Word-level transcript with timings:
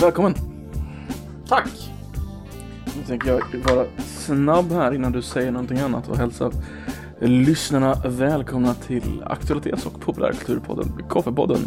Välkommen! 0.00 0.34
Tack! 1.48 1.68
Nu 2.96 3.02
tänker 3.06 3.28
jag 3.28 3.74
vara 3.74 3.86
snabb 3.98 4.72
här 4.72 4.94
innan 4.94 5.12
du 5.12 5.22
säger 5.22 5.50
någonting 5.50 5.78
annat 5.78 6.08
och 6.08 6.16
hälsa 6.16 6.50
lyssnarna 7.20 7.94
välkomna 8.04 8.74
till 8.74 9.22
aktualitets 9.26 9.86
och 9.86 10.00
populärkulturpodden 10.00 11.04
Koffepodden 11.08 11.60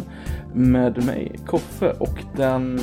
med 0.54 1.04
mig, 1.04 1.40
Koffe 1.46 1.92
och 1.98 2.18
den 2.36 2.78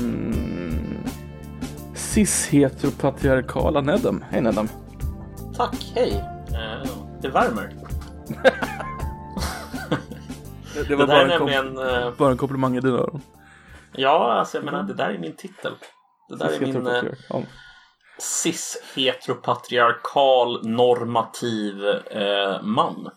cis-heteropatriarkala 1.96 3.82
Nedem. 3.82 4.24
Hej 4.30 4.42
Nedem! 4.42 4.68
Tack, 5.58 5.92
hej! 5.96 6.24
Eh, 6.48 6.90
det 7.22 7.30
värmer. 7.30 7.74
Det, 8.28 8.52
Det 10.88 10.96
var 10.96 11.08
där 11.08 11.14
bara, 11.14 11.22
en 11.22 11.28
nämligen... 11.40 11.78
eh, 11.78 12.14
bara 12.18 12.32
en 12.32 12.38
komplimang 12.38 12.78
i 12.78 12.80
dina 12.80 12.98
öron. 12.98 13.22
Ja, 13.94 14.32
alltså 14.34 14.58
jag 14.58 14.66
menar, 14.66 14.84
det 14.84 14.94
där 14.94 15.10
är 15.10 15.18
min 15.18 15.36
titel. 15.36 15.74
Det 16.30 16.36
där 16.36 16.50
är 16.54 16.60
min 16.60 16.88
eh, 16.88 17.04
Cis-heteropatriarkal. 18.20 18.20
cis-heteropatriarkal 18.20 20.68
normativ 20.68 21.86
eh, 22.12 22.62
man. 22.62 23.10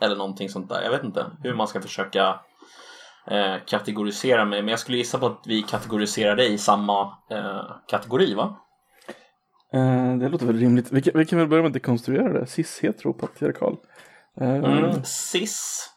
Eller 0.00 0.16
någonting 0.16 0.48
sånt 0.48 0.68
där. 0.68 0.82
Jag 0.82 0.90
vet 0.90 1.04
inte 1.04 1.26
hur 1.42 1.54
man 1.54 1.68
ska 1.68 1.80
försöka 1.80 2.40
eh, 3.30 3.54
kategorisera 3.66 4.44
mig. 4.44 4.62
Men 4.62 4.68
jag 4.70 4.78
skulle 4.78 4.98
gissa 4.98 5.18
på 5.18 5.26
att 5.26 5.42
vi 5.46 5.62
kategoriserar 5.62 6.36
dig 6.36 6.52
i 6.52 6.58
samma 6.58 7.02
eh, 7.30 7.62
kategori, 7.88 8.34
va? 8.34 8.56
Eh, 9.72 10.16
det 10.16 10.28
låter 10.28 10.46
väl 10.46 10.58
rimligt. 10.58 10.92
Vi 10.92 11.02
kan, 11.02 11.12
vi 11.16 11.26
kan 11.26 11.38
väl 11.38 11.48
börja 11.48 11.62
med 11.62 11.68
att 11.68 11.72
dekonstruera 11.74 12.32
det. 12.32 12.46
Cis-heteropatriarkal. 12.46 13.76
Eh, 14.40 14.54
Mm. 14.54 15.04
Cis. 15.04 15.88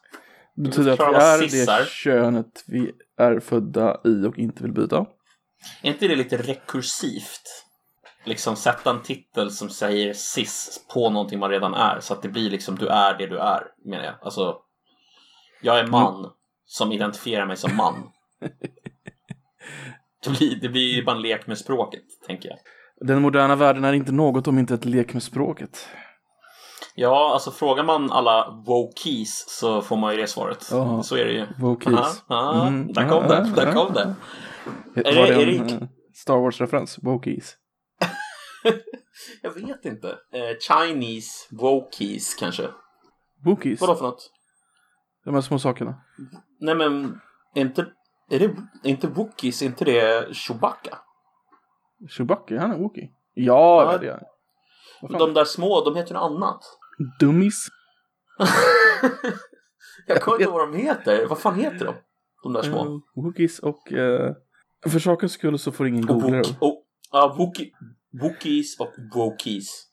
Det 0.64 0.70
betyder 0.70 0.92
att 0.92 1.00
vi 1.00 1.16
är 1.16 1.48
cis 1.50 1.68
är. 1.68 1.80
det 1.80 1.86
könet 1.86 2.64
vi 2.68 2.92
är 3.18 3.40
födda 3.40 4.02
i 4.04 4.26
och 4.26 4.38
inte 4.38 4.64
vill 4.64 4.74
byta. 4.74 5.06
Är 5.82 5.90
inte 5.92 6.08
det 6.08 6.16
lite 6.16 6.38
rekursivt? 6.38 7.66
Liksom 8.26 8.56
sätta 8.56 8.90
en 8.90 9.02
titel 9.02 9.52
som 9.52 9.70
säger 9.70 10.14
cis 10.14 10.86
på 10.94 11.10
någonting 11.10 11.40
man 11.40 11.50
redan 11.50 11.74
är 11.74 12.00
så 12.00 12.14
att 12.14 12.22
det 12.22 12.30
blir 12.30 12.50
liksom 12.50 12.76
du 12.76 12.88
är 12.88 13.18
det 13.18 13.28
du 13.28 13.38
är 13.38 13.64
menar 13.86 14.04
jag. 14.04 14.16
Alltså, 14.22 14.56
jag 15.62 15.80
är 15.80 15.88
man 15.88 16.32
som 16.66 16.92
identifierar 16.92 17.46
mig 17.46 17.58
som 17.58 17.76
man. 17.76 17.96
Det 20.24 20.30
blir, 20.30 20.56
det 20.56 20.70
blir 20.70 20.96
ju 20.96 21.04
bara 21.04 21.16
en 21.16 21.22
lek 21.22 21.48
med 21.48 21.58
språket, 21.58 22.04
tänker 22.28 22.50
jag. 22.50 22.58
Den 23.08 23.22
moderna 23.22 23.56
världen 23.56 23.84
är 23.84 23.94
inte 23.94 24.12
något 24.12 24.48
om 24.48 24.60
inte 24.60 24.74
ett 24.74 24.86
lek 24.86 25.14
med 25.14 25.24
språket. 25.24 25.88
Ja, 26.96 27.34
alltså 27.34 27.52
frågar 27.52 27.84
man 27.84 28.12
alla 28.12 28.64
wokies 28.68 29.46
så 29.60 29.82
får 29.82 29.98
man 29.98 30.16
ju 30.16 30.22
det 30.22 30.28
svaret. 30.28 30.68
Ja. 30.72 31.04
Så 31.04 31.16
är 31.16 31.26
det 31.26 31.32
ju. 31.32 31.48
Wokies. 31.60 31.94
Aha, 31.94 32.14
aha, 32.30 32.68
Mm, 32.68 32.94
där 32.94 33.10
kom 33.10 33.24
ja, 33.24 33.30
det, 33.30 33.50
ja, 33.56 33.66
där 33.66 33.72
kom 33.74 33.94
ja. 33.96 34.02
det. 34.04 34.16
Var 34.96 35.04
det- 35.04 35.36
det 35.36 35.44
är 35.44 35.60
en 35.60 35.70
eh, 35.82 35.88
Star 36.16 36.38
Wars-referens? 36.38 37.00
Wokies. 37.04 37.56
Jag 39.42 39.52
vet 39.52 39.86
inte. 39.86 40.10
Eh, 40.10 40.58
Chinese 40.68 41.48
wokies 41.52 42.36
kanske. 42.36 42.68
Wokies? 43.46 43.82
Vadå 43.82 43.96
för 43.96 44.04
något? 44.04 44.32
De 45.26 45.34
här 45.34 45.42
små 45.42 45.60
sakerna. 45.60 45.96
Nej 46.60 46.76
men, 46.76 47.20
är 47.56 47.62
inte, 47.62 47.82
är 48.30 48.40
det, 48.40 48.46
är 48.84 48.90
inte 48.90 49.08
Wookiees, 49.08 49.62
är 49.62 49.66
inte 49.66 49.86
det 49.86 50.36
Chewbacca? 50.36 50.98
Chewbacca, 52.10 52.60
han 52.60 52.72
är 52.72 52.78
Wookie. 52.78 53.10
Ja, 53.34 53.92
Ja. 53.92 53.98
det 53.98 54.08
är 54.08 54.12
han. 55.02 55.20
De 55.20 55.34
där 55.34 55.46
små, 55.46 55.84
de 55.84 55.96
heter 55.96 56.14
något 56.14 56.32
annat. 56.32 56.60
Dummies. 57.20 57.68
Jag 60.08 60.22
kommer 60.22 60.36
inte 60.38 60.44
ihåg 60.44 60.54
vad 60.54 60.72
de 60.72 60.78
heter. 60.78 61.26
Vad 61.26 61.40
fan 61.40 61.60
heter 61.60 61.86
de? 61.86 61.96
De 62.44 62.54
där 62.54 62.62
små. 62.64 62.86
Uh, 62.86 63.00
Wookiees 63.16 63.60
och... 63.60 63.92
eh, 63.94 64.34
för 64.88 65.00
sakens 65.00 65.32
skull 65.32 65.60
så 65.60 65.72
får 65.72 65.88
ingen 65.88 66.06
googla 66.06 66.38
det. 66.38 66.58
oh, 66.62 66.74
ja, 67.12 67.36
Wookie, 67.38 67.72
Wookiees 68.22 68.80
och 68.80 68.94
Wokies. 69.16 69.88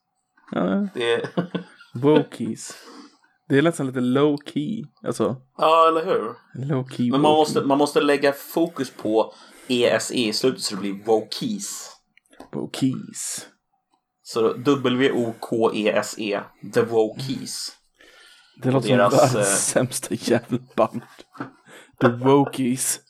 Ja, 0.53 0.89
Det 0.95 1.13
är, 1.13 1.29
Wokies. 1.95 2.75
Det 3.49 3.59
är 3.59 3.63
nästan 3.63 3.87
lite 3.87 4.01
low 4.01 4.37
key. 4.47 4.85
Alltså, 5.07 5.37
ja, 5.59 5.89
eller 5.89 6.05
hur? 6.05 6.35
low 6.67 6.89
key 6.89 7.11
Men 7.11 7.21
man 7.21 7.33
måste, 7.33 7.61
man 7.61 7.79
måste 7.79 8.01
lägga 8.01 8.33
fokus 8.33 8.91
på 8.91 9.35
ESE 9.69 10.15
i 10.15 10.33
slutet 10.33 10.61
så 10.63 10.75
det 10.75 10.81
blir 10.81 11.05
Wokies. 11.05 11.91
Wokies. 12.53 13.47
Så 14.29 14.53
W-O-K-E-S-E, 14.53 16.35
E, 16.35 16.41
The 16.75 16.83
Wokies. 16.83 17.73
Det 18.63 18.71
låter 18.71 18.89
deras, 18.89 19.13
som 19.13 19.19
världens 19.21 19.49
eh, 19.49 19.55
sämsta 19.55 20.15
jävla 20.15 20.59
band. 20.77 21.03
The 22.01 22.09
Wokies. 22.09 23.01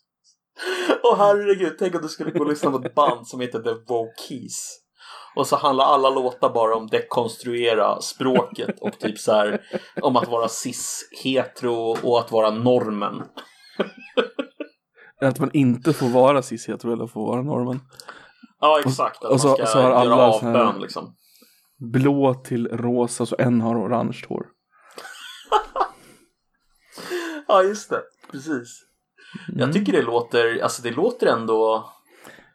Åh 1.03 1.19
herregud, 1.19 1.77
tänk 1.79 1.95
om 1.95 2.03
du 2.03 2.09
skulle 2.09 2.31
gå 2.31 2.41
och 2.41 2.51
lyssna 2.51 2.71
på 2.71 2.79
ett 2.79 2.95
band 2.95 3.27
som 3.27 3.41
heter 3.41 3.59
The 3.59 3.93
Wokies. 3.93 4.79
Och 5.37 5.47
så 5.47 5.57
handlar 5.57 5.85
alla 5.85 6.11
låtar 6.11 6.51
bara 6.55 6.77
om 6.77 6.87
dekonstruera 6.87 8.01
språket 8.01 8.81
och 8.81 8.99
typ 8.99 9.19
så 9.19 9.33
här 9.33 9.63
om 10.03 10.17
att 10.17 10.29
vara 10.29 10.49
cis-hetero 10.49 11.97
och 12.03 12.21
att 12.21 12.33
vara 12.33 12.51
normen. 12.51 13.23
Att 15.21 15.41
man 15.41 15.51
inte 15.53 15.93
får 15.93 16.09
vara 16.09 16.43
cis-hetero 16.43 16.93
eller 16.93 17.07
får 17.07 17.27
vara 17.27 17.43
normen. 17.43 17.81
Ja, 18.61 18.81
exakt. 18.87 19.25
Och 19.25 19.41
så- 19.41 19.49
man 19.49 19.57
ska 19.57 19.67
så 19.67 19.81
har 19.81 19.91
alla 19.91 20.17
avbön 20.17 20.81
liksom. 20.81 21.15
Blå 21.93 22.35
till 22.35 22.69
rosa 22.69 23.27
så 23.27 23.37
en 23.39 23.61
har 23.61 23.77
orange 23.87 24.25
hår. 24.29 24.47
Ja, 27.49 27.63
just 27.63 27.91
det. 27.91 28.03
Precis. 28.31 28.85
Mm. 29.49 29.61
Jag 29.61 29.73
tycker 29.73 29.93
det 29.93 30.03
låter, 30.03 30.63
alltså 30.63 30.83
det 30.83 30.91
låter 30.91 31.27
ändå, 31.27 31.91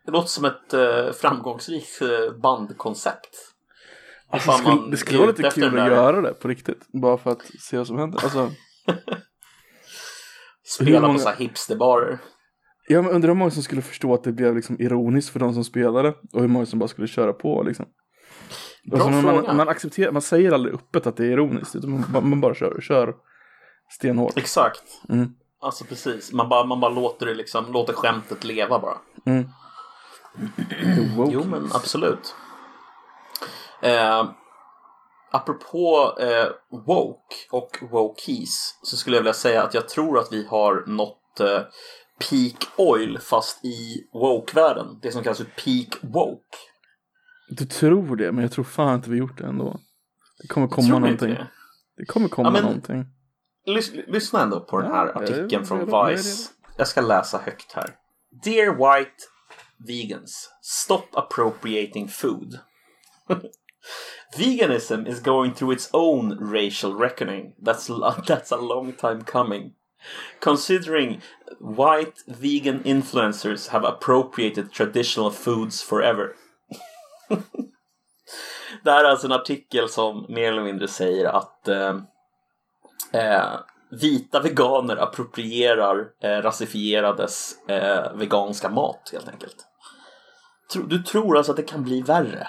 det 0.05 0.11
låter 0.11 0.27
som 0.27 0.45
ett 0.45 0.73
eh, 0.73 1.11
framgångsrikt 1.11 2.01
eh, 2.01 2.31
bandkoncept. 2.41 3.29
Alltså, 4.29 4.51
det, 4.51 4.57
skulle, 4.57 4.91
det 4.91 4.97
skulle 4.97 5.17
vara 5.19 5.27
lite 5.27 5.49
kul 5.49 5.79
att 5.79 5.87
göra 5.87 6.21
det 6.21 6.33
på 6.33 6.47
riktigt. 6.47 6.87
Bara 7.01 7.17
för 7.17 7.31
att 7.31 7.41
se 7.59 7.77
vad 7.77 7.87
som 7.87 7.97
händer. 7.97 8.23
Alltså, 8.23 8.49
Spela 10.63 11.01
många- 11.01 11.13
på 11.13 11.19
så 11.19 11.29
här 11.29 11.35
hipsterbarer. 11.35 12.19
Ja, 12.87 13.01
men 13.01 13.11
undrar 13.11 13.27
hur 13.27 13.35
många 13.35 13.51
som 13.51 13.63
skulle 13.63 13.81
förstå 13.81 14.13
att 14.13 14.23
det 14.23 14.31
blev 14.31 14.55
liksom 14.55 14.81
ironiskt 14.81 15.29
för 15.29 15.39
de 15.39 15.53
som 15.53 15.63
spelade. 15.63 16.09
Och 16.33 16.41
hur 16.41 16.47
många 16.47 16.65
som 16.65 16.79
bara 16.79 16.87
skulle 16.87 17.07
köra 17.07 17.33
på 17.33 17.63
liksom. 17.63 17.85
Bra 18.91 18.99
Alltså, 18.99 19.11
man, 19.11 19.21
fråga. 19.23 19.47
man, 19.47 19.57
man, 19.57 19.69
accepterar, 19.69 20.11
man 20.11 20.21
säger 20.21 20.51
aldrig 20.51 20.75
öppet 20.75 21.07
att 21.07 21.17
det 21.17 21.25
är 21.25 21.31
ironiskt. 21.31 21.75
Utan 21.75 21.91
man, 21.91 22.05
bara- 22.13 22.23
man 22.23 22.41
bara 22.41 22.53
kör, 22.55 22.81
kör 22.81 23.15
stenhårt. 23.89 24.37
Exakt. 24.37 24.83
Mm. 25.09 25.29
Alltså 25.61 25.85
precis. 25.85 26.33
Man 26.33 26.49
bara, 26.49 26.65
man 26.65 26.79
bara 26.79 26.91
låter 26.91 27.25
det 27.25 27.33
liksom, 27.33 27.71
låter 27.71 27.93
skämtet 27.93 28.43
leva 28.43 28.79
bara. 28.79 28.97
Mm. 29.25 29.45
Jo 31.31 31.43
men 31.45 31.69
absolut. 31.73 32.35
Eh, 33.81 34.29
apropå 35.31 36.13
eh, 36.19 36.47
woke 36.87 37.35
och 37.51 37.77
wokies 37.91 38.79
så 38.81 38.97
skulle 38.97 39.15
jag 39.15 39.21
vilja 39.21 39.33
säga 39.33 39.63
att 39.63 39.73
jag 39.73 39.89
tror 39.89 40.19
att 40.19 40.27
vi 40.31 40.47
har 40.47 40.83
nått 40.87 41.39
eh, 41.39 41.59
peak 42.29 42.55
oil 42.77 43.19
fast 43.19 43.65
i 43.65 44.07
woke-världen. 44.13 44.99
Det 45.01 45.11
som 45.11 45.23
kallas 45.23 45.37
för 45.37 45.45
peak 45.45 45.97
woke. 46.01 46.57
Du 47.49 47.65
tror 47.65 48.15
det, 48.15 48.31
men 48.31 48.41
jag 48.41 48.51
tror 48.51 48.63
fan 48.65 48.95
inte 48.95 49.09
vi 49.09 49.17
gjort 49.17 49.37
det 49.37 49.45
ändå. 49.45 49.79
Det 50.41 50.47
kommer 50.47 50.67
komma 50.67 50.99
någonting. 50.99 51.29
det? 51.29 51.47
Det 51.97 52.05
kommer 52.05 52.27
komma 52.29 52.47
Ja, 52.47 52.51
men- 52.51 52.63
någonting. 52.63 53.05
Lys- 53.67 54.03
lyssna 54.07 54.41
ändå 54.41 54.59
på 54.59 54.77
den 54.81 54.89
Ja, 54.89 54.95
här 54.95 55.07
är 55.07 55.15
artikeln 55.15 55.49
redo, 55.49 55.65
från 55.65 55.89
jag 55.89 56.11
är 56.11 56.15
Vice. 56.15 56.51
Jag 56.77 56.87
ska 56.87 57.01
läsa 57.01 57.37
högt 57.37 57.71
här. 57.73 57.95
Dear 58.43 58.71
white 58.97 59.15
vegans, 59.87 60.49
stop 60.61 61.03
appropriating 61.13 62.07
food. 62.07 62.59
Veganism 64.37 65.07
is 65.07 65.19
going 65.19 65.53
through 65.53 65.73
its 65.73 65.89
own 65.93 66.51
racial 66.53 66.97
reckoning. 66.99 67.53
That's 67.65 67.89
that's 68.27 68.53
a 68.53 68.57
long 68.61 68.93
time 68.93 69.21
coming. 69.25 69.71
Considering 70.39 71.21
white 71.59 72.21
vegan 72.25 72.83
influencers 72.83 73.67
have 73.67 73.87
appropriated 73.87 74.71
traditional 74.71 75.31
foods 75.31 75.83
forever. 75.83 76.33
Det 78.83 78.91
här 78.91 79.03
är 79.03 79.09
alltså 79.09 79.27
en 79.27 79.33
artikel 79.33 79.89
som 79.89 80.25
mer 80.29 80.51
eller 80.51 80.63
mindre 80.63 80.87
säger 80.87 81.25
att 81.25 81.67
eh, 81.67 81.97
eh, 83.11 83.59
vita 83.89 84.39
veganer 84.39 84.97
approprierar 84.97 86.07
eh, 86.21 86.41
rasifierades 86.41 87.55
eh, 87.67 88.13
veganska 88.13 88.69
mat 88.69 89.09
helt 89.13 89.27
enkelt. 89.27 89.55
Tro, 90.73 90.83
du 90.83 91.03
tror 91.03 91.37
alltså 91.37 91.51
att 91.51 91.57
det 91.57 91.63
kan 91.63 91.83
bli 91.83 92.01
värre? 92.01 92.47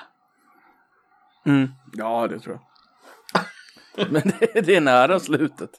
Mm. 1.47 1.69
Ja, 1.93 2.29
det 2.29 2.41
tror 2.41 2.55
jag. 2.55 4.11
Men 4.11 4.23
det, 4.23 4.61
det 4.61 4.77
är 4.77 4.81
nära 4.81 5.21
slutet. 5.21 5.71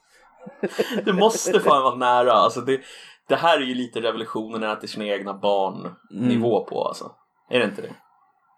Det 1.06 1.14
måste 1.14 1.60
fan 1.60 1.84
vara 1.84 1.96
nära. 1.96 2.32
Alltså 2.32 2.62
det, 2.62 2.82
det 3.28 3.36
här 3.36 3.58
är 3.58 3.66
ju 3.66 3.74
lite 3.74 4.02
revolutionen 4.02 4.64
att 4.64 4.80
till 4.80 4.90
sina 4.90 5.06
egna 5.06 5.34
barn 5.34 5.96
nivå 6.12 6.66
på 6.66 6.88
alltså. 6.88 7.12
Är 7.50 7.60
det 7.60 7.66
inte 7.66 7.82
det? 7.82 7.96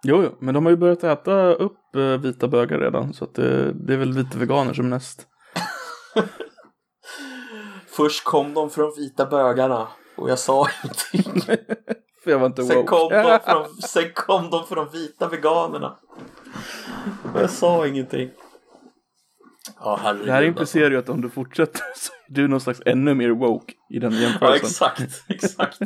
Jo, 0.04 0.24
jo, 0.24 0.30
men 0.40 0.54
de 0.54 0.66
har 0.66 0.72
ju 0.72 0.78
börjat 0.78 1.04
äta 1.04 1.54
upp 1.54 1.96
eh, 1.96 2.02
vita 2.02 2.48
bögar 2.48 2.80
redan. 2.80 3.14
Så 3.14 3.24
att 3.24 3.36
det, 3.36 3.74
det 3.74 3.94
är 3.94 3.98
väl 3.98 4.14
vita 4.14 4.38
veganer 4.38 4.74
som 4.74 4.90
näst. 4.90 5.28
Först 7.88 8.24
kom 8.24 8.54
de 8.54 8.70
från 8.70 8.94
vita 8.96 9.26
bögarna 9.26 9.88
och 10.18 10.30
jag 10.30 10.40
sa 10.40 10.68
ingenting. 11.14 11.42
För 12.24 12.32
jag 12.32 12.40
var 12.40 12.48
inte 12.48 12.64
Sen 12.64 12.86
kom, 12.86 13.10
de 13.10 13.40
från, 13.46 13.74
sen 13.74 14.14
kom 14.14 14.50
de 14.50 14.66
från 14.68 14.90
vita 14.90 15.28
veganerna. 15.28 15.98
Jag 17.36 17.50
sa 17.50 17.88
ingenting. 17.88 18.30
Ja, 19.80 20.00
herregud. 20.04 20.26
Det 20.26 20.32
här 20.32 20.38
alltså. 20.38 20.48
implicerar 20.48 20.92
ju 20.92 20.98
att 20.98 21.10
om 21.10 21.22
du 21.22 21.30
fortsätter 21.30 21.82
så 21.96 22.12
är 22.14 22.34
du 22.34 22.48
någon 22.48 22.62
slags 22.62 22.82
ännu 22.86 23.14
mer 23.14 23.30
woke 23.30 23.74
i 23.90 24.00
den 24.00 24.14
Ja, 24.14 24.20
jämförelsen. 24.20 24.68
exakt. 24.68 25.24
Exakt. 25.30 25.80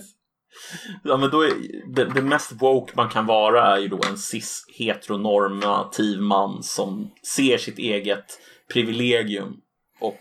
Ja, 1.04 1.18
men 1.18 1.30
då 1.30 1.42
är 1.42 1.52
det, 1.96 2.06
det 2.06 2.22
mest 2.22 2.52
woke 2.52 2.94
man 2.96 3.10
kan 3.10 3.26
vara 3.26 3.76
är 3.76 3.78
ju 3.78 3.88
då 3.88 4.00
en 4.10 4.18
cis 4.18 4.66
heteronormativ 4.78 6.22
man 6.22 6.64
som 6.64 7.12
ser 7.36 7.58
sitt 7.58 7.78
eget 7.80 8.40
privilegium 8.74 9.58
och 10.00 10.20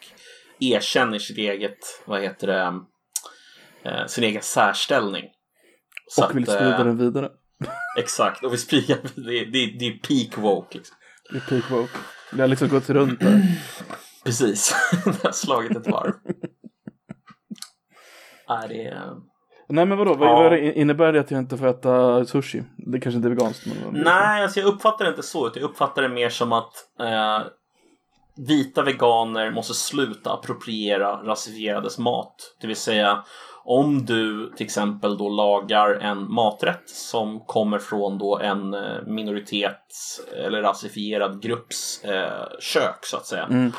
erkänner 0.61 1.19
sitt 1.19 1.39
eget, 1.39 2.03
vad 2.05 2.23
heter 2.23 2.47
det, 2.47 2.81
eh, 3.91 4.07
sin 4.07 4.25
egen 4.25 4.43
särställning. 4.43 5.25
Så 6.09 6.25
och 6.25 6.37
vill 6.37 6.43
att, 6.43 6.55
sprida 6.55 6.79
eh, 6.79 6.85
den 6.85 6.99
vidare. 6.99 7.31
Exakt, 7.99 8.45
och 8.45 8.53
vi 8.53 8.59
sprider, 8.59 8.99
det, 9.15 9.45
det, 9.45 9.79
det 9.79 9.87
är 9.87 9.99
peak 9.99 10.39
woke. 10.39 10.79
Liksom. 10.79 10.97
Det 11.31 11.37
är 11.37 11.41
peak 11.41 11.71
woke. 11.71 11.99
Det 12.33 12.41
har 12.41 12.49
liksom 12.49 12.69
gått 12.69 12.91
runt 12.91 13.21
där. 13.21 13.43
Precis, 14.25 14.75
det 15.05 15.25
har 15.25 15.33
slagit 15.33 15.77
ett 15.77 15.87
varv. 15.87 16.13
Nej, 18.49 18.69
det 18.69 18.85
är... 18.87 19.11
Nej 19.69 19.87
men 19.87 19.99
vadå, 19.99 20.15
vad, 20.15 20.29
Ja. 20.29 20.43
vad 20.43 20.59
innebär 20.59 21.13
det 21.13 21.21
att 21.21 21.31
jag 21.31 21.39
inte 21.41 21.57
får 21.57 21.67
äta 21.67 22.25
sushi? 22.25 22.63
Det 22.77 23.01
kanske 23.01 23.17
inte 23.17 23.29
är 23.29 23.31
veganskt 23.31 23.67
men... 23.67 24.03
Nej, 24.03 24.43
alltså 24.43 24.61
jag 24.61 24.67
uppfattar 24.67 25.05
det 25.05 25.11
inte 25.11 25.23
så. 25.23 25.51
Jag 25.55 25.63
uppfattar 25.63 26.03
det 26.03 26.09
mer 26.09 26.29
som 26.29 26.53
att 26.53 26.73
eh, 27.01 27.41
vita 28.37 28.83
veganer 28.83 29.51
måste 29.51 29.75
sluta 29.75 30.33
appropriera 30.33 31.13
rasifierades 31.13 31.99
mat. 31.99 32.57
Det 32.61 32.67
vill 32.67 32.77
säga 32.77 33.25
om 33.71 34.05
du 34.05 34.53
till 34.57 34.67
exempel 34.67 35.19
då 35.19 35.29
lagar 35.29 35.95
en 35.95 36.33
maträtt 36.33 36.91
som 36.91 37.41
kommer 37.41 37.79
från 37.79 38.19
då 38.19 38.39
en 38.39 38.75
eh, 38.75 39.03
minoritets 39.07 40.21
eller 40.45 40.63
rasifierad 40.63 41.43
grupps 41.43 42.05
eh, 42.05 42.47
kök 42.61 43.05
så 43.05 43.17
att 43.17 43.27
säga. 43.27 43.45
Mm. 43.45 43.73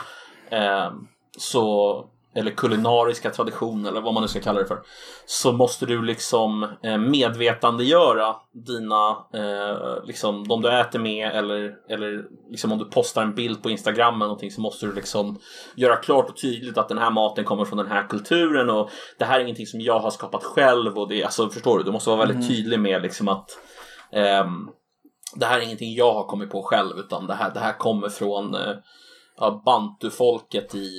Eh, 0.49 0.91
så, 1.37 2.05
eller 2.35 2.51
kulinariska 2.51 3.29
tradition 3.29 3.85
eller 3.85 4.01
vad 4.01 4.13
man 4.13 4.23
nu 4.23 4.27
ska 4.27 4.39
kalla 4.39 4.59
det 4.59 4.67
för. 4.67 4.79
Så 5.25 5.51
måste 5.51 5.85
du 5.85 6.01
liksom 6.01 6.63
eh, 6.83 6.97
medvetandegöra 6.97 8.35
dina, 8.67 9.09
eh, 9.33 10.05
liksom 10.05 10.47
de 10.47 10.61
du 10.61 10.79
äter 10.79 10.99
med 10.99 11.31
eller, 11.31 11.75
eller 11.89 12.25
liksom 12.49 12.71
om 12.71 12.77
du 12.77 12.85
postar 12.85 13.21
en 13.21 13.35
bild 13.35 13.63
på 13.63 13.69
Instagram 13.69 14.15
eller 14.15 14.25
någonting 14.25 14.51
så 14.51 14.61
måste 14.61 14.85
du 14.85 14.93
liksom 14.93 15.39
göra 15.75 15.95
klart 15.95 16.29
och 16.29 16.37
tydligt 16.37 16.77
att 16.77 16.89
den 16.89 16.97
här 16.97 17.11
maten 17.11 17.45
kommer 17.45 17.65
från 17.65 17.77
den 17.77 17.87
här 17.87 18.07
kulturen 18.07 18.69
och 18.69 18.89
det 19.19 19.25
här 19.25 19.39
är 19.39 19.43
ingenting 19.43 19.67
som 19.67 19.81
jag 19.81 19.99
har 19.99 20.09
skapat 20.09 20.43
själv 20.43 20.97
och 20.97 21.09
det, 21.09 21.23
alltså 21.23 21.49
förstår 21.49 21.77
du, 21.77 21.83
du 21.83 21.91
måste 21.91 22.09
vara 22.09 22.19
väldigt 22.19 22.35
Mm. 22.35 22.47
tydlig 22.47 22.79
med 22.79 23.01
liksom 23.01 23.27
att 23.27 23.49
ehm, 24.11 24.69
det 25.35 25.45
här 25.45 25.57
är 25.57 25.61
ingenting 25.61 25.93
jag 25.93 26.13
har 26.13 26.23
kommit 26.23 26.51
på 26.51 26.63
själv 26.63 26.97
utan 26.97 27.27
det 27.27 27.33
här, 27.33 27.51
det 27.53 27.59
här 27.59 27.73
kommer 27.77 28.09
från 28.09 28.55
eh, 28.55 28.75
bantufolket 29.65 30.75
i 30.75 30.89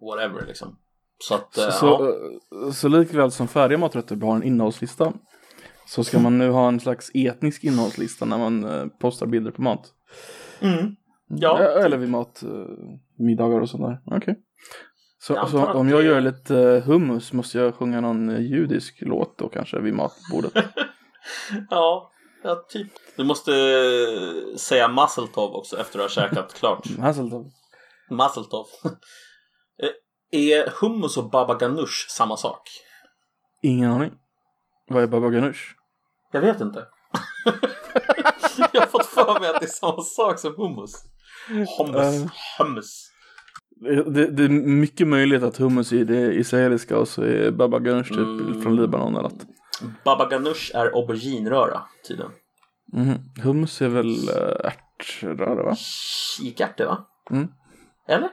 whatever 0.00 0.46
liksom. 0.46 0.76
Så 1.28 1.34
att, 1.34 1.58
eh, 1.58 1.70
Så, 1.70 2.14
ja. 2.50 2.72
så, 2.72 2.88
likväl 2.88 3.30
som 3.30 3.48
färdiga 3.48 3.78
maträtter 3.78 4.16
har 4.16 4.36
en 4.36 4.42
innehållslista 4.42 5.12
så 5.86 6.04
ska 6.04 6.18
man 6.18 6.38
nu 6.38 6.50
ha 6.50 6.68
en 6.68 6.80
slags 6.80 7.10
etnisk 7.14 7.64
innehållslista 7.64 8.24
när 8.24 8.38
man 8.38 8.64
eh, 8.64 8.86
postar 9.00 9.26
bilder 9.26 9.50
på 9.50 9.62
mat. 9.62 9.90
Mm. 10.60 10.96
Ja, 11.28 11.58
Eh, 11.62 11.84
Eller 11.84 11.96
vid 11.96 12.08
mat, 12.10 12.42
eh, 12.42 12.48
middagar 13.18 13.60
och 13.60 13.68
sånt 13.68 13.82
där. 13.82 14.16
Okej. 14.16 14.36
Så, 15.18 15.32
Jag 15.34 15.48
så 15.48 15.64
om 15.72 15.88
jag 15.88 16.00
det- 16.00 16.06
gör 16.06 16.20
lite 16.20 16.82
hummus 16.86 17.32
måste 17.32 17.58
jag 17.58 17.74
sjunga 17.74 18.00
någon 18.00 18.44
judisk 18.44 18.98
låt 19.00 19.38
då 19.38 19.48
kanske 19.48 19.80
vid 19.80 19.94
matbordet. 19.94 20.52
ja, 21.70 22.10
ja, 22.42 22.64
typ. 22.68 22.88
Du 23.16 23.24
måste 23.24 23.52
säga 24.58 24.88
Mazeltov 24.88 25.54
också 25.54 25.76
efter 25.80 25.98
att 25.98 26.02
ha 26.04 26.08
käkat 26.08 26.54
klart. 26.54 26.86
Hasseltov. 27.00 27.50
Mazeltov. 28.10 28.66
Eh, 30.32 30.40
är 30.40 30.72
hummus 30.80 31.16
och 31.16 31.30
baba 31.30 31.54
ganoush 31.54 32.08
samma 32.08 32.36
sak? 32.36 32.68
Ingen 33.62 33.90
aning. 33.90 34.12
Vad 34.88 35.02
är 35.02 35.06
baba 35.06 35.28
ganoush? 35.30 35.74
Jag 36.32 36.40
vet 36.40 36.60
inte. 36.60 36.86
jag 38.72 38.80
har 38.80 38.86
fått 38.86 39.06
för 39.06 39.40
mig 39.40 39.50
att 39.50 39.60
det 39.60 39.66
är 39.66 39.70
samma 39.70 40.02
sak 40.02 40.38
som 40.38 40.54
hummus. 40.56 41.04
Hummus. 41.78 42.22
Eh. 42.22 42.30
Hummus. 42.58 43.08
Det, 44.06 44.26
det, 44.30 44.44
är 44.44 44.48
mycket 44.48 45.08
möjligt 45.08 45.42
att 45.42 45.56
hummus 45.56 45.92
är 45.92 46.04
det 46.04 46.34
israeliska 46.34 46.98
och 46.98 47.08
så 47.08 47.22
är 47.22 47.50
baba 47.50 47.78
ganoush 47.78 48.08
typ 48.08 48.18
Mm. 48.18 48.62
från 48.62 48.76
Libanon 48.76 49.12
eller 49.16 49.22
något. 49.22 49.46
Baba 50.04 50.28
ganoush 50.28 50.70
är 50.74 50.86
auberginröra 50.86 51.82
tydligen. 52.08 52.32
Mhm. 52.92 53.18
Hummus 53.42 53.82
är 53.82 53.88
väl 53.88 54.28
äh, 54.28 54.70
ärtröra 54.72 55.62
va? 55.64 55.76
Kikärtor 55.76 56.84
va? 56.84 57.06
Mm. 57.30 57.48
Eller? 58.08 58.30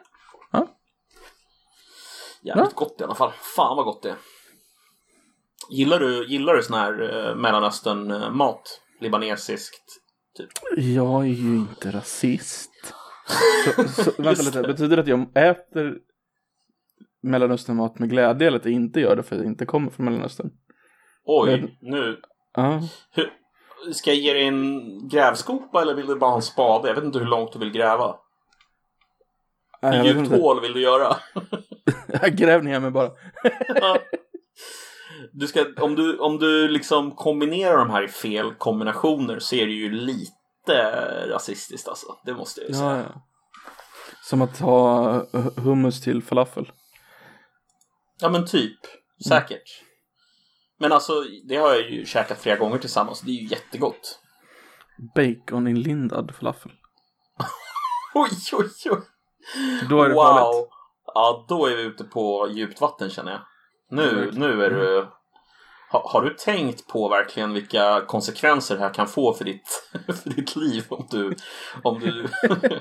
Ja. 2.41 2.55
Jävligt 2.55 2.75
gott 2.75 3.01
i 3.01 3.03
alla 3.03 3.15
fall. 3.15 3.31
Fan 3.55 3.75
vad 3.75 3.85
gott 3.85 4.03
det 4.03 4.09
är. 4.09 4.15
Gillar 5.69 5.99
du, 5.99 6.27
gillar 6.27 6.53
du 6.53 6.63
sån 6.63 6.77
här 6.77 7.27
eh, 7.29 7.35
Mellanöstern-mat? 7.35 8.81
Libanesiskt? 8.99 9.83
Typ. 10.37 10.49
Jag 10.77 11.21
är 11.21 11.27
ju 11.29 11.55
inte 11.55 11.91
rasist. 11.91 12.93
Så, 13.65 13.83
så, 14.03 14.11
vänta 14.21 14.41
lite, 14.43 14.61
betyder 14.61 14.95
det 14.95 15.01
att 15.01 15.07
jag 15.07 15.49
äter 15.49 15.97
Mellanösternmat 17.23 17.99
med 17.99 18.09
glädje 18.09 18.47
eller 18.47 18.57
att 18.59 18.65
jag 18.65 18.73
inte 18.73 18.99
gör 18.99 19.15
det 19.15 19.23
för 19.23 19.35
att 19.35 19.41
jag 19.41 19.51
inte 19.51 19.65
kommer 19.65 19.91
från 19.91 20.05
Mellanöstern? 20.05 20.49
Oj, 21.25 21.51
Men- 21.51 21.69
nu. 21.81 22.21
Hur, 23.11 23.33
ska 23.93 24.09
jag 24.09 24.19
ge 24.19 24.33
dig 24.33 24.47
en 24.47 24.81
grävskopa 25.07 25.81
eller 25.81 25.93
vill 25.93 26.07
du 26.07 26.15
bara 26.15 26.29
ha 26.29 26.35
en 26.35 26.41
spade? 26.41 26.87
Jag 26.87 26.95
vet 26.95 27.03
inte 27.03 27.19
hur 27.19 27.25
långt 27.25 27.53
du 27.53 27.59
vill 27.59 27.71
gräva. 27.71 28.15
Hur 29.81 30.03
djupt 30.03 30.31
hål 30.31 30.61
vill 30.61 30.73
du 30.73 30.81
göra? 30.81 31.17
Jag 32.21 32.35
gräver 32.35 32.63
ner 32.63 32.79
mig 32.79 32.91
bara. 32.91 33.11
Du 35.31 35.47
ska, 35.47 35.65
om, 35.77 35.95
du, 35.95 36.17
om 36.17 36.37
du 36.39 36.67
liksom 36.67 37.11
kombinerar 37.11 37.77
de 37.77 37.89
här 37.89 38.03
i 38.03 38.07
fel 38.07 38.53
kombinationer 38.53 39.39
så 39.39 39.55
är 39.55 39.65
det 39.65 39.71
ju 39.73 39.91
lite 39.91 40.33
rasistiskt 41.29 41.87
alltså. 41.87 42.07
Det 42.25 42.33
måste 42.33 42.61
jag 42.61 42.69
ju 42.69 42.75
Ja, 42.75 42.79
säga. 42.79 43.05
ja. 43.13 43.21
Som 44.23 44.41
att 44.41 44.59
ha 44.59 45.25
hummus 45.57 46.01
till 46.01 46.23
falafel. 46.23 46.71
Ja 48.21 48.29
men 48.29 48.45
typ, 48.47 48.77
säkert. 49.27 49.83
Men 50.79 50.91
alltså, 50.91 51.13
det 51.47 51.55
har 51.55 51.69
jag 51.69 51.89
ju 51.91 52.05
käkat 52.05 52.41
flera 52.41 52.55
gånger 52.57 52.77
tillsammans. 52.77 53.21
Det 53.21 53.31
är 53.31 53.41
ju 53.41 53.47
jättegott. 53.47 54.19
Baconinlindad 55.15 56.35
falafel. 56.35 56.71
Oj, 58.13 58.29
oj, 58.53 58.69
oj. 58.91 59.01
Då 59.89 60.03
är 60.03 60.09
det 60.09 60.15
wow. 60.15 60.23
farligt. 60.23 60.69
Ja, 61.13 61.45
då 61.47 61.65
är 61.65 61.75
vi 61.75 61.81
ute 61.81 62.03
på 62.03 62.47
djupt 62.51 62.81
vatten 62.81 63.09
känner 63.09 63.31
jag. 63.31 63.41
Nu, 63.89 64.15
verkligen. 64.15 64.39
nu 64.39 64.63
är 64.63 64.69
du... 64.69 65.07
Har, 65.91 66.09
har 66.09 66.21
du 66.21 66.33
tänkt 66.33 66.87
på 66.87 67.09
verkligen 67.09 67.53
vilka 67.53 68.01
konsekvenser 68.07 68.75
det 68.75 68.81
här 68.81 68.93
kan 68.93 69.07
få 69.07 69.33
för 69.33 69.45
ditt, 69.45 69.89
för 70.23 70.29
ditt 70.29 70.55
liv 70.55 70.85
om 70.89 71.07
du, 71.11 71.35
om 71.83 71.99
du 71.99 72.27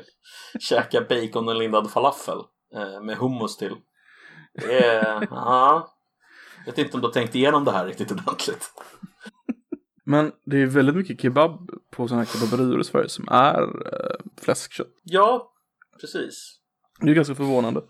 käkar 0.61 1.01
bacon 1.01 1.49
och 1.49 1.55
lindad 1.55 1.91
falafel 1.91 2.39
eh, 2.75 3.01
med 3.01 3.17
hummus 3.17 3.57
till? 3.57 3.75
Det 4.55 4.85
är... 4.85 5.29
Ja. 5.31 5.95
Jag 6.67 6.73
vet 6.73 6.79
inte 6.79 6.97
om 6.97 7.01
du 7.01 7.07
har 7.07 7.13
tänkt 7.13 7.35
igenom 7.35 7.65
det 7.65 7.71
här 7.71 7.87
riktigt 7.87 8.13
ordentligt. 8.13 8.71
Men 10.05 10.33
det 10.45 10.63
är 10.63 10.67
väldigt 10.67 10.97
mycket 10.97 11.21
kebab 11.21 11.71
på 11.91 12.09
sådana 12.09 12.25
här 12.25 12.33
kebaberior 12.33 12.81
i 12.81 12.85
Sverige 12.85 13.09
som 13.09 13.29
är 13.31 13.63
äh, 13.63 14.17
fläskkött. 14.41 14.87
Ja, 15.03 15.53
precis. 16.00 16.55
Det 17.00 17.11
är 17.11 17.14
ganska 17.14 17.35
förvånande. 17.35 17.83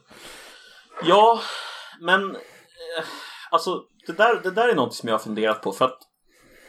Ja, 1.04 1.40
men 2.00 2.34
eh, 2.36 3.04
alltså 3.50 3.82
det 4.06 4.12
där, 4.12 4.40
det 4.42 4.50
där 4.50 4.68
är 4.68 4.74
något 4.74 4.94
som 4.94 5.08
jag 5.08 5.14
har 5.14 5.18
funderat 5.24 5.62
på 5.62 5.72
för 5.72 5.84
att 5.84 5.98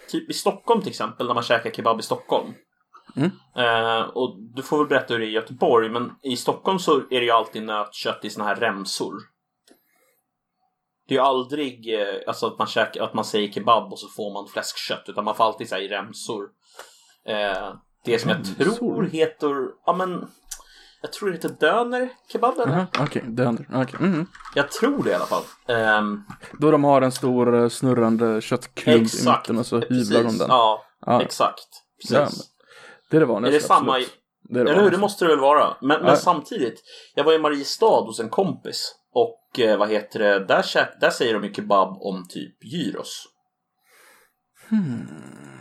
typ 0.10 0.29
i 0.29 0.34
Stockholm 0.34 0.81
till 0.81 0.89
exempel 0.89 1.27
när 1.27 1.34
man 1.34 1.43
käkar 1.43 1.72
kebab 1.72 2.00
i 2.00 2.03
Stockholm 2.03 2.53
Mm. 3.15 3.31
eh, 3.55 4.01
och 4.01 4.38
du 4.55 4.63
får 4.63 4.77
väl 4.77 4.88
berätta 4.88 5.13
hur 5.13 5.19
det 5.19 5.25
är 5.25 5.29
i 5.29 5.34
Göteborg 5.34 5.89
men 5.89 6.12
i 6.22 6.38
Stockholm 6.38 6.79
så 6.79 6.98
är 6.98 7.19
det 7.19 7.25
ju 7.25 7.31
alltid 7.31 7.63
nötkött 7.63 8.25
i 8.25 8.29
såna 8.29 8.46
här 8.46 8.55
remsor. 8.55 9.13
Det 11.08 11.13
är 11.13 11.17
ju 11.19 11.24
aldrig 11.25 11.93
eh, 12.01 12.15
alltså 12.27 12.48
att 12.48 12.58
man, 12.58 12.67
käkar, 12.67 13.03
att 13.03 13.13
man 13.13 13.25
säger 13.25 13.51
kebab 13.51 13.91
och 13.91 14.00
så 14.00 14.08
får 14.08 14.34
man 14.34 14.48
fläskkött 14.48 15.03
utan 15.10 15.24
man 15.25 15.36
får 15.36 15.43
alltid 15.43 15.69
säga 15.69 15.81
i 15.81 15.88
remsor. 15.88 16.43
Eh, 17.27 17.74
det 18.05 18.19
som 18.19 18.29
jag 18.29 18.38
Remsor? 18.38 18.75
tror 18.75 19.03
heter, 19.05 19.55
ja 19.86 19.93
men 19.93 20.27
jag 21.01 21.13
tror 21.13 21.29
det 21.29 21.36
heter 21.36 21.50
döner 21.50 22.10
kebab 22.32 22.60
eller? 22.60 22.86
Okej, 23.00 23.24
det 23.27 23.44
händer. 23.46 23.65
Okej, 23.74 24.00
mhm. 24.00 24.27
Jag 24.56 24.72
tror 24.72 25.03
det 25.03 25.10
i 25.10 25.13
alla 25.13 25.25
fall. 25.25 25.44
Ehm, 25.68 26.24
Då 26.60 26.72
de 26.72 26.84
har 26.84 27.01
en 27.01 27.12
stor 27.12 27.56
eh, 27.63 27.70
snurrande 27.70 28.41
köttklump 28.41 29.01
i 29.01 29.06
exakt. 29.06 29.39
mitten 29.50 29.60
och 29.60 29.65
så 29.65 29.79
hyvlar 29.79 30.24
de 30.24 30.38
den. 30.38 30.48
Ja, 30.50 30.84
Ja. 31.06 31.22
exakt. 31.22 31.68
Precis. 32.01 32.18
Ja, 32.18 32.27
Det 33.10 33.18
är 33.18 33.20
det 33.20 33.24
är 33.24 33.27
vanligaste. 33.27 33.60
det 33.60 33.68
samma 33.68 34.00
i... 34.00 34.01
absolut. 34.01 34.15
Det 34.41 34.60
är 34.60 34.65
det 34.65 34.72
Eller 34.72 34.84
hur? 34.84 34.91
Det 34.91 34.98
måste 34.98 35.25
det 35.25 35.29
väl 35.29 35.39
vara. 35.39 35.77
Men, 35.82 36.01
men 36.01 36.18
samtidigt, 36.18 36.82
jag 37.15 37.24
var 37.24 37.34
i 37.34 37.39
Mariestad 37.39 38.01
hos 38.01 38.20
en 38.20 38.29
kompis. 38.29 38.96
Och 39.13 39.60
eh, 39.60 39.77
vad 39.77 39.89
heter 39.89 40.20
det, 40.20 40.39
där, 40.46 40.65
där 41.01 41.10
säger 41.10 41.34
de 41.34 41.44
ju 41.44 41.53
kebab 41.53 41.98
om 42.01 42.27
typ 42.29 42.63
gyros. 42.63 43.25
Hmm. 44.70 45.59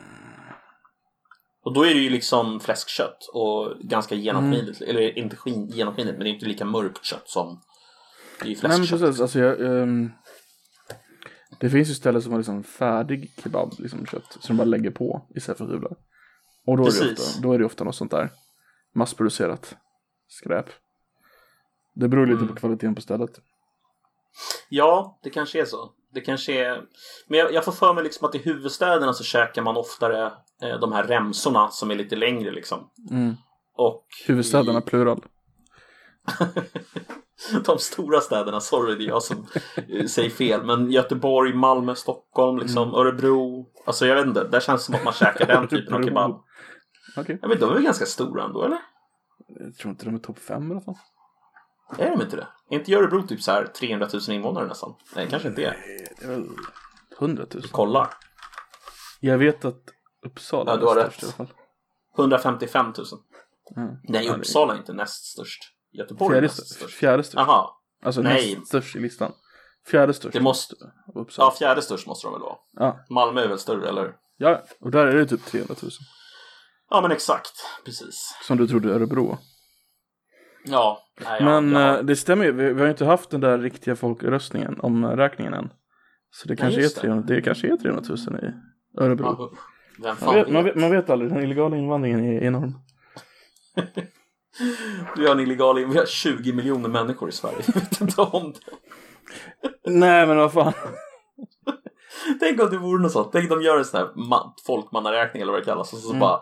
Och 1.68 1.75
då 1.75 1.82
är 1.87 1.94
det 1.94 2.00
ju 2.00 2.10
liksom 2.10 2.60
fläskkött 2.60 3.28
och 3.32 3.78
ganska 3.80 4.14
genomskinligt. 4.14 4.80
Eller 4.80 5.18
inte 5.18 5.37
skin, 5.37 5.66
genomskinligt, 5.68 6.18
men 6.18 6.25
det 6.25 6.30
är 6.30 6.34
inte 6.34 6.46
lika 6.46 6.64
mörkt 6.64 7.04
kött 7.04 7.28
som 7.28 7.60
det 8.40 8.44
är 8.44 8.48
ju 8.48 8.54
Nej 8.54 8.62
men 8.62 8.78
fläskkött. 8.78 9.00
precis, 9.00 9.20
alltså 9.20 9.38
jag, 9.38 9.60
ehm, 9.82 10.10
Det 11.60 11.70
finns 11.70 11.90
ju 11.90 11.94
ställen 11.94 12.22
som 12.22 12.32
har 12.32 12.38
liksom 12.38 12.62
färdig 12.64 13.32
kebab, 13.42 13.72
liksom 13.78 14.06
kött, 14.06 14.37
som 14.40 14.56
de 14.56 14.58
bara 14.58 14.64
lägger 14.70 14.90
på 14.90 15.26
istället 15.37 15.58
för 15.58 15.64
att 15.64 15.70
hyvla. 15.72 15.88
Och 16.66 16.76
då 16.76 16.82
är, 16.87 16.90
det 17.04 17.12
ofta, 17.12 17.40
då 17.42 17.52
är 17.52 17.58
det 17.58 17.64
ofta 17.64 17.84
något 17.84 17.94
sånt 17.96 18.10
där 18.10 18.30
massproducerat 18.94 19.76
skräp. 20.28 20.66
Det 21.94 22.08
beror 22.08 22.26
lite 22.26 22.37
Mm. 22.42 22.48
på 22.48 22.54
kvaliteten 22.60 22.94
på 22.94 23.00
stället. 23.00 23.30
Ja, 24.68 25.18
det 25.22 25.30
kanske 25.30 25.60
är 25.60 25.64
så. 25.64 25.92
Det 26.15 26.21
kanske 26.21 26.65
är... 26.65 26.83
Men 27.27 27.38
jag, 27.38 27.53
jag 27.53 27.65
får 27.65 27.73
för 27.73 27.95
mig 27.95 28.05
liksom 28.05 28.29
att 28.29 28.35
i 28.35 28.38
huvudstäderna 28.38 29.12
så 29.12 29.25
käkar 29.25 29.62
man 29.62 29.77
oftare 29.77 30.33
eh, 30.62 30.81
de 30.81 30.93
här 30.93 31.05
remsorna 31.05 31.69
som 31.69 31.91
är 31.91 31.95
lite 31.95 32.17
längre 32.17 32.50
liksom. 32.50 32.91
Mm. 33.11 33.35
Och 33.77 34.07
Huvudstäderna 34.27 34.81
plural. 34.81 35.25
de 37.65 37.79
stora 37.79 38.21
städerna, 38.21 38.61
sorry 38.61 38.95
det 38.95 39.05
är 39.05 39.09
jag 39.09 39.23
som 39.23 39.47
eh, 39.88 40.07
säger 40.07 40.31
fel, 40.31 40.65
men 40.65 40.91
Göteborg, 40.91 41.55
Malmö, 41.55 41.95
Stockholm, 41.95 42.59
liksom, 42.59 42.88
Mm. 42.88 42.95
Örebro. 42.95 43.67
Alltså 43.87 44.07
jag 44.07 44.17
vet 44.17 44.27
inte, 44.27 44.49
där 44.49 44.61
känns 44.61 44.81
det 44.81 44.85
som 44.85 44.95
att 44.95 45.05
man 45.05 45.12
käkar 45.12 45.47
den 45.47 45.69
typen 45.69 45.95
av 45.95 46.03
kebab. 46.03 46.45
Okej. 47.17 47.38
Ja, 47.43 47.49
men 47.49 47.59
de 47.59 47.71
är 47.71 47.75
väl 47.75 47.83
ganska 47.83 48.07
stora 48.07 48.45
ändå, 48.45 48.65
eller? 48.65 48.79
Jag 49.49 49.77
tror 49.77 49.91
inte 49.91 50.05
de 50.05 50.15
är 50.15 50.19
topp 50.19 50.38
fem 50.38 50.71
eller 50.71 50.81
så. 50.81 50.99
Är 51.99 52.11
de 52.11 52.23
inte 52.23 52.37
det? 52.37 52.47
Är 52.70 52.75
inte 52.78 52.94
Örebro 52.94 53.26
typ 53.26 53.42
så 53.42 53.50
här 53.52 53.66
300 53.66 54.08
000 54.12 54.22
invånare 54.37 54.66
nästan? 54.66 54.94
Nej, 55.16 55.26
kanske 55.30 55.48
inte 55.48 55.62
är. 55.64 55.76
Det 56.20 56.25
är 56.25 56.28
väl 56.28 56.44
100 57.18 57.46
000. 57.54 57.62
Kollar. 57.62 58.08
Jag 59.20 59.38
vet 59.38 59.64
att 59.64 59.82
Uppsala 60.26 60.70
Ja, 60.70 60.76
du 60.76 60.87
har 60.87 60.96
är 60.96 61.04
rätt. 61.04 61.12
störst 61.14 61.22
i 61.22 61.26
alla 61.38 61.46
fall. 61.46 61.56
155 62.18 62.87
000. 62.87 62.94
Mm. 63.76 63.94
Nej, 64.08 64.26
är- 64.28 64.38
Uppsala 64.38 64.75
är 64.75 64.78
inte 64.78 64.92
näst 64.92 65.25
störst. 65.25 65.62
Göteborg 65.92 66.26
är 66.26 66.40
Fjärde 66.40 66.46
näst 66.46 66.75
störst. 66.75 66.94
Fjärde 66.94 67.22
störst. 67.22 67.34
Jaha. 67.37 67.70
Alltså 68.04 68.20
Nej. 68.22 68.54
näst 68.56 68.66
störst 68.68 68.96
i 68.96 69.00
listan. 69.00 69.32
Fjärde 69.87 70.14
störst. 70.14 70.32
Det 70.32 70.40
måste- 70.40 70.75
Uppsala. 71.14 71.46
Ja, 71.52 71.56
fjärde 71.58 71.82
störst 71.82 72.06
måste 72.06 72.26
de 72.26 72.32
väl 72.32 72.42
vara. 72.42 72.56
Ja. 72.72 73.04
Malmö 73.10 73.40
är 73.40 73.48
väl 73.48 73.58
större, 73.58 73.88
eller? 73.88 74.14
ja, 74.37 74.62
och 74.80 74.90
där 74.90 75.06
är 75.06 75.14
det 75.16 75.26
typ 75.26 75.44
300 75.44 75.75
000. 75.82 75.90
Ja, 76.90 77.00
men 77.00 77.10
exakt. 77.10 77.52
Precis. 77.84 78.34
Som 78.42 78.56
du 78.56 78.66
trodde 78.68 78.94
Örebro. 78.94 79.38
Ja. 80.65 80.99
Nej, 81.25 81.45
Men 81.45 81.73
ja. 81.73 81.97
eh, 81.99 82.03
det 82.05 82.17
stämmer 82.17 82.45
ju, 82.45 82.53
vi, 82.53 82.65
vi 82.73 82.79
har 82.81 82.87
ju 82.87 82.91
inte 82.91 83.05
haft 83.05 83.31
den 83.31 83.41
där 83.41 83.59
riktiga 83.59 83.97
folkröstningen 83.97 84.81
om 84.81 85.07
räkningen 85.07 85.55
än. 85.55 85.71
Så 86.31 86.49
det 86.49 86.57
kanske, 86.57 86.81
är 86.81 86.83
just 86.83 86.95
det. 86.97 87.00
300, 87.00 87.25
det 87.35 87.41
kanske 87.43 87.67
är 87.73 87.77
300 87.77 88.03
000 88.09 88.19
i 88.45 88.50
Örebro. 89.00 89.50
Man, 89.99 90.17
fan 90.17 90.35
vet, 90.35 90.50
man, 90.50 90.65
vet, 90.65 90.75
man 90.77 90.91
vet 90.91 91.11
aldrig, 91.11 91.31
den 91.31 91.43
illegala 91.43 91.77
invandringen 91.77 92.25
är 92.25 92.41
enorm. 92.43 92.75
Vi 95.17 95.27
har 95.27 95.35
en 95.35 95.41
illegal 95.41 95.85
Vi 95.87 95.99
har 95.99 96.07
20 96.07 96.53
miljoner 96.53 96.88
människor 96.88 97.29
i 97.29 97.33
Sverige. 97.33 97.57
Jag 97.67 97.75
vet 97.75 98.00
inte 98.00 98.21
om 98.21 98.53
det. 98.53 98.61
Nej 99.91 100.27
men 100.27 100.37
vad 100.37 100.53
fan. 100.53 100.73
Tänk 102.41 102.61
om 102.62 102.71
det 102.71 102.79
vore 102.79 103.03
något 103.03 103.12
sånt. 103.12 103.29
Tänk 103.33 103.50
om 103.53 103.59
de 103.59 103.65
gör 103.65 103.79
en 103.79 103.85
sån 103.85 104.00
här 104.00 104.07
ma- 104.07 104.53
folkmannaräkning 104.67 105.43
eller 105.43 105.53
vad 105.53 105.61
det 105.61 105.65
kallas. 105.65 105.93
Och 105.93 105.99
så 105.99 106.09
Mm. 106.09 106.21
bara, 106.21 106.41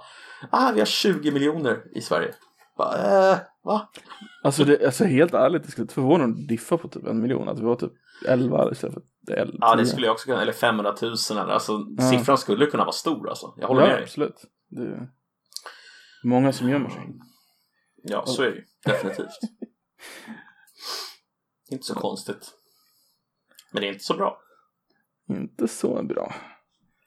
ah 0.51 0.73
vi 0.75 0.79
har 0.81 0.87
20 0.87 1.31
miljoner 1.31 1.83
i 1.97 2.01
Sverige. 2.01 2.35
Bara, 2.79 3.31
äh, 3.33 3.39
va? 3.67 3.89
Alltså, 4.43 4.65
det, 4.65 4.87
alltså 4.87 5.05
helt 5.05 5.35
ärligt, 5.35 5.65
det 5.65 5.71
skulle 5.71 5.83
inte 5.83 5.95
förvåna 5.95 6.25
om 6.25 6.35
det 6.35 6.47
diffar 6.47 6.77
på 6.77 6.89
typ 6.89 7.07
en 7.07 7.23
miljon. 7.23 7.49
Att 7.49 7.59
vi 7.59 7.63
var 7.63 7.77
typ 7.77 7.93
11 8.29 8.73
istället 8.73 8.95
för 8.95 9.35
11. 9.35 9.57
Ja, 9.61 9.75
det 9.75 9.85
10. 9.85 9.91
skulle 9.91 10.07
jag 10.07 10.13
också 10.13 10.27
kunna. 10.27 10.43
Eller 10.43 10.53
500 10.53 10.95
000 11.03 11.15
eller 11.31 11.53
alltså. 11.53 11.87
Ja. 11.99 12.11
Siffran 12.11 12.39
skulle 12.39 12.67
kunna 12.67 12.85
vara 12.85 12.93
stor 12.93 13.29
alltså. 13.29 13.55
Jag 13.57 13.69
håller 13.69 13.81
ja, 13.81 13.87
med 13.87 13.97
dig. 13.97 14.03
absolut. 14.03 14.45
Det 14.69 14.83
är 14.83 15.09
många 16.25 16.53
som 16.53 16.69
gömmer 16.69 16.89
sig. 16.89 17.03
Ja, 18.03 18.27
så 18.27 18.43
är 18.43 18.51
det 18.51 18.57
ju. 18.57 18.65
Definitivt. 18.85 19.39
inte 21.71 21.85
så 21.85 21.95
konstigt. 21.95 22.51
Men 23.73 23.81
det 23.81 23.89
är 23.89 23.93
inte 23.93 24.05
så 24.05 24.15
bra. 24.15 24.39
Inte 25.29 25.69
så 25.69 26.03
bra. 26.03 26.35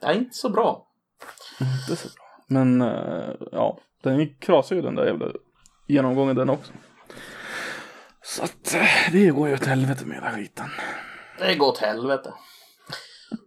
Nej, 0.01 0.17
inte 0.17 0.35
så 0.35 0.49
bra. 0.49 0.87
Inte 1.61 1.95
så 1.95 2.07
bra. 2.07 2.23
Men 2.47 2.81
eh, 2.81 3.35
ja, 3.51 3.79
den 4.03 4.19
gick- 4.19 4.39
krasade 4.39 4.75
ju 4.75 4.81
den 4.81 4.95
där 4.95 5.05
jävla 5.05 5.31
genomgången 5.89 6.35
den 6.35 6.49
också. 6.49 6.71
Så 8.21 8.43
att 8.43 8.73
eh, 8.73 9.11
det 9.11 9.29
går 9.29 9.47
ju 9.47 9.53
åt 9.53 9.65
helvete 9.65 10.05
med 10.05 10.15
hela 10.15 10.31
skiten. 10.31 10.65
Det 11.39 11.55
går 11.55 11.67
åt 11.67 11.77
helvete. 11.77 12.33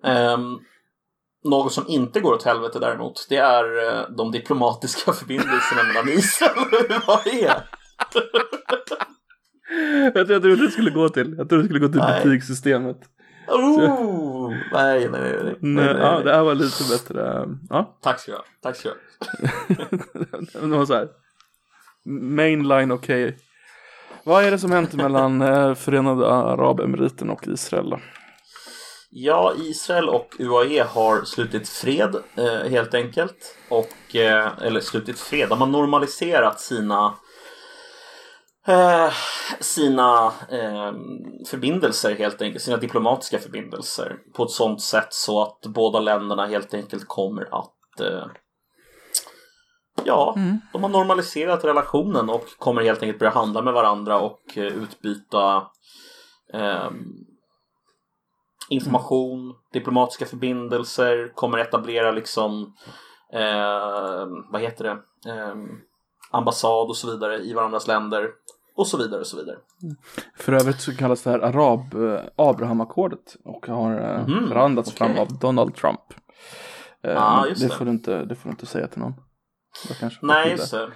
Um, 0.04 0.60
något 1.44 1.72
som 1.72 1.84
inte 1.88 2.20
går 2.20 2.34
åt 2.34 2.44
helvete 2.44 2.78
däremot, 2.78 3.26
det 3.28 3.36
är 3.36 3.64
eh, 3.88 4.10
de 4.16 4.30
diplomatiska 4.32 5.12
förbindelserna 5.18 5.82
mellan 5.82 6.08
Israel 6.08 6.58
och 6.58 7.08
UAE. 7.08 7.62
Jag 10.04 10.14
trodde 10.14 10.40
trodde 10.40 10.66
det 10.66 10.70
skulle 10.70 10.90
gå 10.90 11.08
till. 11.08 11.34
Jag 11.38 11.48
trodde 11.48 11.62
det 11.62 11.68
skulle 11.68 11.86
gå 11.86 11.88
till 11.88 12.00
Nej. 12.00 12.24
betygssystemet. 12.24 12.96
Oh, 13.48 14.50
nej, 14.72 15.08
nej, 15.08 15.20
nej, 15.20 15.40
nej, 15.42 15.56
nej, 15.60 15.96
ja, 16.00 16.20
det 16.20 16.34
här 16.34 16.42
var 16.42 16.54
lite 16.54 16.84
bättre. 16.90 17.48
Ja, 17.70 17.98
Tack 18.02 18.20
ska 18.20 18.30
du 18.32 18.36
ha. 18.36 18.44
Tack 18.62 18.76
ska 18.76 18.88
du 18.88 20.76
ha. 20.76 20.86
så 20.86 20.94
här. 20.94 21.08
Mainline 22.04 22.94
okej. 22.94 23.36
Vad 24.24 24.44
är 24.44 24.50
det 24.50 24.58
som 24.58 24.72
hänt 24.72 24.94
mellan 24.94 25.42
eh, 25.42 25.74
Förenade 25.74 26.32
Arabemiraten 26.32 27.30
och 27.30 27.48
Israel 27.48 27.90
då? 27.90 27.98
Ja, 29.10 29.54
Israel 29.58 30.08
och 30.08 30.36
UAE 30.38 30.82
har 30.82 31.24
slutit 31.24 31.68
fred 31.68 32.16
eh, 32.36 32.70
helt 32.70 32.94
enkelt. 32.94 33.56
Och, 33.68 34.16
eh, 34.16 34.52
eller 34.62 34.80
slutit 34.80 35.18
fred, 35.18 35.48
de 35.48 35.60
har 35.60 35.66
normaliserat 35.66 36.60
sina 36.60 37.14
eh, 38.66 39.12
sina 39.60 40.26
eh, 40.50 40.92
förbindelser 41.48 42.14
helt 42.14 42.42
enkelt, 42.42 42.64
sina 42.64 42.76
diplomatiska 42.76 43.38
förbindelser 43.38 44.16
på 44.36 44.44
ett 44.44 44.50
sådant 44.50 44.82
sätt 44.82 45.08
så 45.10 45.42
att 45.42 45.60
båda 45.66 46.00
länderna 46.00 46.46
helt 46.46 46.74
enkelt 46.74 47.08
kommer 47.08 47.42
att 47.42 48.00
eh, 48.00 48.26
Ja, 50.04 50.34
Mm. 50.36 50.58
de 50.72 50.82
har 50.82 50.90
normaliserat 50.90 51.64
relationen 51.64 52.30
och 52.30 52.44
kommer 52.58 52.82
helt 52.82 53.02
enkelt 53.02 53.18
börja 53.18 53.32
handla 53.32 53.62
med 53.62 53.74
varandra 53.74 54.18
och 54.20 54.40
eh, 54.58 54.64
utbyta 54.64 55.66
ehm, 56.54 57.04
information, 58.68 59.54
diplomatiska 59.72 60.26
förbindelser, 60.26 61.32
kommer 61.34 61.58
etablera 61.58 62.10
liksom 62.10 62.74
eh, 63.32 64.26
vad 64.52 64.60
heter 64.60 64.84
det, 64.84 64.90
eh, 65.30 65.54
ambassad 66.30 66.88
och 66.88 66.96
så 66.96 67.10
vidare 67.10 67.38
i 67.38 67.52
varandras 67.54 67.86
länder 67.86 68.28
och 68.76 68.86
så 68.86 68.96
vidare 68.96 69.20
och 69.20 69.26
så 69.26 69.36
vidare. 69.36 69.56
För 70.36 70.52
övrigt 70.52 70.80
så 70.80 70.96
kallas 70.96 71.22
det 71.22 71.30
här 71.30 71.38
Arab 71.40 71.94
eh, 71.94 72.20
Abrahamakkordet 72.36 73.36
och 73.44 73.66
har 73.66 73.92
eh, 74.00 74.26
Mhm, 74.28 74.48
förhandlats 74.48 74.88
okej. 74.94 74.98
fram 75.08 75.18
av 75.18 75.38
Donald 75.38 75.74
Trump. 75.74 76.00
Eh, 77.02 77.22
Ah, 77.22 77.46
det. 77.60 77.68
Får 77.68 77.84
du 77.84 77.90
inte, 77.90 78.24
det 78.24 78.34
får 78.34 78.48
du 78.48 78.50
inte 78.50 78.66
säga 78.66 78.86
till 78.86 79.00
någon. 79.00 79.14
Nej, 80.22 80.50
just 80.50 80.70
det. 80.70 80.90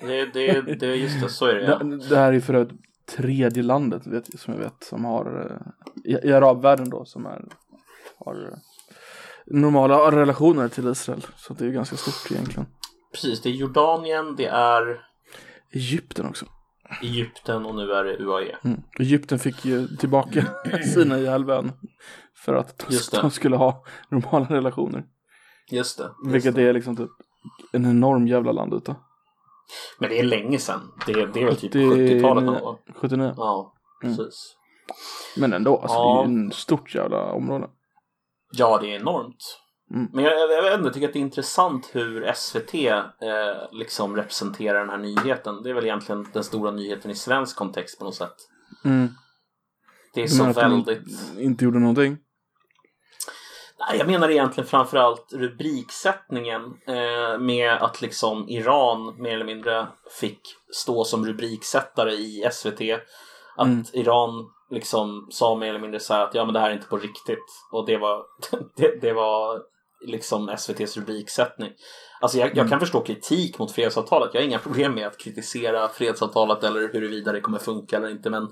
Det, 0.00 0.24
det, 0.24 0.74
det, 0.74 0.96
just 0.96 1.20
det, 1.20 1.28
så 1.28 1.46
är 1.46 1.54
det 1.54 1.64
ja. 1.64 1.78
Det, 1.78 2.08
det 2.08 2.16
här 2.16 2.32
är 2.32 2.40
för 2.40 2.54
övrigt 2.54 2.80
tredje 3.16 3.62
landet 3.62 4.06
vet, 4.06 4.40
som 4.40 4.54
jag 4.54 4.60
vet 4.60 4.84
som 4.84 5.04
har 5.04 5.50
eh, 5.50 6.12
i, 6.12 6.28
i 6.28 6.32
arabvärlden 6.32 6.90
då 6.90 7.04
som 7.04 7.26
är, 7.26 7.44
har 8.18 8.34
eh, 8.52 8.58
normala 9.46 10.10
relationer 10.10 10.68
till 10.68 10.88
Israel. 10.88 11.26
Så 11.36 11.54
det 11.54 11.64
är 11.64 11.66
ju 11.66 11.72
ganska 11.72 11.96
stort 11.96 12.32
egentligen. 12.32 12.66
Precis, 13.12 13.42
det 13.42 13.48
är 13.48 13.52
Jordanien, 13.52 14.36
det 14.36 14.46
är 14.46 15.00
Egypten 15.72 16.26
också. 16.26 16.46
Egypten 17.02 17.66
och 17.66 17.74
nu 17.74 17.92
är 17.92 18.04
det 18.04 18.16
UAE. 18.18 18.56
Mm. 18.64 18.82
Egypten 18.98 19.38
fick 19.38 19.64
ju 19.64 19.88
tillbaka 19.88 20.46
Sinai-halvön 20.94 21.72
för 22.44 22.54
att 22.54 22.78
de, 22.88 23.20
de 23.20 23.30
skulle 23.30 23.56
ha 23.56 23.84
normala 24.08 24.46
relationer. 24.46 25.04
Just 25.70 25.98
det. 25.98 26.10
Just 26.24 26.34
Vilket 26.34 26.54
det. 26.54 26.62
är 26.62 26.72
liksom 26.72 26.96
typ 26.96 27.10
en 27.72 27.84
enorm 27.86 28.26
jävla 28.26 28.52
land 28.52 28.74
ute. 28.74 28.96
Men 29.98 30.10
det 30.10 30.18
är 30.18 30.22
länge 30.22 30.58
sedan. 30.58 30.80
Det, 31.06 31.26
det 31.26 31.40
är 31.42 31.44
väl 31.44 31.56
typ 31.56 31.72
Det 31.72 31.78
är 31.82 31.84
70-talet 31.84 32.44
någon 32.44 32.60
gång. 32.60 32.76
79. 32.96 33.34
Ja, 33.36 33.74
Mm. 34.04 34.16
precis. 34.16 34.54
Men 35.36 35.52
ändå, 35.52 35.76
alltså 35.78 35.96
Ja. 35.98 36.24
det 36.26 36.32
är 36.32 36.38
ju 36.42 36.46
ett 36.48 36.54
stort 36.54 36.94
jävla 36.94 37.32
område. 37.32 37.68
Ja, 38.52 38.78
det 38.82 38.94
är 38.94 39.00
enormt. 39.00 39.60
Mm. 39.94 40.08
Men 40.12 40.24
jag, 40.24 40.32
jag, 40.40 40.50
jag 40.64 40.84
jag 40.84 40.94
tycker 40.94 41.06
att 41.06 41.12
det 41.12 41.18
är 41.18 41.20
intressant 41.20 41.90
hur 41.92 42.32
SVT 42.34 42.74
eh, 42.74 42.98
liksom 43.72 44.16
representerar 44.16 44.80
den 44.80 44.90
här 44.90 44.98
nyheten. 44.98 45.62
Det 45.62 45.70
är 45.70 45.74
väl 45.74 45.84
egentligen 45.84 46.26
den 46.32 46.44
stora 46.44 46.70
nyheten 46.70 47.10
i 47.10 47.14
svensk 47.14 47.56
kontext 47.56 47.98
på 47.98 48.04
något 48.04 48.14
sätt. 48.14 48.36
Mm. 48.84 49.08
Det 50.14 50.22
är 50.22 50.26
så 50.26 50.44
väldigt... 50.52 51.38
Inte 51.38 51.64
gjorde 51.64 51.78
någonting? 51.78 52.16
Jag 53.98 54.06
menar 54.06 54.30
egentligen 54.30 54.68
framförallt 54.68 55.32
rubriksättningen 55.32 56.62
eh, 56.86 57.38
med 57.38 57.72
att 57.72 58.00
liksom 58.02 58.48
Iran 58.48 59.22
mer 59.22 59.34
eller 59.34 59.44
mindre 59.44 59.86
fick 60.20 60.40
stå 60.72 61.04
som 61.04 61.26
rubriksättare 61.26 62.12
i 62.12 62.48
SVT. 62.52 62.80
Att 63.56 63.66
Mm. 63.66 63.84
Iran 63.92 64.50
liksom 64.70 65.26
sa 65.30 65.56
mer 65.56 65.68
eller 65.68 65.78
mindre 65.78 66.00
så 66.00 66.14
här 66.14 66.24
att 66.24 66.34
ja 66.34 66.44
men 66.44 66.54
det 66.54 66.60
här 66.60 66.70
är 66.70 66.74
inte 66.74 66.86
på 66.86 66.96
riktigt. 66.96 67.44
Och 67.72 67.86
det 67.86 67.96
var, 67.96 68.22
det, 68.76 69.00
det 69.00 69.12
var 69.12 69.62
liksom 70.06 70.48
SVTs 70.48 70.96
rubriksättning. 70.96 71.72
Alltså 72.20 72.38
jag, 72.38 72.48
jag 72.48 72.58
Mm. 72.58 72.70
kan 72.70 72.80
förstå 72.80 73.00
kritik 73.00 73.58
mot 73.58 73.72
fredsavtalet. 73.72 74.30
Jag 74.32 74.40
har 74.40 74.46
inga 74.46 74.58
problem 74.58 74.94
med 74.94 75.06
att 75.06 75.18
kritisera 75.18 75.88
fredsavtalet 75.88 76.64
eller 76.64 76.80
huruvida 76.92 77.32
det 77.32 77.40
kommer 77.40 77.58
funka 77.58 77.96
eller 77.96 78.10
inte. 78.10 78.30
Men 78.30 78.48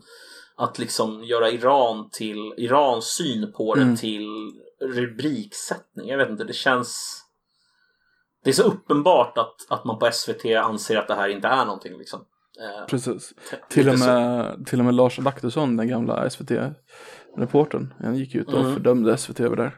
att 0.56 0.78
liksom 0.78 1.24
göra 1.24 1.50
Iran 1.50 2.10
till 2.12 2.54
Irans 2.56 3.04
syn 3.04 3.52
på 3.52 3.74
det 3.74 3.82
Mm. 3.82 3.96
till 3.96 4.52
rubriksättning. 4.80 6.08
Jag 6.08 6.18
vet 6.18 6.30
inte, 6.30 6.44
det 6.44 6.52
känns 6.52 7.22
det 8.44 8.50
är 8.50 8.54
så 8.54 8.62
uppenbart 8.62 9.38
att, 9.38 9.54
att 9.68 9.84
man 9.84 9.98
på 9.98 10.10
SVT 10.12 10.44
anser 10.56 10.96
att 10.96 11.08
det 11.08 11.14
här 11.14 11.28
inte 11.28 11.48
är 11.48 11.64
någonting 11.64 11.98
liksom. 11.98 12.20
Eh, 12.60 12.86
Precis. 12.86 13.34
Till 13.68 13.88
och, 13.88 13.98
med, 13.98 14.66
till 14.66 14.78
och 14.78 14.84
med 14.84 14.94
Lars 14.94 15.18
Adaktusson, 15.18 15.76
den 15.76 15.88
gamla 15.88 16.30
SVT-reportern, 16.30 17.94
han 18.00 18.16
gick 18.16 18.34
ut 18.34 18.48
och 18.48 18.60
Mm. 18.60 18.74
fördömde 18.74 19.16
SVT 19.16 19.40
över 19.40 19.56
det. 19.56 19.72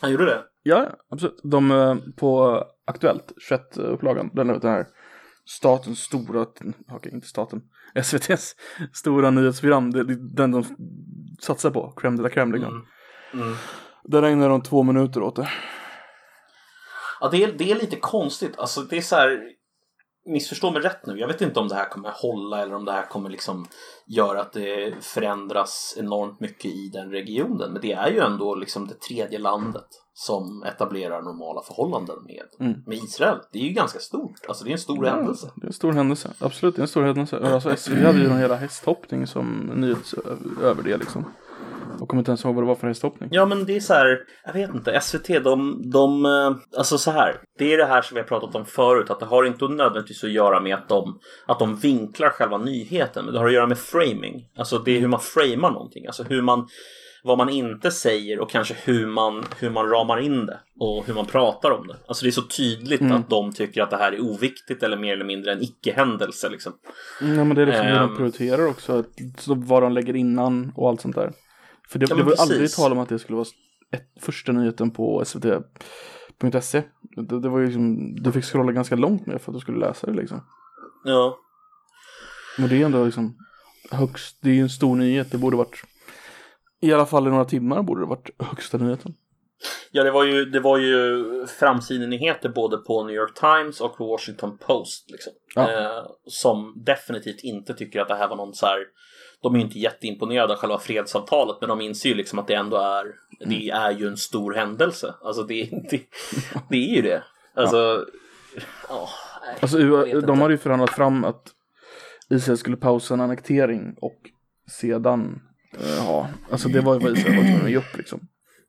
Han 0.00 0.10
gjorde 0.10 0.24
det? 0.24 0.42
Ja, 0.62 0.86
absolut. 1.10 1.40
De 1.42 1.70
eh, 1.70 1.96
på 2.16 2.62
Aktuellt, 2.86 3.32
21-upplagan, 3.50 4.30
den, 4.34 4.46
den 4.46 4.70
här 4.72 4.86
statens 5.44 5.98
stora, 5.98 6.46
okej 6.92 7.12
inte 7.14 7.26
staten, 7.26 7.62
SVTs 8.02 8.56
stora 8.92 9.30
nyhetsprogram, 9.30 9.90
den 10.34 10.50
de 10.52 10.64
satsar 11.40 11.70
på, 11.70 11.92
crème 11.96 12.16
de 12.16 12.22
la 12.22 12.28
crème 12.28 12.52
liksom. 12.52 12.86
Mm. 13.32 13.46
Mm. 13.46 13.56
Där 14.04 14.22
ägnar 14.22 14.48
de 14.48 14.62
två 14.62 14.82
minuter 14.82 15.22
åt 15.22 15.36
det. 15.36 15.48
Ja, 17.20 17.28
det 17.28 17.44
är, 17.44 17.52
det 17.52 17.70
är 17.70 17.74
lite 17.74 17.96
konstigt. 17.96 18.58
Alltså, 18.58 18.80
det 18.80 18.96
är 18.96 19.00
så 19.00 19.16
här, 19.16 19.40
missförstå 20.32 20.70
mig 20.70 20.82
rätt 20.82 21.06
nu. 21.06 21.18
Jag 21.18 21.28
vet 21.28 21.40
inte 21.40 21.60
om 21.60 21.68
det 21.68 21.74
här 21.74 21.88
kommer 21.88 22.10
hålla 22.14 22.62
eller 22.62 22.74
om 22.74 22.84
det 22.84 22.92
här 22.92 23.06
kommer 23.06 23.30
liksom 23.30 23.66
göra 24.06 24.40
att 24.40 24.52
det 24.52 24.94
förändras 25.04 25.94
enormt 25.98 26.40
mycket 26.40 26.64
i 26.70 26.88
den 26.92 27.10
regionen. 27.10 27.72
Men 27.72 27.82
det 27.82 27.92
är 27.92 28.10
ju 28.10 28.18
ändå 28.18 28.54
liksom 28.54 28.86
det 28.88 29.00
tredje 29.00 29.38
landet 29.38 29.86
som 30.14 30.62
etablerar 30.62 31.22
normala 31.22 31.62
förhållanden 31.62 32.16
med, 32.24 32.66
Mm. 32.66 32.82
med 32.86 32.98
Israel. 32.98 33.38
Det 33.52 33.58
är 33.58 33.62
ju 33.62 33.72
ganska 33.72 33.98
stort. 33.98 34.46
Alltså 34.48 34.64
det 34.64 34.70
är 34.70 34.72
en 34.72 34.78
stor 34.78 35.04
händelse. 35.04 35.50
Det 35.56 35.64
är 35.64 35.66
en 35.66 35.72
stor 35.72 35.92
händelse, 35.92 36.30
absolut 36.38 36.76
det 36.76 36.80
är 36.80 36.82
en 36.82 36.88
stor 36.88 37.02
händelse. 37.02 37.38
Alltså 37.54 37.76
SVT 37.76 38.04
hade 38.04 38.18
ju 38.18 38.28
någon 38.28 38.38
hela 38.38 38.56
hästhoppning 38.56 39.26
som 39.26 39.72
nyhets 39.74 40.14
över 40.62 40.82
det 40.82 40.96
liksom. 40.96 41.24
Jag 41.98 42.08
kommer 42.08 42.20
inte 42.20 42.30
ens 42.30 42.44
ihåg 42.44 42.54
vad 42.54 42.64
det 42.64 42.68
var 42.68 42.74
för 42.74 42.86
hästhoppning. 42.86 43.28
Ja 43.32 43.46
men 43.46 43.64
det 43.64 43.76
är 43.76 43.80
så 43.80 43.94
här, 43.94 44.18
jag 44.46 44.52
vet 44.52 44.74
inte, 44.74 45.00
SVT 45.00 45.26
de, 45.44 45.82
de, 45.90 46.26
eh, 46.26 46.78
alltså 46.78 46.98
så 46.98 47.10
här, 47.10 47.36
det 47.58 47.72
är 47.72 47.78
det 47.78 47.86
här 47.86 48.02
som 48.02 48.14
vi 48.14 48.20
har 48.20 48.28
pratat 48.28 48.54
om 48.54 48.64
förut, 48.66 49.10
att 49.10 49.20
det 49.20 49.26
har 49.26 49.44
inte 49.44 49.64
nödvändigtvis 49.68 50.24
att 50.24 50.30
göra 50.30 50.60
med 50.60 50.74
att 50.74 50.88
de, 50.88 51.18
att 51.46 51.58
de 51.58 51.76
vinklar 51.76 52.30
själva 52.30 52.58
nyheten, 52.58 53.24
men 53.24 53.34
det 53.34 53.40
har 53.40 53.46
att 53.46 53.52
göra 53.52 53.66
med 53.66 53.78
framing. 53.78 54.48
Alltså 54.58 54.78
det 54.78 54.96
är 54.96 55.00
hur 55.00 55.08
man 55.08 55.20
framar 55.20 55.70
någonting, 55.70 56.06
alltså 56.06 56.22
hur 56.22 56.42
man, 56.42 56.68
vad 57.24 57.38
man 57.38 57.48
inte 57.48 57.90
säger 57.90 58.40
och 58.40 58.50
kanske 58.50 58.74
hur 58.84 59.06
man, 59.06 59.44
hur 59.58 59.70
man 59.70 59.88
ramar 59.90 60.20
in 60.20 60.46
det 60.46 60.60
och 60.80 61.06
hur 61.06 61.14
man 61.14 61.26
pratar 61.26 61.70
om 61.70 61.86
det. 61.86 61.96
Alltså 62.08 62.24
det 62.24 62.28
är 62.28 62.32
så 62.32 62.42
tydligt 62.42 63.00
Mm. 63.00 63.12
att 63.16 63.30
de 63.30 63.52
tycker 63.52 63.82
att 63.82 63.90
det 63.90 63.96
här 63.96 64.12
är 64.12 64.20
oviktigt 64.20 64.82
eller 64.82 64.96
mer 64.96 65.12
eller 65.12 65.24
mindre 65.24 65.52
en 65.52 65.62
icke-händelse 65.62 66.48
liksom. 66.48 66.72
Mm, 67.22 67.38
Ja 67.38 67.44
men 67.44 67.56
det 67.56 67.62
är 67.62 67.66
liksom 67.66 67.86
hur 67.86 67.98
de 67.98 68.16
prioriterar 68.16 68.66
också, 68.66 68.98
att, 68.98 69.06
vad 69.46 69.82
de 69.82 69.92
lägger 69.92 70.16
innan 70.16 70.72
och 70.76 70.88
allt 70.88 71.00
sånt 71.00 71.14
där. 71.14 71.32
För 71.90 71.98
det, 71.98 72.06
Ja, 72.10 72.16
det 72.16 72.22
var 72.22 72.30
ju 72.30 72.36
aldrig 72.38 72.60
precis. 72.60 72.76
tal 72.76 72.92
om 72.92 72.98
att 72.98 73.08
det 73.08 73.18
skulle 73.18 73.36
vara 73.36 73.48
ett, 73.92 74.22
första 74.22 74.52
nyheten 74.52 74.90
på 74.90 75.24
svt.se. 75.24 76.82
Det, 77.16 77.40
det 77.40 77.48
var 77.48 77.58
ju 77.58 77.66
liksom, 77.66 78.14
du 78.14 78.32
fick 78.32 78.44
scrolla 78.44 78.72
ganska 78.72 78.96
långt 78.96 79.26
ner 79.26 79.38
för 79.38 79.52
att 79.52 79.56
du 79.56 79.60
skulle 79.60 79.78
läsa 79.78 80.06
det 80.06 80.12
liksom. 80.12 80.40
Ja. 81.04 81.38
Men 82.58 82.68
det 82.68 82.82
är 82.82 82.86
ändå 82.86 83.04
liksom 83.04 83.36
högst, 83.90 84.38
det 84.42 84.50
är 84.50 84.54
ju 84.54 84.60
en 84.60 84.70
stor 84.70 84.96
nyhet, 84.96 85.32
det 85.32 85.38
borde 85.38 85.56
varit 85.56 85.84
i 86.80 86.92
alla 86.92 87.06
fall 87.06 87.26
i 87.26 87.30
några 87.30 87.44
timmar 87.44 87.82
borde 87.82 88.00
det 88.00 88.06
varit 88.06 88.30
högsta 88.38 88.78
nyheten. 88.78 89.14
Ja, 89.90 90.02
det 90.04 90.10
var 90.10 90.24
ju, 90.24 90.44
det 90.44 90.60
var 90.60 90.78
ju 90.78 91.24
framsidenyheter 91.46 92.48
både 92.48 92.76
på 92.76 93.04
New 93.04 93.16
York 93.16 93.34
Times 93.34 93.80
och 93.80 93.96
på 93.96 94.06
Washington 94.06 94.58
Post. 94.58 95.10
Liksom. 95.10 95.32
Ja. 95.54 95.72
Eh, 95.72 96.06
som 96.26 96.82
definitivt 96.86 97.40
inte 97.42 97.74
tycker 97.74 98.00
att 98.00 98.08
det 98.08 98.14
här 98.14 98.28
var 98.28 98.36
någon 98.36 98.54
så 98.54 98.66
här... 98.66 98.78
De 99.42 99.54
är 99.56 99.60
inte 99.60 99.78
jätteimponerade 99.78 100.52
av 100.52 100.58
själva 100.58 100.78
fredsavtalet 100.78 101.56
men 101.60 101.68
de 101.68 101.80
inser 101.80 102.08
ju 102.08 102.14
liksom 102.14 102.38
att 102.38 102.46
det 102.46 102.54
ändå 102.54 102.76
är 102.76 103.04
Det 103.48 103.68
är 103.70 103.90
ju 103.90 104.06
en 104.08 104.16
stor 104.16 104.54
händelse. 104.54 105.14
Alltså 105.22 105.42
det, 105.42 105.68
det, 105.90 106.00
det 106.70 106.76
är 106.76 106.96
ju 106.96 107.02
det. 107.02 107.22
Alltså... 107.54 108.06
ja, 108.88 109.08
nej, 109.42 109.56
Alltså 109.60 109.78
de 109.78 110.06
inte. 110.10 110.32
hade 110.32 110.54
ju 110.54 110.58
förhandlat 110.58 110.90
fram 110.90 111.24
att 111.24 111.48
Israel 112.30 112.58
skulle 112.58 112.76
pausa 112.76 113.14
en 113.14 113.20
annektering 113.20 113.94
och 114.00 114.18
sedan, 114.70 115.40
eh, 115.80 115.88
ja, 115.96 116.28
alltså 116.50 116.68
det 116.68 116.80
var 116.80 116.94
ju 116.94 117.00
vad 117.00 117.12
Israel 117.18 117.36
var 117.36 117.42
tvungen 117.42 117.64
att 117.64 117.70
ge 117.70 117.76
upp 117.76 117.96
liksom. 117.96 118.20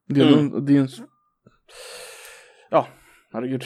Det 0.07 0.21
är 0.21 0.25
ju 0.25 0.33
Mm. 0.33 0.55
en- 0.57 0.67
ju 0.67 0.79
en, 0.81 0.87
ja, 2.69 2.87
herregud. 3.33 3.65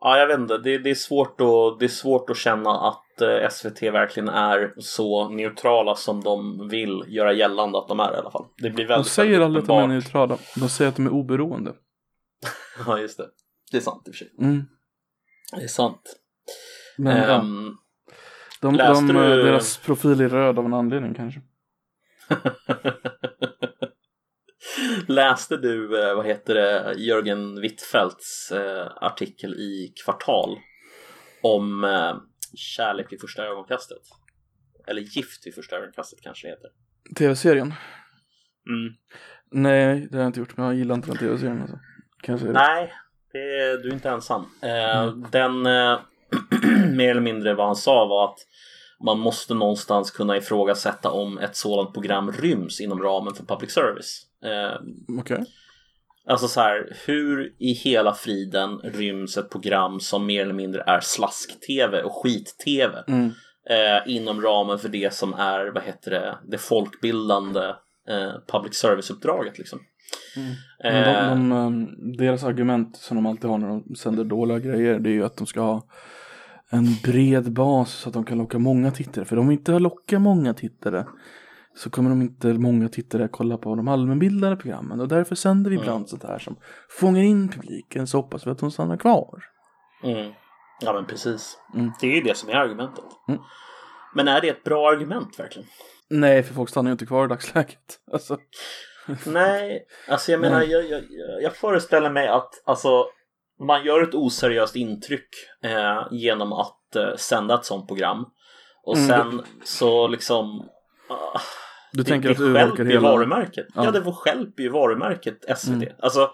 Ja, 0.00 0.18
jag 0.18 0.26
vet 0.26 0.38
inte. 0.38 0.58
Det, 0.58 0.78
det, 0.78 0.90
är 0.90 0.94
svårt 0.94 1.40
att, 1.40 1.78
det 1.80 1.86
är 1.86 1.88
svårt 1.88 2.30
att 2.30 2.36
känna 2.36 2.70
att 2.88 3.02
eh, 3.22 3.48
SVT 3.50 3.82
verkligen 3.82 4.28
är 4.28 4.74
så 4.78 5.28
neutrala 5.28 5.94
som 5.94 6.24
de 6.24 6.68
vill 6.68 7.04
göra 7.06 7.32
gällande 7.32 7.78
att 7.78 7.88
de 7.88 8.00
är 8.00 8.14
i 8.14 8.16
alla 8.16 8.30
fall. 8.30 8.44
Det 8.56 8.70
blir 8.70 8.84
De 8.84 8.88
väldigt, 8.88 9.12
säger 9.12 9.30
väldigt 9.30 9.44
aldrig 9.44 9.62
att 9.62 9.68
de 9.68 9.82
är 9.82 9.86
neutrala, 9.94 10.38
de 10.56 10.68
säger 10.68 10.88
att 10.88 10.96
de 10.96 11.06
är 11.06 11.10
oberoende. 11.12 11.72
Ja, 12.86 12.98
just 12.98 13.18
det. 13.18 13.26
Det 13.70 13.76
är 13.76 13.80
sant 13.80 14.02
i 14.06 14.10
och 14.10 14.14
för 14.14 14.18
sig. 14.24 14.34
Mm. 14.40 14.64
Det 15.56 15.62
är 15.64 15.68
sant. 15.68 16.16
Men 16.98 17.16
Ehm, 17.16 17.76
de, 18.60 18.76
de, 18.76 19.10
eh, 19.16 19.22
du- 19.22 19.42
deras 19.42 19.76
profil 19.78 20.20
är 20.20 20.28
röd 20.28 20.58
av 20.58 20.64
en 20.66 20.74
anledning 20.74 21.14
kanske. 21.14 21.40
läste 25.08 25.56
du, 25.56 26.08
eh, 26.08 26.14
vad 26.16 26.26
heter 26.26 26.54
det, 26.54 26.94
Jörgen 26.98 27.60
Wittfeldts 27.60 28.52
eh, 28.52 28.86
artikel 29.00 29.54
i 29.54 29.92
Kvartal 30.04 30.58
om 31.42 31.84
eh, 31.84 32.14
kärlek 32.56 33.12
vid 33.12 33.20
första 33.20 33.44
ögonkastet? 33.44 34.02
Eller 34.86 35.00
gift 35.02 35.46
vid 35.46 35.54
första 35.54 35.76
ögonkastet 35.76 36.20
kanske 36.22 36.46
det 36.46 36.50
heter. 36.50 36.70
Tv-serien? 37.18 37.74
Mm. 38.68 38.94
Nej, 39.50 40.08
det 40.10 40.16
har 40.16 40.22
jag 40.22 40.28
inte 40.28 40.40
gjort, 40.40 40.56
men 40.56 40.66
jag 40.66 40.74
gillar 40.74 40.94
inte 40.94 41.08
den 41.08 41.16
tv-serien 41.18 41.60
alltså. 41.60 41.78
Kan 42.22 42.32
jag 42.32 42.40
säga 42.40 42.52
det? 42.52 42.58
Nej, 42.58 42.92
det 43.32 43.38
är, 43.38 43.78
du 43.78 43.88
är 43.88 43.92
inte 43.94 44.08
ensam. 44.10 44.46
Eh, 44.62 45.02
Mm. 45.02 45.26
Den, 45.30 45.66
eh, 45.66 45.98
mer 46.96 47.10
eller 47.10 47.20
mindre 47.20 47.54
vad 47.54 47.66
han 47.66 47.76
sa 47.76 48.06
var 48.06 48.24
att 48.24 48.38
man 49.04 49.18
måste 49.18 49.54
någonstans 49.54 50.10
kunna 50.10 50.36
ifrågasätta 50.36 51.10
om 51.10 51.38
ett 51.38 51.56
sådant 51.56 51.94
program 51.94 52.32
ryms 52.32 52.80
inom 52.80 53.02
ramen 53.02 53.34
för 53.34 53.44
public 53.44 53.72
service. 53.72 54.22
Eh, 54.44 54.80
Okej. 55.20 55.44
Alltså 56.28 56.48
så 56.48 56.60
här, 56.60 56.96
hur 57.06 57.54
i 57.58 57.72
hela 57.72 58.14
friden 58.14 58.78
ryms 58.78 59.36
ett 59.36 59.50
program 59.50 60.00
som 60.00 60.26
mer 60.26 60.42
eller 60.42 60.54
mindre 60.54 60.82
är 60.86 61.00
slask-tv 61.00 62.02
och 62.02 62.12
skit-tv 62.22 63.04
Mm. 63.08 63.30
eh, 63.70 64.14
inom 64.14 64.42
ramen 64.42 64.78
för 64.78 64.88
det 64.88 65.14
som 65.14 65.34
är, 65.34 65.66
vad 65.74 65.82
heter 65.82 66.10
det, 66.10 66.38
det 66.48 66.58
folkbildande 66.58 67.60
eh, 68.08 68.32
public 68.52 68.74
service-uppdraget 68.74 69.58
liksom. 69.58 69.78
Mm. 70.36 70.52
Eh, 70.84 71.28
de, 71.30 71.48
de, 71.50 71.52
eh, 71.52 72.16
deras 72.18 72.44
argument 72.44 72.96
som 72.96 73.16
de 73.16 73.26
alltid 73.26 73.50
har 73.50 73.58
när 73.58 73.68
de 73.68 73.94
sänder 73.94 74.24
dåliga 74.24 74.58
grejer 74.58 74.98
det 74.98 75.10
är 75.10 75.14
ju 75.14 75.24
att 75.24 75.36
de 75.36 75.46
ska 75.46 75.60
ha 75.60 75.86
en 76.70 76.86
bred 77.04 77.52
bas 77.52 77.92
så 77.92 78.08
att 78.08 78.14
de 78.14 78.24
kan 78.24 78.38
locka 78.38 78.58
många 78.58 78.90
tittare. 78.90 79.24
För 79.24 79.36
de 79.36 79.50
inte 79.50 79.78
lockar 79.78 80.18
många 80.18 80.54
tittare 80.54 81.06
så 81.76 81.90
kommer 81.90 82.10
de 82.10 82.22
inte 82.22 82.46
många 82.46 82.88
tittare 82.88 83.28
kolla 83.32 83.58
på 83.58 83.74
de 83.74 83.88
allmänbildade 83.88 84.56
programmen 84.56 85.00
och 85.00 85.08
därför 85.08 85.34
sänder 85.34 85.70
vi 85.70 85.76
ibland 85.76 86.08
sånt 86.08 86.22
här 86.22 86.38
som 86.38 86.56
fångar 87.00 87.22
in 87.22 87.48
publiken 87.48 88.06
så 88.06 88.18
hoppas 88.18 88.46
vi 88.46 88.50
att 88.50 88.58
de 88.58 88.70
stannar 88.70 88.96
kvar. 88.96 89.44
Mm. 90.04 90.32
Ja 90.80 90.92
men 90.92 91.06
precis. 91.06 91.58
Mm. 91.74 91.92
Det 92.00 92.06
är 92.06 92.14
ju 92.14 92.20
det 92.20 92.36
som 92.36 92.48
är 92.48 92.54
argumentet. 92.54 93.04
Mm. 93.28 93.40
Men 94.14 94.28
är 94.28 94.40
det 94.40 94.48
ett 94.48 94.64
bra 94.64 94.90
argument 94.90 95.38
verkligen? 95.38 95.68
Nej, 96.10 96.42
för 96.42 96.54
folk 96.54 96.70
stannar 96.70 96.88
ju 96.88 96.92
inte 96.92 97.06
kvar 97.06 97.24
i 97.24 97.28
dagsläget. 97.28 98.00
Alltså, 98.12 98.38
Nej, 99.26 99.86
alltså 100.08 100.32
jag 100.32 100.40
menar 100.40 100.62
jag, 100.62 100.90
jag, 100.90 101.02
jag 101.42 101.56
föreställer 101.56 102.10
mig 102.10 102.28
att 102.28 102.62
alltså, 102.66 103.04
man 103.60 103.84
gör 103.84 104.02
ett 104.02 104.14
oseriöst 104.14 104.76
intryck 104.76 105.28
eh, 105.62 106.06
genom 106.10 106.52
att 106.52 106.96
eh, 106.96 107.16
sända 107.16 107.54
ett 107.54 107.64
sånt 107.64 107.88
program. 107.88 108.24
Och 108.84 108.96
Mm. 108.96 109.08
sen 109.08 109.42
så 109.64 110.08
liksom 110.08 110.68
ah, 111.10 111.40
du 111.96 112.02
det, 112.02 112.08
tänker 112.10 112.28
det 112.28 112.32
att 112.32 112.38
du 112.38 112.44
urholkar 112.44 112.84
hela... 112.84 113.00
varumärket. 113.00 113.66
Ja. 113.74 113.84
Ja. 113.84 113.90
det 113.90 114.12
stjälper 114.12 114.62
ju 114.62 114.68
varumärket 114.68 115.58
SVT. 115.58 115.68
Mm. 115.74 115.88
Alltså, 115.98 116.30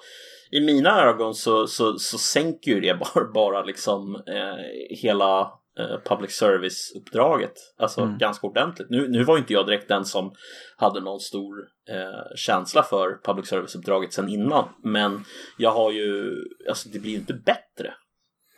I 0.51 0.61
mina 0.61 1.03
ögon 1.03 1.35
så, 1.35 1.67
så, 1.67 1.99
så 1.99 2.19
sänker 2.19 2.71
ju 2.71 2.81
det 2.81 2.95
bara, 3.15 3.33
bara 3.35 3.65
liksom 3.65 4.15
eh, 4.15 4.57
hela 5.03 5.41
eh, 5.79 5.99
public 6.09 6.31
service-uppdraget. 6.33 7.53
Alltså 7.79 8.01
Mm. 8.01 8.19
ganska 8.19 8.47
ordentligt. 8.47 8.91
Nu, 8.91 9.09
nu 9.09 9.25
var 9.25 9.39
inte 9.39 9.53
jag 9.53 9.67
direkt 9.67 9.89
den 9.89 10.05
som 10.05 10.33
hade 10.77 11.01
någon 11.01 11.21
stor 11.21 11.55
eh, 11.91 12.37
känsla 12.37 12.83
för 12.83 13.19
public 13.25 13.49
service-uppdraget 13.49 14.13
sen 14.13 14.29
innan. 14.29 14.69
Men 14.85 15.25
jag 15.59 15.71
har 15.71 15.93
ju, 15.93 16.35
alltså 16.69 16.89
det 16.89 16.99
blir 16.99 17.11
ju 17.11 17.17
inte 17.19 17.35
bättre 17.35 17.95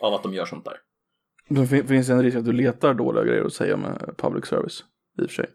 av 0.01 0.13
att 0.13 0.23
de 0.23 0.33
gör 0.33 0.45
sånt 0.45 0.65
där. 0.65 0.73
Det 1.49 1.67
fin- 1.67 1.87
finns 1.87 2.09
en 2.09 2.23
risk 2.23 2.37
att 2.37 2.45
du 2.45 2.51
letar 2.53 2.93
dåliga 2.93 3.23
grejer 3.23 3.43
att 3.45 3.53
säga 3.53 3.77
med 3.77 4.15
public 4.17 4.45
service. 4.45 4.83
I 5.17 5.25
och 5.25 5.29
för 5.29 5.35
sig. 5.35 5.45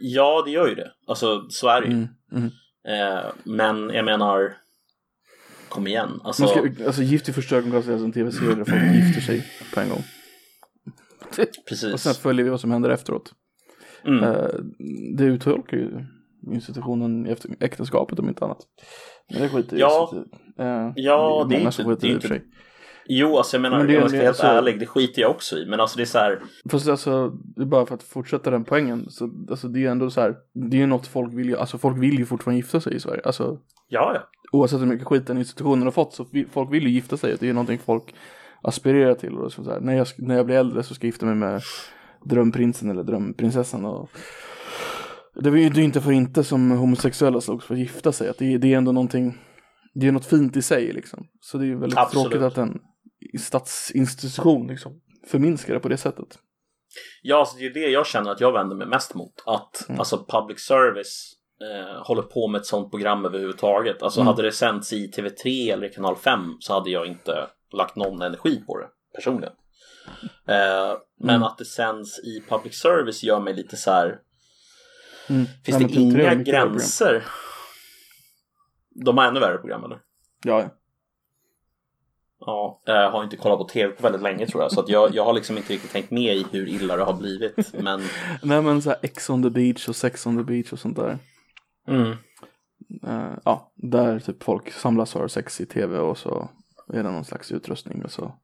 Ja, 0.00 0.42
det 0.44 0.50
gör 0.50 0.68
ju 0.68 0.74
det. 0.74 0.92
Alltså 1.06 1.46
så 1.48 1.68
är 1.68 1.80
det 1.80 1.86
ju. 1.86 1.92
Mm. 1.92 2.08
Mm. 2.32 2.50
Eh, 2.88 3.24
men 3.44 3.90
jag 3.94 4.04
menar, 4.04 4.56
kom 5.68 5.86
igen. 5.86 6.20
Alltså, 6.24 6.42
Man 6.42 6.50
ska, 6.74 6.86
alltså 6.86 7.02
Gift 7.02 7.28
i 7.28 7.32
första 7.32 7.56
ögonkastet 7.56 7.88
är 7.88 7.92
alltså 7.92 8.04
en 8.06 8.12
tv-serie 8.12 8.54
där 8.54 8.64
folk 8.64 8.94
gifter 9.06 9.20
sig 9.20 9.44
på 9.74 9.80
en 9.80 9.88
gång. 9.88 10.02
precis. 11.68 11.92
Och 11.94 12.00
sen 12.00 12.14
följer 12.14 12.44
vi 12.44 12.50
vad 12.50 12.60
som 12.60 12.70
händer 12.70 12.90
efteråt. 12.90 13.32
Mm. 14.04 14.24
Eh, 14.24 14.48
det 15.16 15.24
uttolkar 15.24 15.76
ju 15.76 15.90
institutionen 16.52 17.26
efter 17.26 17.50
äktenskapet 17.60 18.18
om 18.18 18.28
inte 18.28 18.44
annat. 18.44 18.58
Men 19.30 19.42
det 19.42 19.48
skiter 19.48 19.76
Ja. 19.78 20.10
jag 20.12 20.22
i. 20.22 20.26
Eh, 20.58 20.92
Ja, 20.96 21.46
det 21.50 21.56
är 21.56 21.60
inte- 21.60 21.82
det 22.00 22.04
är 22.08 22.10
inte-. 22.10 22.40
Jo, 23.08 23.36
alltså 23.36 23.56
jag 23.56 23.62
menar, 23.62 23.78
Men 23.78 23.86
det 23.86 23.92
är- 23.92 23.96
om 23.96 24.00
jag 24.02 24.10
ska 24.10 24.16
vara 24.18 24.24
helt 24.26 24.40
alltså- 24.40 24.46
ärlig, 24.46 24.80
det 24.80 24.86
skiter 24.86 25.22
jag 25.22 25.30
också 25.30 25.56
i. 25.58 25.66
Men 25.66 25.80
alltså 25.80 25.96
det 25.96 26.02
är 26.02 26.06
så 26.06 26.18
här, 26.18 26.40
Fast 26.70 26.88
alltså, 26.88 27.30
bara 27.66 27.86
för 27.86 27.94
att 27.94 28.02
fortsätta 28.02 28.50
den 28.50 28.64
poängen. 28.64 29.10
Så, 29.10 29.30
alltså, 29.50 29.68
det 29.68 29.78
är 29.78 29.80
ju 29.80 29.86
ändå 29.86 30.10
så 30.10 30.20
här, 30.20 30.34
det 30.70 30.76
är 30.76 30.80
ju 30.80 30.86
något 30.86 31.06
folk 31.06 31.34
vill 31.34 31.48
ju, 31.48 31.56
alltså 31.58 31.78
folk 31.78 31.98
vill 32.02 32.18
ju 32.18 32.26
fortfarande 32.26 32.56
gifta 32.56 32.80
sig 32.80 32.94
i 32.94 33.00
Sverige. 33.00 33.22
Alltså, 33.24 33.58
ja, 33.88 34.12
ja. 34.14 34.20
oavsett 34.52 34.80
hur 34.80 34.86
mycket 34.86 35.06
skit 35.06 35.26
den 35.26 35.38
institutionen 35.38 35.82
har 35.82 35.90
fått 35.90 36.14
så 36.14 36.26
folk 36.50 36.72
vill 36.72 36.82
ju 36.82 36.90
gifta 36.90 37.16
sig. 37.16 37.30
Det 37.40 37.42
är 37.42 37.48
ju 37.48 37.52
någonting 37.52 37.78
folk 37.78 38.14
aspirerar 38.62 39.14
till. 39.14 39.34
Och 39.38 39.52
så 39.52 39.64
så 39.64 39.70
här, 39.70 39.80
när, 39.80 39.94
jag, 39.96 40.06
när 40.18 40.36
jag 40.36 40.46
blir 40.46 40.56
äldre 40.56 40.82
så 40.82 40.94
ska 40.94 41.04
jag 41.06 41.08
gifta 41.08 41.26
mig 41.26 41.34
med 41.34 41.62
drömprinsen 42.24 42.90
eller 42.90 43.02
drömprinsessan. 43.02 43.84
Och 43.84 44.10
det 45.40 45.48
är 45.48 45.56
ju 45.56 45.68
det 45.68 45.82
inte 45.82 46.00
för 46.00 46.12
inte 46.12 46.44
som 46.44 46.70
homosexuella 46.70 47.40
slogs 47.40 47.64
för 47.64 47.74
att 47.74 47.80
gifta 47.80 48.12
sig. 48.12 48.28
Att 48.28 48.38
det, 48.38 48.54
är- 48.54 48.58
det 48.58 48.72
är 48.74 48.78
ändå 48.78 48.92
någonting, 48.92 49.38
det 49.94 50.08
är 50.08 50.12
något 50.12 50.26
fint 50.26 50.56
i 50.56 50.62
sig 50.62 50.92
liksom. 50.92 51.26
Så 51.40 51.58
det 51.58 51.64
är 51.64 51.66
ju 51.66 51.78
väldigt 51.78 51.98
Absolut. 51.98 52.22
tråkigt 52.30 52.42
att 52.46 52.58
en 52.58 52.78
statsinstitution 53.38 54.66
liksom 54.66 55.00
förminskar 55.26 55.74
det 55.74 55.80
på 55.80 55.88
det 55.88 55.96
sättet. 55.96 56.38
Ja, 57.22 57.36
alltså 57.40 57.56
det 57.58 57.66
är 57.66 57.74
det 57.74 57.88
jag 57.90 58.06
känner 58.06 58.30
att 58.30 58.40
jag 58.40 58.52
vänder 58.52 58.76
mig 58.76 58.86
mest 58.86 59.14
mot. 59.14 59.42
Att 59.46 59.88
Mm. 59.88 59.98
alltså 59.98 60.24
public 60.28 60.60
service 60.60 61.32
eh, 61.60 62.02
håller 62.06 62.22
på 62.22 62.48
med 62.48 62.58
ett 62.60 62.66
sånt 62.66 62.90
program 62.90 63.24
överhuvudtaget. 63.24 64.02
Alltså 64.02 64.20
Mm. 64.20 64.26
hade 64.28 64.42
det 64.42 64.52
sänts 64.52 64.92
i 64.92 65.10
TV3 65.12 65.72
eller 65.72 65.86
i 65.86 65.92
kanal 65.92 66.16
5 66.16 66.56
så 66.60 66.72
hade 66.74 66.90
jag 66.90 67.06
inte 67.06 67.46
lagt 67.72 67.96
någon 67.96 68.22
energi 68.22 68.62
på 68.66 68.78
det 68.78 68.88
personligen. 69.14 69.52
Eh, 70.48 70.96
men 71.20 71.36
Mm. 71.36 71.42
att 71.42 71.58
det 71.58 71.64
sänds 71.64 72.18
i 72.18 72.42
public 72.48 72.74
service 72.80 73.22
gör 73.22 73.40
mig 73.40 73.54
lite 73.54 73.76
så 73.76 73.90
här. 73.90 74.18
Mm. 75.28 75.46
Finns 75.64 75.78
men 75.78 75.88
det 75.88 75.94
P3 75.94 76.12
har 76.26 76.32
inga 76.32 76.42
gränser? 76.42 77.24
De 79.04 79.18
har 79.18 79.24
ännu 79.24 79.40
värre 79.40 79.58
program 79.58 79.84
eller? 79.84 79.98
Ja, 80.44 80.60
ja. 80.60 80.70
Ja, 82.40 82.82
jag 82.84 83.10
har 83.10 83.24
inte 83.24 83.36
kollat 83.36 83.58
på 83.58 83.64
tv 83.64 83.92
på 83.92 84.02
väldigt 84.02 84.22
länge 84.22 84.46
tror 84.46 84.62
jag. 84.62 84.72
Så 84.72 84.80
att 84.80 84.88
jag, 84.88 85.14
jag 85.14 85.24
har 85.24 85.32
liksom 85.32 85.56
inte 85.56 85.72
riktigt 85.72 85.92
tänkt 85.92 86.10
med 86.10 86.36
i 86.36 86.46
hur 86.50 86.68
illa 86.68 86.96
det 86.96 87.04
har 87.04 87.14
blivit. 87.14 87.74
Men 87.82 88.00
Nej 88.42 88.62
men 88.62 88.82
så 88.82 88.90
här 88.90 88.98
X 89.02 89.30
on 89.30 89.42
the 89.42 89.50
beach 89.50 89.88
och 89.88 89.96
Sex 89.96 90.26
on 90.26 90.36
the 90.36 90.44
beach 90.44 90.72
och 90.72 90.78
sånt 90.78 90.96
där. 90.96 91.18
mm, 91.88 92.16
Eh, 93.06 93.32
ja, 93.44 93.72
där 93.74 94.18
typ 94.18 94.42
folk 94.42 94.72
samlas 94.72 95.14
och 95.14 95.20
har 95.20 95.28
sex 95.28 95.60
i 95.60 95.66
tv 95.66 95.98
och 95.98 96.18
så 96.18 96.48
är 96.92 97.02
det 97.02 97.10
någon 97.10 97.24
slags 97.24 97.52
utrustning 97.52 98.04
och 98.04 98.10
så. 98.10 98.34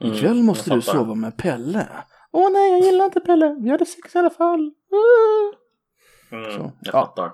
Mm, 0.00 0.14
Ikväll 0.14 0.42
måste 0.42 0.74
du 0.74 0.82
sova 0.82 1.14
med 1.14 1.36
Pelle. 1.36 1.86
Åh 2.32 2.52
nej, 2.52 2.70
jag 2.70 2.80
gillar 2.80 3.04
inte 3.04 3.20
Pelle. 3.20 3.56
Vi 3.60 3.70
hade 3.70 3.86
sex 3.86 4.14
i 4.14 4.18
alla 4.18 4.30
fall. 4.30 4.60
Uh. 4.92 6.38
mm, 6.38 6.50
Så, 6.50 6.58
jag 6.60 6.72
ja. 6.80 6.92
fattar. 6.92 7.32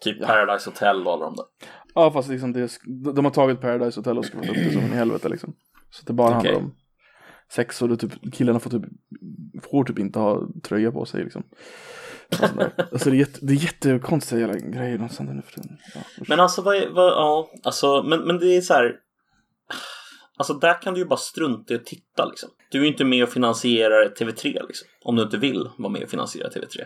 Typ 0.00 0.26
Paradise 0.26 0.70
Hotel 0.70 1.06
och 1.06 1.12
alla 1.12 1.24
de 1.24 1.36
där. 1.36 1.46
Ja, 1.94 2.10
fast 2.12 2.28
liksom 2.28 2.52
det, 2.52 2.78
de 3.14 3.24
har 3.24 3.32
tagit 3.32 3.60
Paradise 3.60 4.00
Hotel 4.00 4.18
och 4.18 4.24
skruvat 4.24 4.48
upp 4.48 4.54
det 4.54 4.72
som 4.72 4.82
en 4.82 4.92
helvete 4.92 5.28
liksom. 5.28 5.54
Så 5.90 6.02
det 6.06 6.12
bara 6.12 6.34
handlar 6.34 6.52
Okej. 6.52 6.64
om 6.64 6.74
sex 7.52 7.82
och 7.82 7.88
det 7.88 7.96
typ, 7.96 8.34
killarna 8.34 8.60
får 8.60 8.70
typ, 8.70 8.82
får 9.62 9.84
typ 9.84 9.98
inte 9.98 10.18
ha 10.18 10.48
tröja 10.62 10.92
på 10.92 11.04
sig 11.04 11.24
liksom. 11.24 11.42
Alltså 12.92 13.10
det 13.10 13.16
är, 13.16 13.18
jätte, 13.18 13.38
det 13.42 13.52
är 13.52 13.56
jättekonstiga 13.56 14.40
jävla 14.40 14.58
grejer 14.58 14.98
de 14.98 15.08
sänder 15.08 15.34
nu 15.34 15.42
för 15.42 15.52
tiden. 15.52 15.78
Ja. 15.94 16.00
Men 16.28 16.40
alltså 16.40 16.62
vad, 16.62 16.76
är- 16.76 16.90
vad 16.90 17.12
ja, 17.12 17.50
alltså, 17.62 18.02
men, 18.02 18.20
men 18.20 18.38
det 18.38 18.56
är 18.56 18.60
så 18.60 18.74
här. 18.74 18.96
Alltså 20.36 20.54
där 20.54 20.82
kan 20.82 20.94
du 20.94 21.00
ju 21.00 21.06
bara 21.06 21.16
strunta 21.16 21.74
i 21.74 21.76
att 21.76 21.86
titta 21.86 22.24
liksom. 22.24 22.48
Du 22.70 22.78
är 22.78 22.82
ju 22.82 22.88
inte 22.88 23.04
med 23.04 23.22
och 23.22 23.28
finansierar 23.28 24.14
TV3 24.18 24.44
liksom. 24.68 24.88
Om 25.04 25.16
du 25.16 25.22
inte 25.22 25.38
vill 25.38 25.68
vara 25.78 25.92
med 25.92 26.02
och 26.02 26.10
finansiera 26.10 26.48
TV3. 26.48 26.80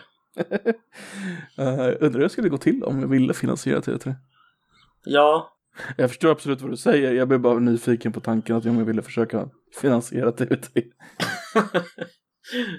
Uh, 1.58 1.96
undrar 2.00 2.12
hur 2.12 2.20
det 2.20 2.28
skulle 2.28 2.48
gå 2.48 2.58
till 2.58 2.84
om 2.84 3.00
jag 3.00 3.08
ville 3.08 3.34
finansiera 3.34 3.80
TV3. 3.80 4.14
Ja, 5.10 5.52
Jag 5.96 6.10
förstår 6.10 6.30
absolut 6.30 6.60
vad 6.60 6.70
du 6.70 6.76
säger, 6.76 7.12
jag 7.12 7.28
blev 7.28 7.40
bara 7.40 7.58
nyfiken 7.58 8.12
på 8.12 8.20
tanken 8.20 8.56
att 8.56 8.64
jag 8.64 8.72
ville 8.72 9.02
försöka 9.02 9.48
finansiera 9.80 10.30
TV3. 10.30 10.82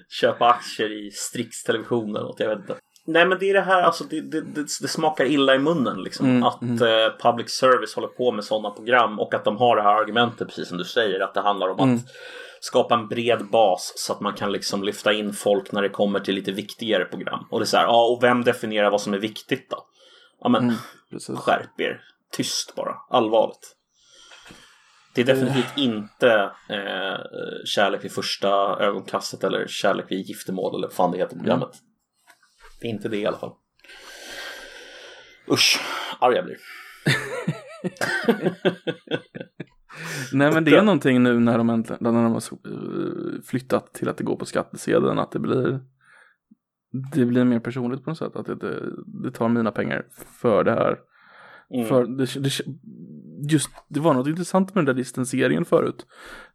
köpa 0.09 0.49
aktier 0.49 1.07
i 1.07 1.11
Strix 1.11 1.63
Television 1.63 2.09
eller 2.09 2.25
något, 2.25 2.39
jag 2.39 2.49
vet 2.49 2.59
inte. 2.59 2.75
Nej 3.05 3.25
men 3.25 3.39
det 3.39 3.49
är 3.49 3.53
det 3.53 3.61
här, 3.61 3.81
alltså 3.81 4.03
det, 4.03 4.21
det, 4.21 4.41
det, 4.41 4.61
det 4.81 4.87
smakar 4.87 5.25
illa 5.25 5.55
i 5.55 5.59
munnen 5.59 6.03
liksom. 6.03 6.25
Mm, 6.25 6.43
att 6.43 6.61
mm. 6.61 6.73
eh, 6.83 7.11
public 7.21 7.49
service 7.49 7.95
håller 7.95 8.07
på 8.07 8.31
med 8.31 8.43
sådana 8.43 8.69
program 8.69 9.19
och 9.19 9.33
att 9.33 9.43
de 9.45 9.57
har 9.57 9.75
det 9.75 9.81
här 9.81 10.01
argumentet 10.01 10.47
precis 10.47 10.67
som 10.67 10.77
du 10.77 10.83
säger. 10.83 11.19
Att 11.19 11.33
det 11.33 11.41
handlar 11.41 11.69
om 11.69 11.79
Mm. 11.79 11.95
att 11.95 12.05
skapa 12.61 12.95
en 12.95 13.07
bred 13.07 13.45
bas 13.51 13.93
så 13.95 14.13
att 14.13 14.19
man 14.19 14.33
kan 14.33 14.51
liksom 14.51 14.83
lyfta 14.83 15.13
in 15.13 15.33
folk 15.33 15.71
när 15.71 15.81
det 15.81 15.89
kommer 15.89 16.19
till 16.19 16.35
lite 16.35 16.51
viktigare 16.51 17.05
program. 17.05 17.45
Och 17.51 17.59
det 17.59 17.63
är 17.63 17.67
så 17.67 17.77
här, 17.77 17.85
ja 17.85 18.05
och 18.05 18.23
vem 18.23 18.43
definierar 18.43 18.91
vad 18.91 19.01
som 19.01 19.13
är 19.13 19.19
viktigt 19.19 19.69
då? 19.69 19.77
Ja 20.41 20.49
men 20.49 20.63
Mm, 20.63 21.37
skärp 21.37 21.79
er. 21.79 22.01
Tyst 22.31 22.75
bara, 22.75 22.95
allvarligt. 23.09 23.75
Det 25.15 25.21
är 25.21 25.25
definitivt 25.25 25.77
inte 25.77 26.51
eh, 26.69 27.19
kärlek 27.65 28.03
vid 28.03 28.11
första 28.11 28.49
ögonkastet 28.79 29.43
eller 29.43 29.67
kärlek 29.67 30.05
vid 30.09 30.25
giftermål 30.25 30.75
eller 30.75 30.87
vad 30.87 30.95
fan 30.95 31.11
det 31.11 31.17
heter 31.17 31.35
programmet. 31.35 31.69
Det 32.81 32.87
är 32.87 32.91
inte 32.91 33.09
det 33.09 33.17
i 33.17 33.25
alla 33.25 33.37
fall. 33.37 33.53
Usch, 35.51 35.79
arg 36.19 36.35
jag 36.35 36.45
blir. 36.45 36.57
Nej 40.33 40.51
men 40.51 40.65
det 40.65 40.75
är 40.77 40.81
någonting 40.81 41.23
nu 41.23 41.39
när 41.39 41.57
de 41.57 41.69
äntligen, 41.69 41.97
när 42.01 42.11
de 42.11 42.31
har 42.31 42.37
eh, 42.37 43.41
flyttat 43.45 43.93
till 43.93 44.09
att 44.09 44.17
det 44.17 44.23
går 44.23 44.35
på 44.35 44.45
skattesedeln, 44.45 45.19
att 45.19 45.31
det 45.31 45.39
blir 45.39 45.79
det 46.91 47.25
blir 47.25 47.43
mer 47.43 47.59
personligt 47.59 48.03
på 48.03 48.09
något 48.09 48.17
sätt, 48.17 48.35
att 48.35 48.45
det, 48.45 48.55
det, 48.55 48.93
det 49.23 49.31
tar 49.31 49.49
mina 49.49 49.71
pengar 49.71 50.05
för 50.41 50.63
det 50.63 50.71
här. 50.71 50.97
Mm. 51.73 51.87
För 51.87 52.05
det, 52.05 52.25
det, 52.43 52.49
just, 53.51 53.69
det 53.87 53.99
var 53.99 54.13
något 54.13 54.27
intressant 54.27 54.75
med 54.75 54.85
den 54.85 54.95
där 54.95 55.01
distanseringen 55.01 55.65
förut. 55.65 56.05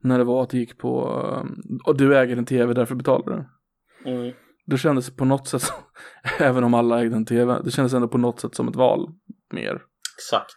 När 0.00 0.18
det 0.18 0.24
var 0.24 0.42
att 0.42 0.50
det 0.50 0.59
gick 0.59 0.79
på, 0.79 1.22
eh, 1.33 1.88
och 1.88 1.96
du 1.96 2.16
äger 2.16 2.37
en 2.37 2.46
tv 2.46 2.74
därför 2.74 2.94
betalar 2.94 3.24
du. 4.05 4.11
Mm. 4.11 4.33
Det 4.66 4.79
kändes 4.79 5.16
på 5.16 5.24
något 5.24 5.48
sätt, 5.48 5.72
även 6.38 6.64
om 6.64 6.74
alla 6.74 7.00
ägde 7.00 7.16
en 7.16 7.24
tv, 7.27 7.61
det 7.64 7.70
kändes 7.70 7.92
ändå 7.94 8.09
på 8.09 8.18
något 8.18 8.40
sätt 8.40 8.55
som 8.55 8.68
ett 8.68 8.77
val 8.77 9.09
mer. 9.53 9.83
Exakt. 10.16 10.57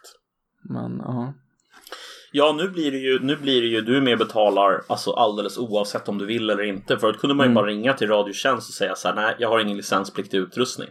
Men 0.62 0.96
ja. 0.98 1.34
Ja, 2.32 2.54
nu 2.56 2.68
blir 2.68 2.90
det 2.90 2.98
ju, 2.98 3.18
nu 3.22 3.36
blir 3.36 3.60
det 3.62 3.66
ju, 3.68 3.80
du 3.80 4.00
med 4.00 4.18
betalar 4.18 4.82
alltså 4.86 5.10
alldeles 5.10 5.58
oavsett 5.58 6.08
om 6.08 6.18
du 6.18 6.26
vill 6.26 6.50
eller 6.50 6.62
inte. 6.62 6.98
Förut 6.98 7.18
kunde 7.18 7.34
man 7.34 7.44
ju 7.44 7.50
Mm. 7.50 7.54
bara 7.54 7.66
ringa 7.66 7.92
till 7.92 8.08
Radiotjänst 8.08 8.68
och 8.68 8.74
säga 8.74 8.94
så 8.94 9.08
här, 9.08 9.14
nej, 9.14 9.36
jag 9.38 9.48
har 9.48 9.60
ingen 9.60 9.76
licenspliktig 9.76 10.38
utrustning. 10.38 10.88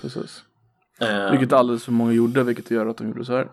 Precis. 0.00 0.44
Eh, 1.00 1.30
Vilket 1.30 1.52
alldeles 1.52 1.84
för 1.84 1.92
många 1.92 2.12
gjorde, 2.12 2.42
vilket 2.42 2.70
gör 2.70 2.86
att 2.86 2.96
de 2.98 3.06
gjorde 3.08 3.24
så 3.24 3.36
här. 3.36 3.48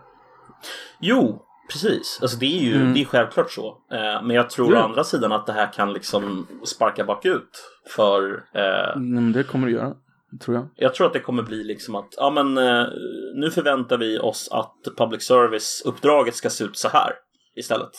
Jo, 1.00 1.42
precis. 1.72 2.20
Alltså 2.22 2.38
det 2.38 2.46
är 2.46 2.64
ju 2.64 2.76
Mm. 2.76 2.94
det 2.94 3.02
är 3.02 3.06
självklart 3.06 3.52
så. 3.52 3.68
Eh, 3.92 4.24
men 4.24 4.30
jag 4.30 4.50
tror 4.50 4.74
Ja. 4.74 4.80
å 4.82 4.84
andra 4.84 5.04
sidan 5.04 5.32
att 5.32 5.46
det 5.46 5.54
här 5.54 5.74
kan 5.74 5.94
liksom 5.94 6.48
sparka 6.66 7.04
bakut. 7.04 7.50
För 7.96 8.34
eh, 8.54 9.00
men 9.00 9.32
det 9.32 9.44
kommer 9.44 9.68
det 9.68 9.74
göra, 9.74 9.94
tror 10.42 10.56
jag. 10.58 10.68
jag 10.76 10.94
tror 10.94 11.08
att 11.08 11.14
det 11.14 11.20
kommer 11.20 11.44
bli 11.44 11.64
liksom 11.64 11.96
att 11.96 12.10
ja, 12.18 12.30
men, 12.30 12.58
eh, 12.58 12.86
nu 13.36 13.52
förväntar 13.52 13.98
vi 13.98 14.20
oss 14.20 14.50
att 14.52 14.98
public 14.98 15.24
service-uppdraget 15.24 16.36
ska 16.36 16.50
se 16.50 16.64
ut 16.64 16.78
så 16.78 16.88
här 16.88 17.12
istället. 17.56 17.92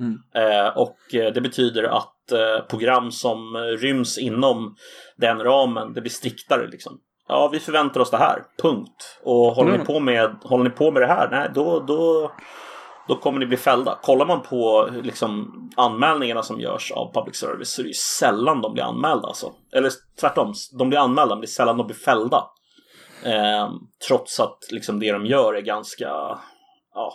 Mm. 0.00 0.18
Eh, 0.34 0.68
och 0.76 1.14
eh, 1.14 1.32
det 1.32 1.40
betyder 1.40 1.82
att 1.84 2.32
eh, 2.32 2.66
program 2.68 3.10
som 3.10 3.56
ryms 3.56 4.18
inom 4.18 4.76
den 5.16 5.38
ramen, 5.38 5.92
det 5.92 6.00
blir 6.00 6.10
striktare 6.10 6.66
liksom. 6.66 6.98
Ja, 7.28 7.48
vi 7.52 7.60
förväntar 7.60 8.00
oss 8.00 8.10
det 8.10 8.16
här, 8.16 8.42
punkt. 8.62 9.20
Och 9.22 9.34
håller, 9.54 9.68
Mm. 9.70 9.80
ni, 9.80 9.86
på 9.86 10.00
med, 10.00 10.36
håller 10.42 10.64
ni 10.64 10.70
på 10.70 10.90
med 10.90 11.02
det 11.02 11.06
här, 11.06 11.28
nej, 11.30 11.50
då, 11.54 11.80
då, 11.80 12.32
då 13.08 13.16
kommer 13.16 13.38
ni 13.38 13.46
bli 13.46 13.56
fällda. 13.56 13.98
Kollar 14.02 14.26
man 14.26 14.42
på 14.42 14.88
liksom, 15.02 15.50
anmälningarna 15.76 16.42
som 16.42 16.60
görs 16.60 16.92
av 16.92 17.12
public 17.14 17.36
service 17.36 17.70
så 17.74 17.80
är 17.80 17.84
det 17.84 17.88
ju 17.88 17.94
sällan 17.94 18.60
de 18.60 18.72
blir 18.72 18.82
anmälda. 18.84 19.28
Alltså. 19.28 19.52
Eller 19.72 19.90
tvärtom, 20.20 20.54
de 20.78 20.88
blir 20.88 20.98
anmälda 20.98 21.34
men 21.34 21.40
det 21.40 21.44
är 21.44 21.48
sällan 21.48 21.76
de 21.76 21.86
blir 21.86 21.96
fällda. 21.96 22.44
Eh, 23.24 23.70
trots 24.08 24.40
att 24.40 24.58
liksom, 24.70 25.00
det 25.00 25.12
de 25.12 25.26
gör 25.26 25.54
är 25.54 25.60
ganska 25.60 26.08
ja, 26.94 27.14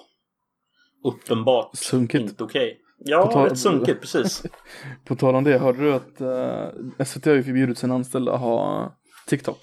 uppenbart 1.04 1.70
Sunkigt. 1.74 2.24
inte 2.30 2.44
okej. 2.44 2.78
Ja, 3.06 3.26
På 3.26 3.32
tal- 3.32 3.50
rätt 3.50 3.60
sunkigt, 3.60 4.02
precis. 4.02 4.44
På 5.08 5.16
tal 5.16 5.36
om 5.36 5.44
det, 5.44 5.58
hörde 5.58 5.80
du 5.80 5.94
att 5.94 6.22
uh, 6.22 7.06
SVT 7.06 7.26
har 7.26 7.34
ju 7.34 7.44
förbjudit 7.44 7.78
sina 7.78 7.96
anställda 7.96 8.34
att 8.34 8.40
ha 8.40 8.92
TikTok 9.28 9.58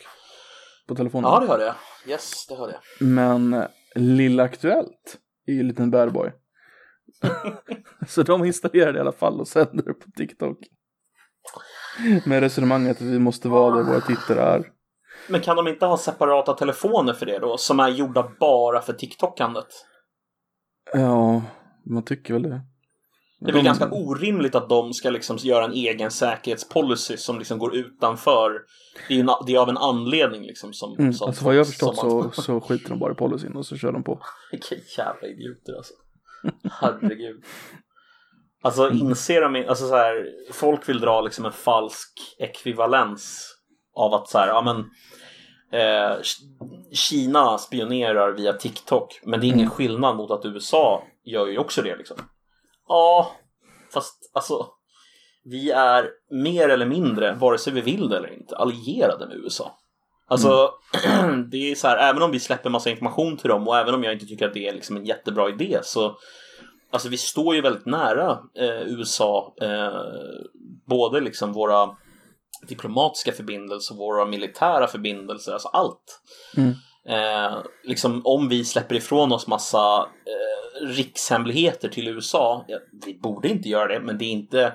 på 0.89 0.95
telefonen? 0.95 1.31
Ja, 1.31 1.41
det 1.41 1.47
hörde 1.47 1.65
jag. 1.65 1.75
Yes, 2.07 2.47
det 2.47 2.57
hörde 2.57 2.73
jag. 2.73 3.07
Men 3.09 3.65
Lilla 3.95 4.43
Aktuellt 4.43 5.19
är 5.47 5.53
ju 5.53 5.61
en 5.61 5.69
liten 5.69 5.91
bad 5.91 6.13
boy. 6.13 6.33
Så 8.09 8.23
de 8.23 8.45
installerar 8.45 8.93
det 8.93 8.99
i 8.99 9.01
alla 9.01 9.13
fall 9.13 9.41
och 9.41 9.49
sänder 9.49 9.85
det 9.85 9.95
på 9.95 10.11
TikTok. 10.11 10.59
Med 12.27 12.41
resonemanget 12.41 12.97
att 12.97 13.03
vi 13.03 13.19
måste 13.19 13.49
vara 13.49 13.77
där 13.77 13.83
våra 13.83 14.01
tittare 14.01 14.41
är. 14.41 14.73
Men 15.29 15.41
kan 15.41 15.57
de 15.57 15.69
inte 15.69 15.87
ha 15.87 15.97
separata 15.97 16.53
telefoner 16.53 17.13
för 17.13 17.27
det 17.27 17.39
då? 17.39 17.57
Som 17.57 17.81
är 17.81 17.89
gjorda 17.89 18.33
bara 18.41 18.81
för 18.81 18.93
TikTokandet? 18.93 19.67
Ja, 20.93 21.43
man 21.85 22.05
tycker 22.05 22.33
väl 22.35 22.43
det. 22.43 22.61
Det 23.41 23.51
är 23.51 23.53
väl 23.53 23.65
ganska 23.65 23.91
orimligt 23.91 24.55
att 24.55 24.69
de 24.69 24.93
ska 24.93 25.11
liksom 25.11 25.37
göra 25.37 25.65
en 25.65 25.73
egen 25.73 26.11
säkerhetspolicy 26.11 27.17
som 27.17 27.39
liksom 27.39 27.59
går 27.59 27.77
utanför. 27.77 28.53
Det 29.09 29.15
är, 29.15 29.19
ju 29.19 29.27
det 29.47 29.55
är 29.55 29.59
av 29.59 29.69
en 29.69 29.77
anledning 29.79 30.43
liksom. 30.43 30.73
Som, 30.73 30.97
Mm, 30.99 31.13
som, 31.13 31.29
alltså 31.29 31.45
vad 31.45 31.55
jag 31.55 31.67
förstått 31.67 31.97
så, 31.97 32.31
så 32.31 32.61
skiter 32.61 32.89
de 32.89 32.99
bara 32.99 33.13
i 33.13 33.15
policyn 33.15 33.57
och 33.57 33.67
så 33.67 33.77
kör 33.77 33.93
de 33.93 34.05
på. 34.05 34.21
Vilka 34.51 34.75
jävla 34.99 35.29
idioter 35.29 35.73
alltså. 35.77 35.93
Herregud. 36.71 37.45
Alltså 38.63 38.91
inser 38.91 39.41
de 39.41 39.69
alltså 39.69 39.89
så 39.89 39.95
här, 39.97 40.27
folk 40.53 40.89
vill 40.89 41.01
dra 41.01 41.21
liksom 41.21 41.45
en 41.45 41.53
falsk 41.53 42.13
ekvivalens 42.39 43.53
av 43.95 44.15
att 44.15 44.29
så 44.29 44.39
här, 44.39 44.49
ja 44.49 44.63
men 44.63 44.77
eh, 45.81 46.17
Kina 46.93 47.59
spionerar 47.59 48.33
via 48.33 48.53
TikTok 48.53 49.21
men 49.25 49.41
det 49.41 49.47
är 49.47 49.49
ingen 49.49 49.59
Mm. 49.61 49.71
skillnad 49.71 50.17
mot 50.17 50.31
att 50.31 50.45
USA 50.45 51.03
gör 51.25 51.47
ju 51.47 51.59
också 51.59 51.83
det 51.83 51.97
liksom. 51.97 52.17
Ja, 52.89 53.33
fast 53.95 54.31
alltså 54.35 54.67
vi 55.45 55.71
är 55.71 56.09
mer 56.31 56.69
eller 56.69 56.87
mindre, 56.87 57.35
vare 57.35 57.59
sig 57.59 57.73
vi 57.73 57.81
vill 57.81 58.09
det 58.09 58.17
eller 58.17 58.33
inte, 58.33 58.57
allierade 58.57 59.27
med 59.27 59.37
USA. 59.37 59.79
Alltså, 60.29 60.71
det 61.51 61.71
är 61.71 61.75
så 61.75 61.89
här, 61.89 61.97
även 61.97 62.23
om 62.23 62.31
vi 62.31 62.41
släpper 62.41 62.71
massa 62.71 62.91
information 62.91 63.37
till 63.37 63.49
dem 63.49 63.69
och 63.69 63.79
även 63.79 63.95
om 63.95 64.05
jag 64.05 64.13
inte 64.13 64.27
tycker 64.27 64.47
att 64.47 64.55
det 64.55 64.69
är 64.69 64.73
liksom 64.73 64.97
en 64.97 65.05
jättebra 65.05 65.49
idé 65.49 65.79
så 65.83 66.17
Alltså 66.91 67.09
vi 67.09 67.17
står 67.17 67.55
ju 67.55 67.61
väldigt 67.61 67.87
nära 67.87 68.39
eh, 68.59 68.83
USA, 68.87 69.55
eh, 69.61 70.01
både 70.87 71.21
liksom 71.21 71.53
våra 71.53 71.97
diplomatiska 72.69 73.33
förbindelser 73.33 73.95
och 73.95 73.99
våra 73.99 74.27
militära 74.27 74.87
förbindelser, 74.87 75.53
alltså 75.53 75.69
allt. 75.69 76.21
Mm. 76.57 76.75
Eh, 77.09 77.59
liksom 77.85 78.23
om 78.25 78.49
vi 78.49 78.65
släpper 78.65 78.95
ifrån 78.95 79.33
oss 79.33 79.47
massa 79.47 79.99
eh, 79.99 80.87
rikshemligheter 80.87 81.89
till 81.89 82.09
USA, 82.09 82.65
ja, 82.69 82.79
vi 83.07 83.19
borde 83.19 83.49
inte 83.49 83.69
göra 83.69 83.87
det, 83.87 84.01
men 84.01 84.19
det 84.19 84.25
är 84.25 84.33
inte 84.33 84.73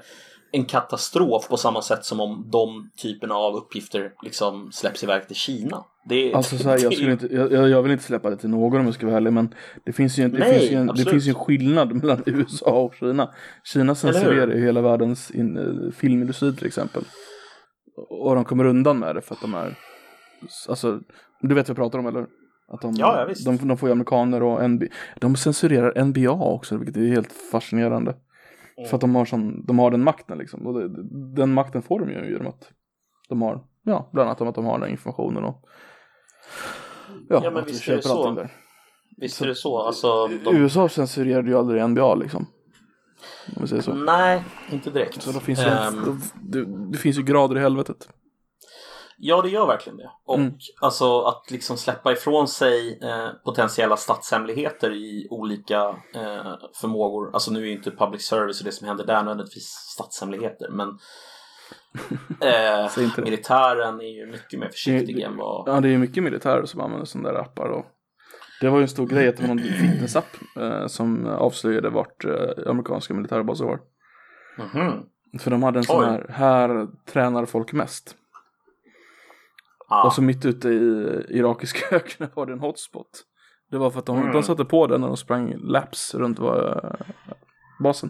en 0.52 0.66
katastrof 0.66 1.48
på 1.48 1.58
samma 1.58 1.82
sätt 1.82 2.06
som 2.06 2.20
om 2.20 2.50
de 2.52 2.90
typerna 2.98 3.36
av 3.36 3.56
uppgifter 3.56 4.12
liksom 4.24 4.72
släpps 4.72 5.04
iväg 5.04 5.28
till 5.28 5.36
Kina. 5.36 5.84
Det, 6.10 6.34
Alltså 6.34 6.58
så 6.58 6.70
här, 6.70 6.80
jag, 6.84 6.94
skulle 6.94 7.12
inte, 7.12 7.28
jag, 7.36 7.70
jag 7.70 7.82
vill 7.82 7.92
inte 7.92 8.04
släppa 8.04 8.30
det 8.30 8.38
till 8.38 8.50
någon 8.50 8.80
om 8.80 8.86
jag 8.86 8.96
ska 8.96 9.06
vara 9.06 9.18
ärlig 9.18 9.34
men 9.34 9.56
det 9.86 9.94
finns 9.94 10.20
ju 10.20 10.24
en, 10.24 10.32
det 10.32 10.40
Nej, 10.40 10.60
finns 10.60 10.72
ju 10.72 10.76
en, 10.76 10.88
det 10.88 11.06
finns 11.06 11.28
en 11.28 11.34
skillnad 11.34 11.92
mellan 12.04 12.24
USA 12.26 12.72
och 12.72 12.96
Kina. 12.96 13.34
Kina 13.64 13.96
censurerar 13.96 14.56
ju 14.56 14.66
hela 14.66 14.82
världens 14.82 15.32
in, 15.32 15.94
filmindustri 15.98 16.56
till 16.56 16.68
exempel. 16.68 17.04
Och 18.10 18.36
de 18.36 18.46
kommer 18.46 18.66
undan 18.66 19.00
med 19.00 19.16
det 19.16 19.22
för 19.22 19.36
att 19.36 19.42
de 19.42 19.54
är, 19.54 19.76
alltså, 20.70 21.00
du 21.42 21.56
vet 21.56 21.68
vad 21.68 21.70
jag 21.70 21.84
pratar 21.84 22.00
om 22.00 22.08
eller? 22.08 22.28
Att 22.68 22.82
de, 22.82 22.94
Ja, 22.98 23.20
ja, 23.20 23.26
visst. 23.26 23.46
de, 23.46 23.58
de 23.68 23.78
får 23.78 23.90
ju 23.90 23.94
amerikaner 23.94 24.44
och 24.44 24.70
NB, 24.70 24.84
de 25.20 25.36
censurerar 25.36 26.04
NBA 26.06 26.32
också 26.32 26.78
vilket 26.78 26.98
är 26.98 27.08
helt 27.08 27.32
fascinerande. 27.52 28.12
Mm. 28.78 28.90
För 28.90 28.98
att 28.98 29.02
de 29.02 29.16
har, 29.16 29.26
sån, 29.26 29.66
de 29.66 29.80
har 29.80 29.92
den 29.92 30.04
makten 30.04 30.38
liksom. 30.38 30.68
Och 30.68 30.74
det, 30.80 30.90
den 31.36 31.54
makten 31.54 31.82
får 31.82 32.00
de 32.00 32.10
ju 32.10 32.32
genom 32.32 32.48
att 32.48 32.70
de 33.30 33.42
har, 33.42 33.64
ja, 33.84 34.10
bland 34.14 34.30
annat 34.30 34.42
om 34.42 34.48
att 34.48 34.56
de 34.56 34.66
har 34.66 34.80
den 34.80 34.90
informationen 34.90 35.44
och 35.44 35.66
ja, 37.30 37.42
Ja, 37.44 37.52
men 37.52 37.66
visst 37.66 37.88
är 37.90 37.96
det 37.96 38.02
så. 38.02 38.32
där. 38.32 38.50
Visst 39.18 39.42
är 39.42 39.48
det 39.48 39.56
så. 39.56 39.78
Alltså, 39.82 40.28
de... 40.28 40.58
USA 40.58 40.90
censurerade 40.90 41.50
ju 41.50 41.58
aldrig 41.58 41.90
NBA 41.90 42.16
liksom. 42.16 42.46
Om 43.56 43.62
vi 43.62 43.68
säger 43.68 43.82
så. 43.82 43.94
Nej, 43.94 44.44
inte 44.72 44.90
direkt. 44.90 45.22
Så 45.22 45.32
då 45.32 45.40
finns 45.40 45.60
ju, 45.60 45.70
Ehm, 45.70 46.06
då, 46.06 46.18
det, 46.42 46.66
det 46.92 46.98
finns 46.98 47.18
ju 47.20 47.24
grader 47.24 47.58
i 47.58 47.60
helvetet. 47.60 48.10
Ja, 49.24 49.42
det 49.42 49.50
gör 49.50 49.66
verkligen 49.68 49.98
det. 49.98 50.12
Och 50.26 50.38
Mm. 50.38 50.54
alltså 50.82 51.22
att 51.22 51.52
liksom 51.52 51.78
släppa 51.78 52.12
ifrån 52.12 52.48
sig 52.48 53.00
eh, 53.04 53.30
potentiella 53.46 53.98
statshemligheter 53.98 54.92
i 54.92 55.28
olika 55.30 55.82
eh, 56.16 56.54
förmågor. 56.82 57.30
Alltså 57.34 57.52
nu 57.52 57.60
är 57.62 57.66
ju 57.66 57.72
inte 57.72 57.92
public 57.92 58.22
service 58.28 58.60
och 58.60 58.66
det 58.66 58.72
som 58.72 58.88
händer 58.88 59.06
där 59.06 59.24
nödvändigtvis 59.24 59.68
statshemligheter, 59.68 60.70
men 60.70 60.90
eh, 62.42 63.22
militären 63.24 64.02
är 64.02 64.16
ju 64.20 64.26
mycket 64.32 64.60
mer 64.60 64.70
försiktig 64.70 65.16
Det- 65.16 65.24
än 65.24 65.38
vad... 65.38 65.64
Ja, 65.70 65.80
det 65.80 65.88
är 65.88 65.92
ju 65.92 65.98
mycket 65.98 66.24
militärer 66.24 66.66
som 66.66 66.82
använder 66.82 67.06
sådana 67.06 67.32
där 67.32 67.40
appar 67.40 67.70
och 67.70 67.86
det 68.62 68.70
var 68.70 68.78
ju 68.78 68.82
en 68.82 68.88
stor 68.90 69.08
grej 69.08 69.28
att 69.28 69.38
det 69.38 69.42
var 69.48 69.56
någon 69.56 69.60
fitnessapp 69.66 70.26
eh, 70.60 70.88
som 70.88 71.26
avslöjade 71.28 71.90
vart 71.90 72.26
eh, 72.26 72.70
amerikanska 72.72 73.14
militärbaser 73.14 73.66
var. 73.66 73.80
Mhm. 74.58 75.04
För 75.40 75.52
de 75.52 75.64
hade 75.64 75.80
en 75.80 75.84
sån 75.84 76.04
Oj. 76.04 76.06
här, 76.10 76.26
här 76.30 76.88
tränar 77.06 77.46
folk 77.46 77.74
mest. 77.74 78.16
Ja. 79.92 80.04
Och 80.06 80.14
så 80.14 80.22
mitt 80.22 80.46
ute 80.46 80.70
i 80.70 81.26
irakiska 81.30 81.96
öknen 81.96 82.30
var 82.34 82.46
det 82.46 82.54
en 82.54 82.60
hotspot. 82.60 83.24
Det 83.72 83.78
var 83.78 83.92
för 83.92 84.00
att 84.00 84.06
de, 84.06 84.18
Mm. 84.18 84.32
de 84.34 84.44
satte 84.44 84.66
på 84.66 84.88
den 84.88 85.02
när 85.02 85.08
de 85.08 85.18
sprang 85.18 85.54
laps 85.58 86.16
runt 86.16 86.40
var, 86.40 86.96
basen. 87.80 88.10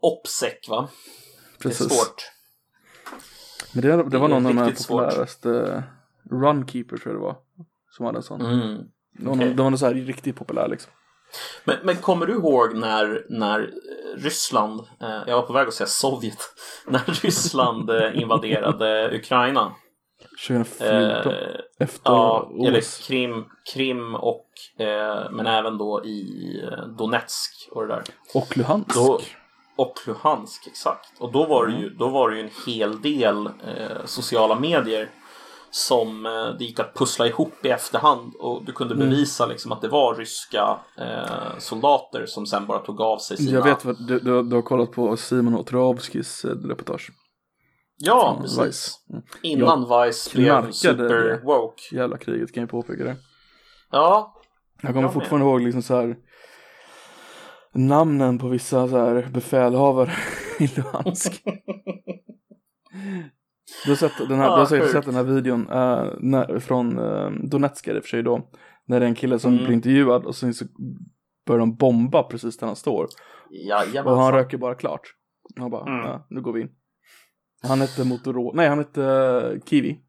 Opsec, 0.00 0.68
va? 0.68 0.88
Det 1.58 1.64
är 1.64 1.68
Precis. 1.68 1.86
svårt. 1.86 2.22
Men 3.74 3.82
det, 3.82 3.96
det 3.96 4.02
Det 4.10 4.18
var 4.18 4.28
någon 4.28 4.46
av 4.46 4.54
de 4.54 4.58
här 4.58 4.74
populäraste 4.88 5.82
Runkeeper 6.30 6.96
tror 6.96 7.14
jag 7.14 7.22
det 7.22 7.26
var. 7.26 7.36
Som 7.90 8.06
hade 8.06 8.18
en 8.18 8.22
sån. 8.22 8.40
Mm. 8.40 8.78
De, 9.18 9.28
okej. 9.28 9.54
de 9.54 9.70
var 9.72 9.78
så 9.78 9.86
här 9.86 9.94
riktigt 9.94 10.36
populär 10.36 10.68
liksom. 10.68 10.92
Men, 11.64 11.76
men 11.82 11.96
kommer 11.96 12.26
du 12.26 12.32
ihåg 12.32 12.74
när, 12.76 13.26
när 13.28 13.60
eh, 13.60 14.22
Ryssland, 14.22 14.80
eh, 15.02 15.20
jag 15.26 15.36
var 15.36 15.42
på 15.42 15.52
väg 15.52 15.68
att 15.68 15.74
säga 15.74 15.86
Sovjet, 15.86 16.38
när 16.86 17.22
Ryssland 17.22 17.90
eh, 17.90 18.20
invaderade 18.20 19.10
Ukraina? 19.16 19.72
2014. 20.48 21.32
Eh, 21.32 21.38
efter 21.78 22.10
ja, 22.12 22.50
eller 22.66 22.78
OS. 22.78 23.06
Krim, 23.06 23.44
Krim 23.74 24.14
och, 24.14 24.46
eh, 24.78 25.30
men 25.30 25.46
även 25.46 25.78
då 25.78 26.04
i 26.04 26.24
Donetsk 26.98 27.68
och 27.72 27.82
det 27.82 27.88
där. 27.88 28.02
Och 28.34 28.56
Luhansk. 28.56 28.94
Då, 28.94 29.20
och 29.76 29.94
Luhansk, 30.06 30.66
exakt. 30.66 31.12
Och 31.18 31.32
då 31.32 31.44
var 31.46 31.66
det 31.66 31.72
ju, 31.72 31.78
Mm. 31.86 31.98
då 31.98 32.08
var 32.08 32.30
det 32.30 32.36
ju 32.36 32.42
en 32.42 32.50
hel 32.66 33.02
del 33.02 33.48
sociala 34.04 34.54
medier 34.60 35.08
som 35.76 36.26
eh, 36.26 36.32
det 36.58 36.64
gick 36.64 36.80
att 36.80 36.94
pussla 36.94 37.26
ihop 37.26 37.52
i 37.64 37.68
efterhand 37.68 38.34
och 38.38 38.64
du 38.64 38.72
kunde 38.72 38.94
Mm. 38.94 39.08
bevisa 39.10 39.46
liksom 39.46 39.72
att 39.72 39.80
det 39.80 39.88
var 39.88 40.14
ryska 40.14 40.78
eh, 40.98 41.58
soldater 41.58 42.26
som 42.26 42.46
sen 42.46 42.66
bara 42.66 42.78
tog 42.78 43.00
av 43.00 43.18
sig 43.18 43.36
sina... 43.36 43.50
Jag 43.50 43.64
vet 43.64 43.84
vad, 43.84 44.06
du, 44.08 44.18
du, 44.18 44.42
du 44.42 44.54
har 44.56 44.62
kollat 44.62 44.92
på 44.92 45.16
Simon 45.16 45.54
Otrovskis 45.54 46.44
eh, 46.44 46.48
reportage. 46.50 47.10
Ja, 47.96 48.38
precis. 48.40 48.58
Vice. 48.58 48.90
Mm. 49.10 49.22
Innan 49.42 49.80
Vice 49.80 50.30
blev 50.36 50.70
super 50.72 51.44
woke. 51.44 51.82
Jävla 51.96 52.18
kriget 52.18 52.54
kan 52.54 52.60
jag 52.60 52.70
påpeka 52.70 53.04
det. 53.04 53.16
Ja, 53.90 54.34
Jag 54.80 54.90
kommer 54.92 55.02
Jag 55.02 55.12
fortfarande 55.12 55.46
ihåg 55.46 55.60
liksom 55.60 55.82
så 55.82 55.94
här 55.96 56.16
namnen 57.72 58.38
på 58.38 58.48
vissa 58.48 58.88
så 58.88 58.96
här 58.96 59.28
befälhavare 59.32 60.12
i 60.58 60.66
Luhansk. 60.76 61.42
Du 63.84 63.90
har, 63.90 63.96
sett 63.96 64.28
den 64.28 64.38
här, 64.38 64.44
Ja, 64.44 64.54
du 64.54 64.58
har 64.58 64.66
säkert 64.66 64.90
sett 64.90 65.04
den 65.04 65.14
här 65.14 65.22
videon 65.22 65.68
eh, 65.70 66.06
när, 66.18 66.58
från 66.58 66.98
uh, 66.98 67.30
Donetsk 67.30 67.86
är 67.88 67.94
det 67.94 68.00
för 68.00 68.08
sig 68.08 68.22
då. 68.22 68.48
När 68.86 69.00
det 69.00 69.06
är 69.06 69.08
en 69.08 69.14
kille 69.14 69.38
som 69.38 69.52
Mm. 69.52 69.64
blir 69.64 69.74
intervjuad 69.74 70.24
och 70.26 70.36
sen 70.36 70.54
så 70.54 70.64
börjar 71.46 71.58
de 71.60 71.76
bomba 71.76 72.22
precis 72.22 72.58
där 72.58 72.66
han 72.66 72.76
står. 72.76 73.04
Och 73.04 73.10
han 73.50 73.86
jajamensan. 73.92 74.32
röker 74.32 74.58
bara 74.58 74.74
klart. 74.74 75.00
Han 75.56 75.70
bara, 75.70 75.82
Mm. 75.92 76.06
ja, 76.06 76.26
nu 76.30 76.40
går 76.40 76.52
vi 76.52 76.60
in. 76.60 76.68
Han 77.62 77.80
hette 77.80 78.04
Motorola, 78.04 78.52
nej 78.56 78.68
han 78.68 78.78
hette 78.78 79.00
uh, 79.00 79.60
Kiwi. 79.66 80.00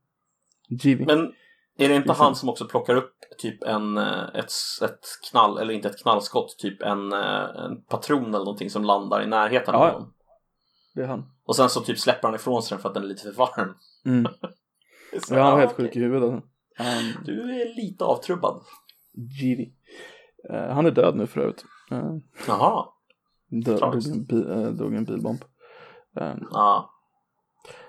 Givi. 0.70 1.06
Men 1.06 1.32
är 1.78 1.90
det 1.90 1.96
inte 1.96 2.14
han 2.14 2.36
som 2.36 2.50
också 2.50 2.66
plockar 2.66 2.96
upp 2.96 3.12
typ 3.38 3.64
en, 3.64 3.98
ett, 3.98 4.52
ett 4.84 5.00
knall, 5.32 5.58
eller 5.58 5.74
inte 5.74 5.88
ett 5.90 6.02
knallskott, 6.02 6.56
typ 6.60 6.82
en, 6.82 7.14
en 7.14 7.82
patron 7.90 8.26
eller 8.28 8.38
någonting 8.46 8.70
som 8.70 8.84
landar 8.84 9.24
i 9.24 9.28
närheten 9.28 9.74
Ja, 9.74 9.80
av 9.88 9.94
honom? 9.94 10.14
Det 10.96 11.02
är 11.04 11.08
han. 11.08 11.24
Och 11.46 11.56
sen 11.56 11.70
så 11.70 11.82
typ 11.82 12.00
släpper 12.00 12.28
han 12.28 12.36
ifrån 12.36 12.64
sig 12.64 12.76
den 12.76 12.82
för 12.82 12.90
att 12.90 12.96
den 12.96 13.04
är 13.04 13.08
lite 13.08 13.22
för 13.24 13.32
varm. 13.32 13.74
Mm. 14.06 14.32
Så 15.28 15.36
Ja, 15.36 15.44
han 15.44 15.52
var 15.52 15.60
helt 15.60 15.72
okej. 15.74 15.86
sjuk 15.86 15.96
i 15.96 16.00
huvudet. 16.00 16.30
Um, 16.32 16.44
Du 17.26 17.42
är 17.62 17.76
lite 17.76 18.04
avtrubbad. 18.04 18.62
Givi. 19.42 19.74
Eh, 20.54 20.74
han 20.74 20.86
är 20.86 20.92
död 20.92 21.16
nu 21.16 21.28
för 21.28 21.42
övrigt. 21.42 21.66
Uh, 21.92 22.18
Jaha. 22.48 22.86
dö, 23.66 23.78
dog, 23.78 23.96
en 24.08 24.26
bi- 24.26 24.52
eh, 24.52 24.68
dog 24.72 24.94
i 24.94 24.98
en 24.98 25.04
bilbomb. 25.06 25.40
Eh, 26.20 26.34
Ja. 26.52 26.90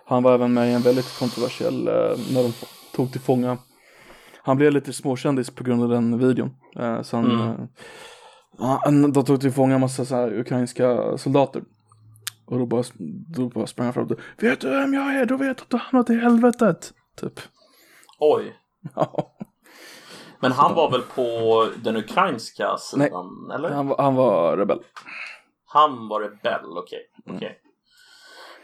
han 0.07 0.23
var 0.23 0.35
även 0.35 0.55
med 0.55 0.69
i 0.71 0.73
en 0.73 0.83
väldigt 0.83 1.19
kontroversiell, 1.19 1.89
eh, 1.89 1.95
när 2.33 2.43
de 2.43 2.53
tog 2.97 3.13
till 3.13 3.21
fånga. 3.21 3.59
Han 4.43 4.57
blev 4.57 4.73
lite 4.73 4.93
småkändis 4.93 5.51
på 5.51 5.65
grund 5.65 5.83
av 5.83 5.89
den 5.89 6.19
videon. 6.19 6.51
Uh, 6.81 7.03
så 7.03 7.17
han, 7.17 7.31
Mm. 7.31 7.49
eh, 7.51 8.79
han- 8.85 9.13
de 9.13 9.25
tog 9.25 9.41
till 9.41 9.53
fånga 9.53 9.75
en 9.75 9.81
massa 9.81 10.05
så 10.05 10.15
här, 10.15 10.39
ukrainska 10.41 11.19
soldater. 11.19 11.63
Och 12.47 12.59
då 12.59 12.67
bara, 12.67 12.83
då 13.29 13.49
bara 13.49 13.67
sprang 13.67 13.85
han 13.87 13.95
fram 13.95 14.07
och 14.07 14.19
Vet 14.37 14.61
du 14.61 14.71
vem 14.71 14.95
jag 14.95 15.15
är? 15.15 15.27
Då 15.27 15.37
vet 15.37 15.57
du 15.59 15.63
att 15.63 15.71
du 15.71 15.77
hamnat 15.77 16.11
i 16.11 16.15
helvetet. 16.15 16.93
Typ. 17.21 17.41
Oj. 18.19 18.57
Ja. 18.95 19.37
Men 20.41 20.53
han 20.53 20.75
var 20.75 20.91
väl 20.91 21.03
på 21.03 21.69
den 21.85 21.97
ukrainska 21.97 22.77
sidan, 22.79 23.51
eller? 23.55 23.71
han, 23.71 23.89
var, 23.89 23.97
han 23.99 24.15
var 24.15 24.57
rebell. 24.57 24.81
Han 25.67 26.09
var 26.09 26.21
rebell, 26.21 26.79
okej. 26.79 27.01
okej. 27.37 27.61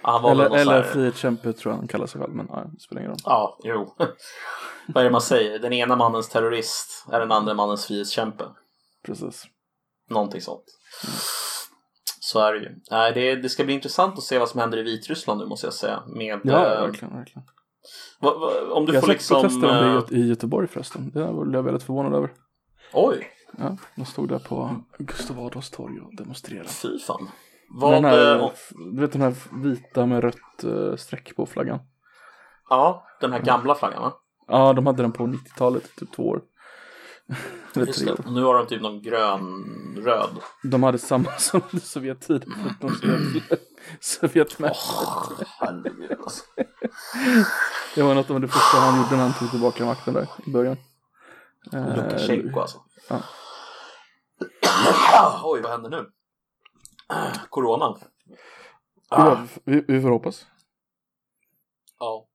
Han 0.02 0.22
var 0.22 0.30
Eller, 0.30 0.56
eller 0.56 0.72
här- 0.72 0.82
frihetskämpe 0.82 1.52
tror 1.52 1.72
jag 1.72 1.78
han 1.78 1.88
kallar 1.88 2.06
sig 2.06 2.20
själv, 2.20 2.34
men 2.34 2.46
ja, 2.50 2.64
det 2.72 2.80
spelar 2.80 3.00
ingen 3.00 3.10
roll. 3.10 3.20
Ja, 3.24 3.58
jo. 3.64 3.94
Vad 4.88 5.00
är 5.00 5.04
det 5.04 5.10
man 5.10 5.20
säger? 5.20 5.58
Den 5.58 5.72
ena 5.72 5.96
mannens 5.96 6.28
terrorist 6.28 7.06
är 7.12 7.20
den 7.20 7.32
andra 7.32 7.54
mannens 7.54 7.86
frihetskämpe. 7.86 8.44
Precis. 9.06 9.44
Någonting 10.10 10.40
sånt. 10.40 10.64
Så 12.32 12.40
är 12.40 12.52
det 12.52 12.58
ju. 12.58 12.68
Nej, 12.90 13.12
det, 13.14 13.34
det 13.36 13.48
ska 13.48 13.64
bli 13.64 13.74
intressant 13.74 14.18
att 14.18 14.24
se 14.24 14.38
vad 14.38 14.48
som 14.48 14.60
händer 14.60 14.78
i 14.78 14.82
Vitryssland 14.82 15.40
nu 15.40 15.46
måste 15.46 15.66
jag 15.66 15.74
säga. 15.74 16.02
Med, 16.06 16.40
Ja, 16.44 16.74
eh, 16.74 16.82
verkligen, 16.86 17.16
verkligen. 17.16 17.42
vad- 18.20 18.40
vad- 18.40 18.70
om 18.70 18.86
du 18.86 18.92
Jag 18.94 19.02
får 19.02 19.08
liksom... 19.08 19.40
protester 19.42 19.68
om 19.70 20.04
det 20.08 20.16
i 20.16 20.20
eh, 20.20 20.24
i 20.26 20.28
Göteborg 20.28 20.68
förresten. 20.68 21.10
Det 21.14 21.32
blev 21.32 21.54
jag 21.54 21.62
väldigt 21.62 21.82
förvånad 21.82 22.14
över. 22.14 22.32
Oj, 22.92 23.28
Ja, 23.58 23.76
de 23.96 24.04
stod 24.04 24.28
där 24.28 24.38
på 24.38 24.70
Gustav 24.98 25.40
Adolfs 25.40 25.70
torg 25.70 26.00
och 26.00 26.16
demonstrerade. 26.16 26.68
fy 26.68 26.98
fan. 26.98 27.18
Den 27.24 27.30
Vad... 27.80 28.04
här, 28.04 28.36
eh, 28.40 28.50
du 28.94 29.00
vet 29.00 29.12
den 29.12 29.22
här 29.22 29.34
vita 29.64 30.06
med 30.06 30.24
rött 30.24 31.00
streck 31.00 31.36
på 31.36 31.46
flaggan? 31.46 31.78
Ja, 32.68 33.06
den 33.20 33.32
här 33.32 33.40
gamla 33.40 33.74
flaggan 33.74 34.02
va? 34.02 34.12
Ja, 34.46 34.72
de 34.72 34.86
hade 34.86 35.02
den 35.02 35.12
på 35.12 35.22
90-talet 35.26 35.84
i 35.84 36.00
typ 36.00 36.12
två 36.12 36.22
år. 36.28 36.42
Just 37.74 38.06
det. 38.06 38.30
nu 38.30 38.42
har 38.42 38.54
de 38.54 38.66
typ 38.66 38.82
någon 38.82 39.02
grön, 39.02 39.64
röd. 40.04 40.30
De 40.62 40.82
hade 40.82 40.98
samma 40.98 41.30
som 41.38 41.60
under 41.72 41.86
Sovjettiden. 41.86 42.54
för 42.62 42.70
att 42.70 42.80
de 42.80 42.90
Sovjet, 42.90 43.60
Sovjetmässigt. 44.00 45.48
Herregud 45.58 46.12
alltså. 46.20 46.44
Det 47.94 48.02
var 48.02 48.14
något 48.14 48.30
av 48.30 48.40
det 48.40 48.48
första 48.48 48.76
han 48.76 49.02
gjorde 49.02 49.16
när 49.16 49.22
han 49.22 49.32
tog 49.38 49.50
tillbaka 49.50 49.84
makten 49.84 50.14
där 50.14 50.26
i 50.46 50.50
början. 50.50 50.76
Eh, 51.72 51.96
Lukasjenko 51.96 52.60
alltså. 52.60 52.78
ja. 53.08 53.22
Oj, 55.44 55.60
vad 55.60 55.70
händer 55.70 55.90
nu? 55.90 56.06
Corona. 57.48 57.96
ja, 59.10 59.46
vi, 59.64 59.84
vi 59.88 60.02
får 60.02 60.10
hoppas. 60.10 60.46
Ja. 61.98 62.26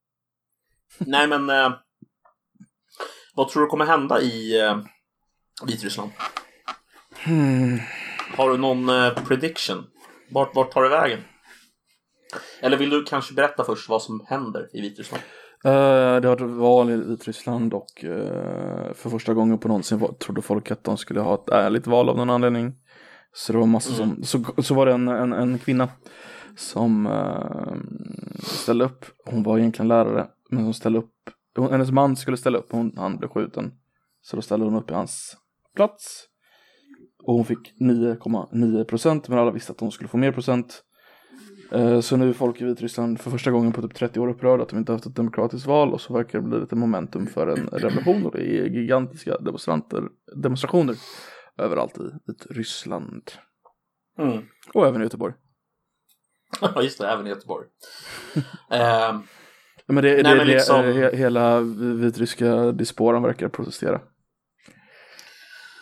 Nej 1.00 1.28
men 1.28 1.50
eh, 1.50 1.74
Vad 3.38 3.50
tror 3.50 3.64
du 3.64 3.68
kommer 3.68 3.86
hända 3.86 4.22
i 4.22 4.62
eh, 4.62 4.78
Vitryssland? 5.68 6.12
Hmm. 7.26 7.80
Har 8.38 8.50
du 8.50 8.58
någon 8.58 8.90
eh, 8.90 9.14
prediction? 9.14 9.84
Vart, 10.32 10.56
vart 10.56 10.72
tar 10.72 10.84
det 10.84 10.90
vägen? 10.90 11.20
Eller 12.62 12.78
vill 12.78 12.90
du 12.90 13.04
kanske 13.04 13.34
berätta 13.34 13.64
först 13.64 13.90
vad 13.90 14.02
som 14.02 14.26
händer 14.28 14.70
i 14.74 14.82
Vitryssland? 14.82 15.24
Eh, 15.64 16.22
det 16.22 16.28
har 16.28 16.36
varit 16.36 16.42
val 16.42 16.90
i 16.90 16.96
Vitryssland 16.96 17.74
och 17.74 18.04
eh, 18.04 18.94
för 18.94 19.10
första 19.10 19.34
gången 19.34 19.58
på 19.58 19.68
någonsin 19.68 20.00
var, 20.00 20.14
trodde 20.14 20.42
folk 20.42 20.72
att 20.72 20.84
de 20.84 20.98
skulle 20.98 21.20
ha 21.20 21.36
ett 21.36 21.50
ärligt 21.50 21.88
val 21.88 22.10
av 22.10 22.18
någon 22.18 22.30
anledning. 22.30 22.76
Så 23.34 23.54
det 23.54 23.60
var 23.60 23.66
massor 23.66 23.94
som, 23.94 24.24
så, 24.24 24.64
så 24.64 24.74
var 24.74 24.86
det 24.86 24.94
en, 24.94 25.08
en, 25.08 25.34
en 25.34 25.60
kvinna 25.60 25.90
som 26.56 27.06
eh, 27.06 27.76
ställde 28.44 28.86
upp. 28.86 29.06
Hon 29.26 29.44
var 29.44 29.58
egentligen 29.58 29.88
lärare, 29.88 30.28
men 30.50 30.64
hon 30.64 30.74
ställde 30.74 31.00
upp. 31.00 31.14
Hon, 31.62 31.72
hennes 31.72 31.92
man 31.92 32.16
skulle 32.16 32.38
ställa 32.38 32.58
upp, 32.58 32.72
hon, 32.72 32.94
han 32.98 33.18
blev 33.18 33.30
skjuten. 33.30 33.74
Så 34.22 34.36
då 34.36 34.42
ställde 34.42 34.66
hon 34.66 34.76
upp 34.76 34.92
i 34.92 34.94
hans 34.94 35.38
plats. 35.76 36.26
Och 37.24 37.34
hon 37.34 37.46
fick 37.46 37.74
9,9 37.80 38.84
procent, 38.84 39.28
men 39.30 39.40
alla 39.40 39.52
visste 39.52 39.72
att 39.72 39.80
hon 39.80 39.92
skulle 39.92 40.08
få 40.08 40.18
mer 40.18 40.32
procent. 40.32 40.84
Eh, 41.72 42.00
Så 42.00 42.18
nu 42.18 42.30
är 42.30 42.34
folk 42.34 42.62
i 42.62 42.66
Vitryssland 42.66 43.20
för 43.22 43.32
första 43.32 43.52
gången 43.52 43.72
på 43.74 43.82
typ 43.82 43.96
30 43.96 44.20
år 44.20 44.28
upprörda 44.28 44.64
att 44.64 44.70
de 44.70 44.80
inte 44.80 44.92
haft 44.92 45.06
ett 45.06 45.16
demokratiskt 45.16 45.66
val 45.68 45.94
och 45.94 46.02
så 46.02 46.14
verkar 46.14 46.40
det 46.42 46.48
bli 46.48 46.60
lite 46.60 46.76
momentum 46.76 47.28
för 47.28 47.48
en 47.48 47.68
revolution 47.68 48.26
och 48.26 48.32
det 48.32 48.60
är 48.60 48.66
gigantiska 48.66 49.38
demonstranter, 49.38 50.04
demonstrationer 50.36 50.96
överallt 51.58 51.98
i 51.98 52.02
Vitryssland. 52.28 53.32
Mm. 54.20 54.44
Och 54.74 54.88
även 54.88 55.02
i 55.02 55.04
Göteborg. 55.04 55.34
Ja, 56.62 56.82
just 56.82 57.00
det, 57.00 57.08
även 57.10 57.28
i 57.28 57.30
Göteborg. 57.30 57.68
eh, 58.72 59.20
Ja, 59.88 59.94
Men 59.94 60.04
det, 60.04 60.14
Nej, 60.14 60.24
det, 60.24 60.36
men 60.36 60.48
liksom- 60.48 60.86
eh, 60.86 60.94
he, 60.96 61.16
hela 61.16 61.60
vitryska 62.02 62.72
diasporan 62.72 63.24
verkar 63.24 63.48
protestera. 63.50 64.02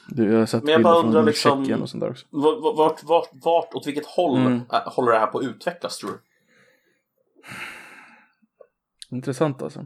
Du, 0.10 0.32
jag 0.32 0.40
har 0.40 0.46
sett 0.46 0.64
Men 0.64 0.72
jag 0.72 0.80
bilder 0.80 0.90
bara 0.92 1.02
från 1.02 1.08
undrar 1.10 1.24
liksom- 1.24 1.64
Tjeckien 1.64 1.82
och 1.82 1.90
sånt 1.90 2.02
där 2.02 2.10
också. 2.10 2.26
vart, 2.30 2.78
vart, 2.78 3.04
vart, 3.04 3.30
vart, 3.34 3.74
åt 3.74 3.88
vilket 3.88 4.06
håll 4.06 4.40
Mm. 4.40 4.54
eh, 4.54 4.82
håller 4.86 5.12
det 5.12 5.20
här 5.20 5.28
på 5.28 5.38
att 5.38 5.46
utvecklas 5.46 5.98
tror 5.98 6.10
du? 6.12 6.18
Intressant 9.16 9.62
alltså. 9.62 9.86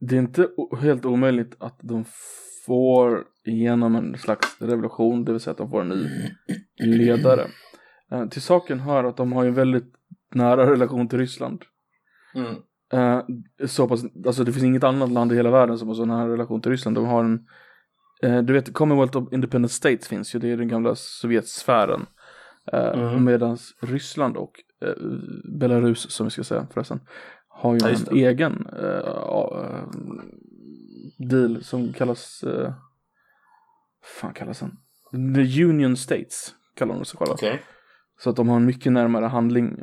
Det 0.00 0.14
är 0.16 0.18
inte 0.18 0.48
helt 0.80 1.04
omöjligt 1.04 1.56
att 1.58 1.78
de 1.82 2.04
får 2.66 3.24
igenom 3.44 3.96
en 3.96 4.18
slags 4.18 4.60
revolution, 4.60 5.24
det 5.24 5.32
vill 5.32 5.40
säga 5.40 5.52
att 5.52 5.58
de 5.58 5.70
får 5.70 5.80
en 5.80 5.88
ny 5.88 6.08
ledare. 6.78 7.46
Eh, 8.12 8.26
till 8.28 8.42
saken 8.42 8.80
hör 8.80 9.04
att 9.04 9.16
de 9.16 9.32
har 9.32 9.44
en 9.44 9.54
väldigt 9.54 9.94
nära 10.34 10.70
relation 10.70 11.08
till 11.08 11.18
Ryssland. 11.18 11.62
Mm. 12.34 12.54
Eh, 12.92 13.20
så 13.66 13.88
pass, 13.88 14.04
alltså 14.26 14.44
det 14.44 14.52
finns 14.52 14.64
inget 14.64 14.84
annat 14.84 15.10
land 15.12 15.32
i 15.32 15.36
hela 15.36 15.50
världen 15.50 15.78
som 15.78 15.88
har 15.88 15.94
så 15.94 16.04
nära 16.04 16.32
relation 16.32 16.60
till 16.62 16.70
Ryssland. 16.70 16.96
De 16.96 17.06
har 17.06 17.24
en, 17.24 17.46
eh, 18.22 18.42
du 18.42 18.52
vet 18.52 18.74
Commonwealth 18.74 19.18
of 19.18 19.32
Independent 19.32 19.72
States 19.72 20.08
finns 20.08 20.34
ju, 20.34 20.38
det 20.38 20.48
är 20.48 20.56
den 20.56 20.68
gamla 20.68 20.94
Sovjetsfären. 20.94 22.06
Eh, 22.72 22.98
Mm. 22.98 23.24
Medan 23.24 23.58
Ryssland 23.80 24.36
och 24.36 24.52
eh, 24.84 24.92
Belarus, 25.58 26.10
som 26.10 26.26
vi 26.26 26.30
ska 26.30 26.44
säga 26.44 26.66
förresten, 26.72 27.00
har 27.48 27.74
ju 27.74 27.80
Ja, 27.82 27.88
en 27.88 28.16
egen 28.16 28.66
eh, 28.78 28.88
eh, 28.88 29.84
deal 31.18 31.64
som 31.64 31.92
kallas, 31.92 32.42
eh, 32.42 32.72
fan 34.18 34.32
kallas 34.34 34.60
den? 34.60 34.76
The 35.34 35.64
Union 35.64 35.96
States 35.96 36.54
kallar 36.74 36.94
de 36.94 37.04
sig 37.04 37.18
själva. 37.18 37.34
Okej. 37.34 37.62
Så 38.18 38.30
att 38.30 38.36
de 38.36 38.48
har 38.48 38.56
en 38.56 38.66
mycket 38.66 38.92
närmare 38.92 39.24
handling, 39.26 39.76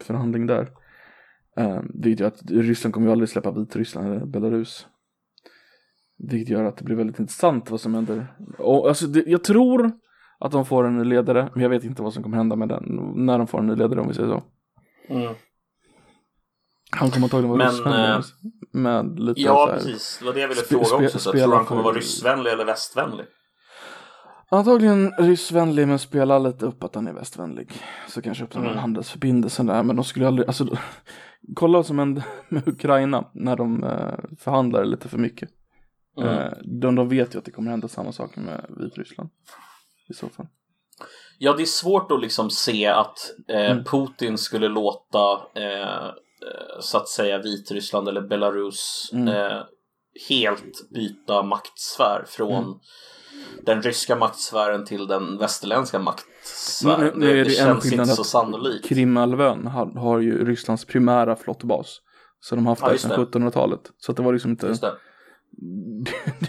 förhandling 0.00 0.46
där. 0.46 0.68
Eh, 1.56 1.80
vilket 1.94 2.20
gör 2.20 2.26
att 2.28 2.42
Ryssland 2.50 2.94
kommer 2.94 3.06
ju 3.06 3.12
aldrig 3.12 3.28
släppa 3.28 3.50
Vitryssland 3.50 4.06
eller 4.08 4.26
Belarus. 4.26 4.86
Vilket 6.18 6.48
gör 6.48 6.64
att 6.64 6.76
det 6.76 6.84
blir 6.84 6.96
väldigt 6.96 7.18
intressant 7.18 7.70
vad 7.70 7.80
som 7.80 7.94
händer. 7.94 8.26
Och, 8.58 8.88
alltså, 8.88 9.06
det, 9.06 9.24
jag 9.26 9.44
tror 9.44 9.92
att 10.38 10.52
de 10.52 10.66
får 10.66 10.84
en 10.86 10.98
ny 10.98 11.04
ledare, 11.04 11.50
men 11.54 11.62
jag 11.62 11.70
vet 11.70 11.84
inte 11.84 12.02
vad 12.02 12.12
som 12.12 12.22
kommer 12.22 12.36
hända 12.36 12.56
med 12.56 12.68
den 12.68 12.84
när 13.14 13.38
de 13.38 13.46
får 13.46 13.58
en 13.58 13.66
ny 13.66 13.74
ledare 13.74 14.00
om 14.00 14.08
vi 14.08 14.14
säger 14.14 14.28
så. 14.28 14.42
Mm. 15.14 15.34
Han 16.90 17.10
kommer 17.10 17.24
antagligen 17.26 17.58
vara 17.58 17.68
ryssvänlig 17.68 18.10
eh, 18.10 18.20
med 18.72 19.18
lite 19.20 19.40
Ja, 19.40 19.66
här, 19.66 19.74
precis. 19.74 20.16
Det 20.18 20.26
var 20.26 20.32
det 20.32 20.40
jag 20.40 20.48
ville 20.48 20.60
Spe- 20.60 20.84
fråga 20.84 21.04
också. 21.04 21.18
Så 21.18 21.30
spela 21.30 21.44
tror 21.44 21.56
han 21.56 21.64
kommer 21.64 21.82
vara 21.82 21.96
ryssvänlig 21.96 22.50
eller 22.52 22.64
västvänlig? 22.64 23.26
Antagligen 24.48 25.12
ryssvänlig 25.18 25.88
men 25.88 25.98
spelar 25.98 26.38
lite 26.40 26.66
upp 26.66 26.84
att 26.84 26.94
han 26.94 27.06
är 27.08 27.12
västvänlig. 27.12 27.72
Så 28.08 28.22
kanske 28.22 28.44
öppnar 28.44 28.62
Mm. 28.66 28.78
handelsförbindelse 28.78 29.62
där 29.62 29.82
men 29.82 29.96
de 29.96 30.04
skulle 30.04 30.26
aldrig, 30.26 30.48
alltså 30.48 30.66
kolla 31.54 31.78
vad 31.78 31.86
som 31.86 31.98
hände 31.98 32.24
med 32.48 32.68
Ukraina 32.68 33.30
när 33.32 33.56
de 33.56 33.84
eh, 33.84 34.14
förhandlar 34.38 34.84
lite 34.84 35.08
för 35.08 35.18
mycket. 35.18 35.48
Mm. 36.18 36.28
Eh, 36.28 36.52
de, 36.62 36.94
de 36.94 37.08
vet 37.08 37.34
ju 37.34 37.38
att 37.38 37.44
det 37.44 37.50
kommer 37.50 37.70
hända 37.70 37.88
samma 37.88 38.12
sak 38.12 38.36
med 38.36 38.66
Vitryssland. 38.80 39.30
I 40.08 40.14
så 40.14 40.28
fall. 40.28 40.46
Ja, 41.38 41.52
det 41.52 41.62
är 41.62 41.66
svårt 41.66 42.10
att 42.12 42.20
liksom 42.20 42.50
se 42.50 42.86
att 42.86 43.18
eh, 43.48 43.70
Mm. 43.70 43.84
Putin 43.84 44.38
skulle 44.38 44.68
låta 44.68 45.32
eh, 45.54 46.10
så 46.80 46.98
att 46.98 47.08
säga 47.08 47.38
Vitryssland 47.38 48.08
eller 48.08 48.20
Belarus 48.20 49.10
Mm. 49.12 49.64
helt 50.28 50.90
byta 50.90 51.42
maktsfär 51.42 52.24
från 52.28 52.64
Mm. 52.64 52.78
Den 53.62 53.82
ryska 53.82 54.16
maktsfären 54.16 54.84
till 54.84 55.06
den 55.06 55.38
västerländska 55.38 55.98
maktsfären. 55.98 57.00
Nu- 57.00 57.12
nu 57.16 57.26
det 57.36 57.44
det, 57.44 57.50
känns 57.50 57.92
inte 57.92 58.06
så 58.06 58.24
sannolikt. 58.24 58.88
Krimhalvön 58.88 59.66
har, 59.66 59.86
har 59.86 60.18
ju 60.20 60.44
Rysslands 60.44 60.84
primära 60.84 61.36
flottbas. 61.36 62.00
Så 62.40 62.54
de 62.54 62.66
har 62.66 62.72
haft 62.72 62.82
Ja, 62.82 62.92
det 62.92 62.98
sedan 62.98 63.10
det. 63.32 63.38
1700-talet. 63.38 63.80
Så 63.98 64.12
det 64.12 64.22
var 64.22 64.32
liksom 64.32 64.50
inte, 64.50 64.66
det. 64.66 64.94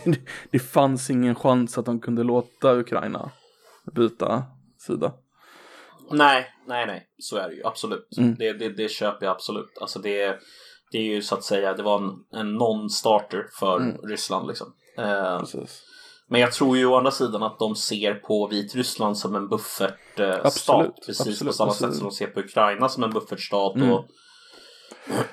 det, 0.05 0.19
det 0.51 0.59
fanns 0.59 1.09
ingen 1.09 1.35
chans 1.35 1.77
att 1.77 1.85
de 1.85 1.99
kunde 1.99 2.23
låta 2.23 2.75
Ukraina 2.75 3.31
byta 3.95 4.43
sida. 4.87 5.13
Nej, 6.11 6.47
nej, 6.67 6.85
nej, 6.87 7.07
så 7.19 7.37
är 7.37 7.49
det 7.49 7.55
ju 7.55 7.65
absolut. 7.65 8.17
Mm. 8.17 8.35
Det, 8.35 8.53
det, 8.53 8.69
det 8.69 8.89
köper 8.91 9.25
jag 9.25 9.35
absolut. 9.35 9.77
Alltså 9.81 9.99
det, 9.99 10.39
det 10.91 10.97
är 10.97 11.03
ju 11.15 11.21
så 11.21 11.35
att 11.35 11.43
säga, 11.43 11.73
det 11.73 11.83
var 11.83 11.97
en, 11.97 12.39
en 12.39 12.57
non-starter 12.57 13.45
för 13.59 13.77
Mm. 13.77 13.97
Ryssland 13.97 14.47
liksom. 14.47 14.73
Eh, 14.97 15.39
Precis. 15.39 15.83
Men 16.29 16.41
jag 16.41 16.51
tror 16.51 16.77
ju 16.77 16.85
å 16.85 16.95
andra 16.97 17.11
sidan 17.11 17.43
att 17.43 17.59
de 17.59 17.75
ser 17.75 18.13
på 18.13 18.47
Vitryssland 18.47 19.17
som 19.17 19.35
en 19.35 19.47
buffertstat. 19.47 20.45
Absolut, 20.45 20.95
precis 21.05 21.17
på 21.25 21.29
absolut, 21.31 21.55
samma 21.55 21.69
alltså- 21.69 21.85
sätt 21.87 21.95
som 21.95 22.07
de 22.09 22.11
ser 22.15 22.27
på 22.27 22.39
Ukraina 22.39 22.89
som 22.89 23.03
en 23.03 23.11
buffertstat. 23.11 23.75
Mm. 23.75 23.91
Och 23.91 24.05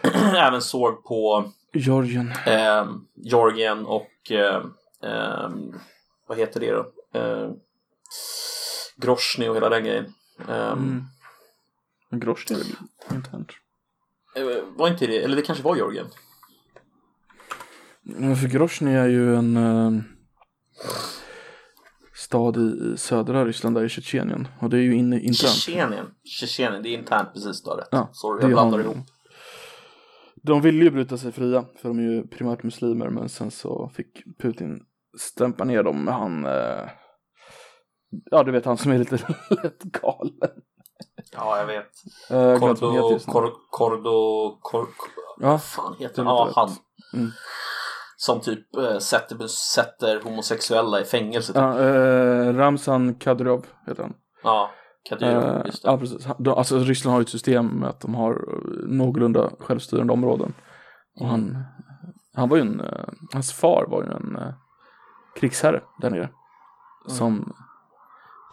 även 0.37 0.63
såg 0.63 1.05
på 1.05 1.45
Georgien. 1.73 2.33
eh, 2.47 2.87
Georgien 3.15 3.87
och 3.87 4.31
eh, 4.31 4.63
eh, 5.03 5.51
vad 6.27 6.39
heter 6.39 6.61
det 6.61 6.71
då? 6.73 6.87
Eh, 7.19 7.51
Grozny 8.97 9.49
och 9.49 9.57
hela 9.57 9.69
den 9.69 9.85
grejen. 9.85 10.15
Eh, 10.49 10.73
Mm. 10.73 11.03
Men 12.11 12.21
Grozny 12.21 12.57
är 12.57 12.59
väl 12.59 12.67
internt? 13.15 13.51
Eh, 14.37 14.45
Var 14.77 14.89
inte 14.89 15.07
det, 15.07 15.23
eller 15.25 15.37
det 15.37 15.43
kanske 15.43 15.65
var 15.65 15.77
Georgien? 15.77 16.07
För 18.41 18.49
Grozny 18.49 18.95
är 18.95 19.09
ju 19.09 19.37
en 19.37 19.57
eh, 19.57 19.91
stad 22.14 22.57
i, 22.57 22.97
södra 22.97 23.45
Ryssland, 23.45 23.77
där 23.77 23.85
i 23.85 23.89
Tjetjenien. 23.89 24.49
Och 24.61 24.70
det 24.70 24.77
är 24.77 24.81
ju 24.81 24.95
inne 24.95 25.16
internt. 25.16 25.53
Tjetjenien. 25.53 26.07
Tjetjenien, 26.25 26.83
det 26.83 26.89
är 26.89 26.99
internt 26.99 27.33
precis 27.35 27.62
du 27.62 27.70
har 27.70 27.77
rätt. 27.77 27.89
Ja, 27.91 28.09
Sorry, 28.12 28.43
jag 28.43 28.51
blandar 28.51 28.81
ihop. 28.81 28.97
De 30.37 30.61
ville 30.61 30.85
ju 30.85 30.91
bryta 30.91 31.18
sig 31.18 31.33
fria, 31.33 31.64
för 31.81 31.89
de 31.89 31.99
är 31.99 32.03
ju 32.03 32.27
primärt 32.27 32.62
muslimer, 32.62 33.09
men 33.09 33.29
sen 33.29 33.51
så 33.51 33.91
fick 33.95 34.39
Putin 34.43 34.81
stämpa 35.18 35.64
ner 35.64 35.83
dem 35.83 36.05
med 36.05 36.14
han, 36.14 36.47
eh, 36.47 36.89
ja 38.31 38.43
du 38.43 38.53
vet 38.53 38.64
han 38.64 38.77
som 38.77 38.93
är 38.93 38.99
lite 38.99 39.16
lätt 39.51 39.83
galen. 39.83 40.51
Ja, 41.33 41.59
jag 41.59 41.66
vet. 41.66 41.91
Eh, 42.31 42.59
Kordo, 42.59 43.18
kor, 43.18 43.53
kordo, 43.70 44.59
kor, 44.61 44.89
Ja, 45.41 45.49
vad 45.49 45.62
fan 45.62 45.97
heter 45.99 46.25
han? 46.25 46.35
Ja, 46.35 46.53
han. 46.55 46.70
Mm. 47.14 47.31
Som 48.27 48.41
typ 48.41 48.77
eh, 48.77 48.99
sätter, 48.99 49.47
sätter 49.47 50.20
homosexuella 50.20 51.01
i 51.01 51.05
fängelse. 51.05 51.53
Typ. 51.53 51.57
ja 51.62 51.81
eh, 51.81 52.55
Ramzan 52.55 53.14
Kadyrov 53.14 53.66
heter 53.87 54.03
han. 54.03 54.14
Ja, 54.43 54.70
Kadyrov, 55.09 55.43
Eh, 55.43 55.62
just 55.66 55.83
det. 55.83 55.89
ja, 55.91 55.99
precis. 55.99 56.27
Alltså 56.57 56.79
Ryssland 56.79 57.12
har 57.12 57.20
ju 57.20 57.22
ett 57.22 57.29
system 57.29 57.66
med 57.66 57.89
att 57.89 58.01
de 58.01 58.14
har 58.14 58.45
någorlunda 58.87 59.51
självstyrande 59.61 60.12
områden. 60.12 60.55
Och 61.20 61.27
han, 61.27 61.64
han 62.35 62.49
var 62.49 62.57
ju 62.57 62.61
en, 62.62 62.83
hans 63.33 63.53
far 63.53 63.87
var 63.89 64.03
ju 64.03 64.11
en 64.11 64.39
krigsherre 65.41 65.81
där 66.01 66.11
nere. 66.11 66.29
Som 67.07 67.53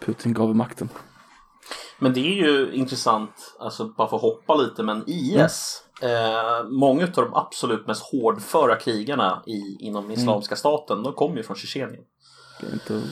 Putin 0.06 0.34
gav 0.34 0.56
makten. 0.56 0.90
Men 2.02 2.14
det 2.14 2.20
är 2.20 2.44
ju 2.48 2.72
intressant, 2.74 3.56
alltså 3.60 3.86
bara 3.88 4.08
för 4.08 4.16
att 4.16 4.22
hoppa 4.22 4.56
lite, 4.56 4.84
men 4.84 5.04
IS, 5.08 5.84
eh, 6.02 6.70
många 6.70 7.04
av 7.04 7.12
de 7.12 7.34
absolut 7.34 7.88
mest 7.88 8.04
hårdföra 8.12 8.76
krigarna 8.76 9.44
i, 9.48 9.86
inom 9.86 10.12
Islamiska 10.12 10.56
staten, 10.56 11.04
de 11.04 11.14
kommer 11.14 11.38
ju 11.38 11.44
från 11.44 11.56
Tjetjenien. 11.56 12.04
Det 12.62 12.68
är 12.68 12.74
inte, 12.74 13.04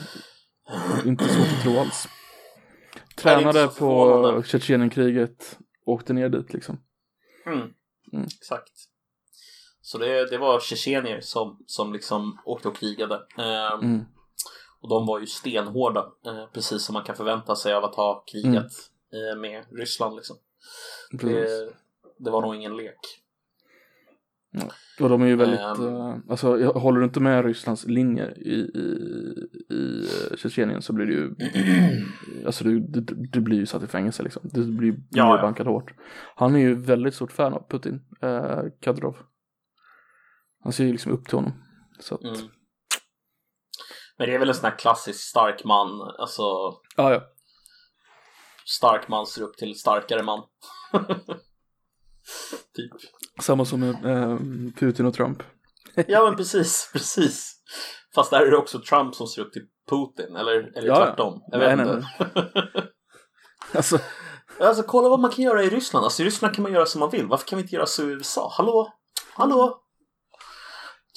inte 1.08 1.24
svårt 1.24 1.46
att 1.56 1.62
tro 1.62 1.78
alls. 1.78 2.08
Tränade 3.16 3.68
på. 3.68 4.42
Tjetjenienkriget, 4.46 5.58
åkte 5.86 6.12
ner 6.12 6.28
dit 6.28 6.52
liksom. 6.52 6.80
Mm. 7.46 7.58
Mm. 8.12 8.24
Exakt. 8.24 8.72
Så 9.82 9.98
det, 9.98 10.30
det 10.30 10.38
var 10.38 10.60
tjetjenier 10.60 11.20
som, 11.20 11.58
som 11.66 11.92
liksom 11.92 12.38
åkte 12.44 12.68
och 12.68 12.76
krigade. 12.76 13.14
Eh, 13.38 13.74
Mm. 13.82 14.04
Och 14.82 14.88
de 14.88 15.06
var 15.06 15.20
ju 15.20 15.26
stenhårda, 15.26 16.00
eh, 16.26 16.46
precis 16.52 16.82
som 16.82 16.92
man 16.92 17.04
kan 17.04 17.16
förvänta 17.16 17.56
sig 17.56 17.74
av 17.74 17.84
att 17.84 17.94
ha 17.94 18.24
krigat 18.32 18.72
eh, 19.12 19.40
med 19.40 19.64
Ryssland. 19.72 20.16
Liksom. 20.16 20.36
Det, 21.12 21.72
det 22.18 22.30
var 22.30 22.42
nog 22.42 22.54
ingen 22.54 22.76
lek. 22.76 22.98
Och 25.00 25.08
de 25.08 25.22
är 25.22 25.26
ju 25.26 25.36
väldigt, 25.36 25.60
eh, 25.60 26.16
alltså 26.30 26.58
jag- 26.58 26.72
håller 26.72 26.98
du 26.98 27.04
inte 27.04 27.20
med 27.20 27.44
Rysslands 27.44 27.86
linjer 27.86 28.38
i, 28.38 28.54
i, 28.54 29.74
i 29.74 30.06
Tjetjenien 30.36 30.82
så 30.82 30.92
blir 30.92 31.06
det 31.06 31.12
ju, 31.12 31.34
alltså 32.46 32.64
du, 32.64 32.80
du, 32.80 33.00
du 33.32 33.40
blir 33.40 33.56
ju 33.56 33.66
satt 33.66 33.82
i 33.82 33.86
fängelse 33.86 34.22
liksom. 34.22 34.42
Du 34.52 34.72
blir 34.72 34.92
Ja, 35.10 35.36
ja. 35.36 35.42
bankad 35.42 35.66
hårt. 35.66 35.94
Han 36.36 36.54
är 36.54 36.60
ju 36.60 36.74
väldigt 36.74 37.14
stort 37.14 37.32
fan 37.32 37.54
av 37.54 37.66
Putin, 37.68 38.00
eh, 38.22 38.60
Kadyrov. 38.80 39.16
Han 40.62 40.72
ser 40.72 40.84
ju 40.84 40.92
liksom 40.92 41.12
upp 41.12 41.28
till 41.28 41.34
honom. 41.38 41.52
Så 42.00 42.14
att, 42.14 42.22
Mm. 42.24 42.36
Men 44.20 44.28
det 44.28 44.34
är 44.34 44.38
väl 44.38 44.48
en 44.48 44.54
sån 44.54 44.70
här 44.70 44.78
klassisk 44.78 45.20
stark 45.20 45.64
man, 45.64 46.00
alltså 46.18 46.42
ja, 46.96 47.12
ja. 47.12 47.22
stark 48.64 49.08
man 49.08 49.26
ser 49.26 49.42
upp 49.42 49.56
till 49.56 49.78
starkare 49.78 50.22
man. 50.22 50.42
typ. 52.76 52.92
Samma 53.42 53.64
som 53.64 53.80
med 53.80 54.06
eh, 54.06 54.38
Putin 54.76 55.06
och 55.06 55.14
Trump. 55.14 55.42
Ja 56.06 56.24
men 56.24 56.36
precis, 56.36 56.90
precis. 56.92 57.62
Fast 58.14 58.30
där 58.30 58.40
är 58.40 58.50
det 58.50 58.56
också 58.56 58.78
Trump 58.78 59.14
som 59.14 59.26
ser 59.26 59.42
upp 59.42 59.52
till 59.52 59.66
Putin, 59.90 60.36
eller, 60.36 60.78
eller 60.78 60.88
Ja, 60.88 60.96
tvärtom. 60.96 61.42
Jag 61.46 61.58
Nej, 61.58 61.76
vet 61.76 61.86
nej, 61.86 61.96
inte. 61.96 62.88
Alltså, 63.74 63.98
Alltså 64.60 64.82
kolla 64.82 65.08
vad 65.08 65.20
man 65.20 65.30
kan 65.30 65.44
göra 65.44 65.62
i 65.62 65.70
Ryssland. 65.70 66.04
Alltså 66.04 66.22
i 66.22 66.26
Ryssland 66.26 66.54
kan 66.54 66.62
man 66.62 66.72
göra 66.72 66.86
som 66.86 67.00
man 67.00 67.10
vill. 67.10 67.26
Varför 67.26 67.46
kan 67.46 67.56
vi 67.56 67.62
inte 67.62 67.74
göra 67.74 67.86
så 67.86 68.02
i 68.02 68.12
USA? 68.12 68.52
Hallå? 68.56 68.92
Hallå? 69.34 69.82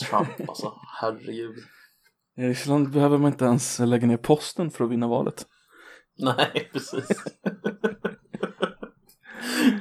Trump 0.09 0.49
alltså, 0.49 0.73
herregud. 1.01 1.55
I 2.37 2.41
Ryssland 2.47 2.91
behöver 2.91 3.17
man 3.17 3.31
inte 3.31 3.45
ens 3.45 3.79
lägga 3.79 4.07
ner 4.07 4.17
posten 4.17 4.71
för 4.71 4.83
att 4.83 4.89
vinna 4.91 5.07
valet. 5.07 5.45
Nej, 6.17 6.69
precis. 6.73 7.23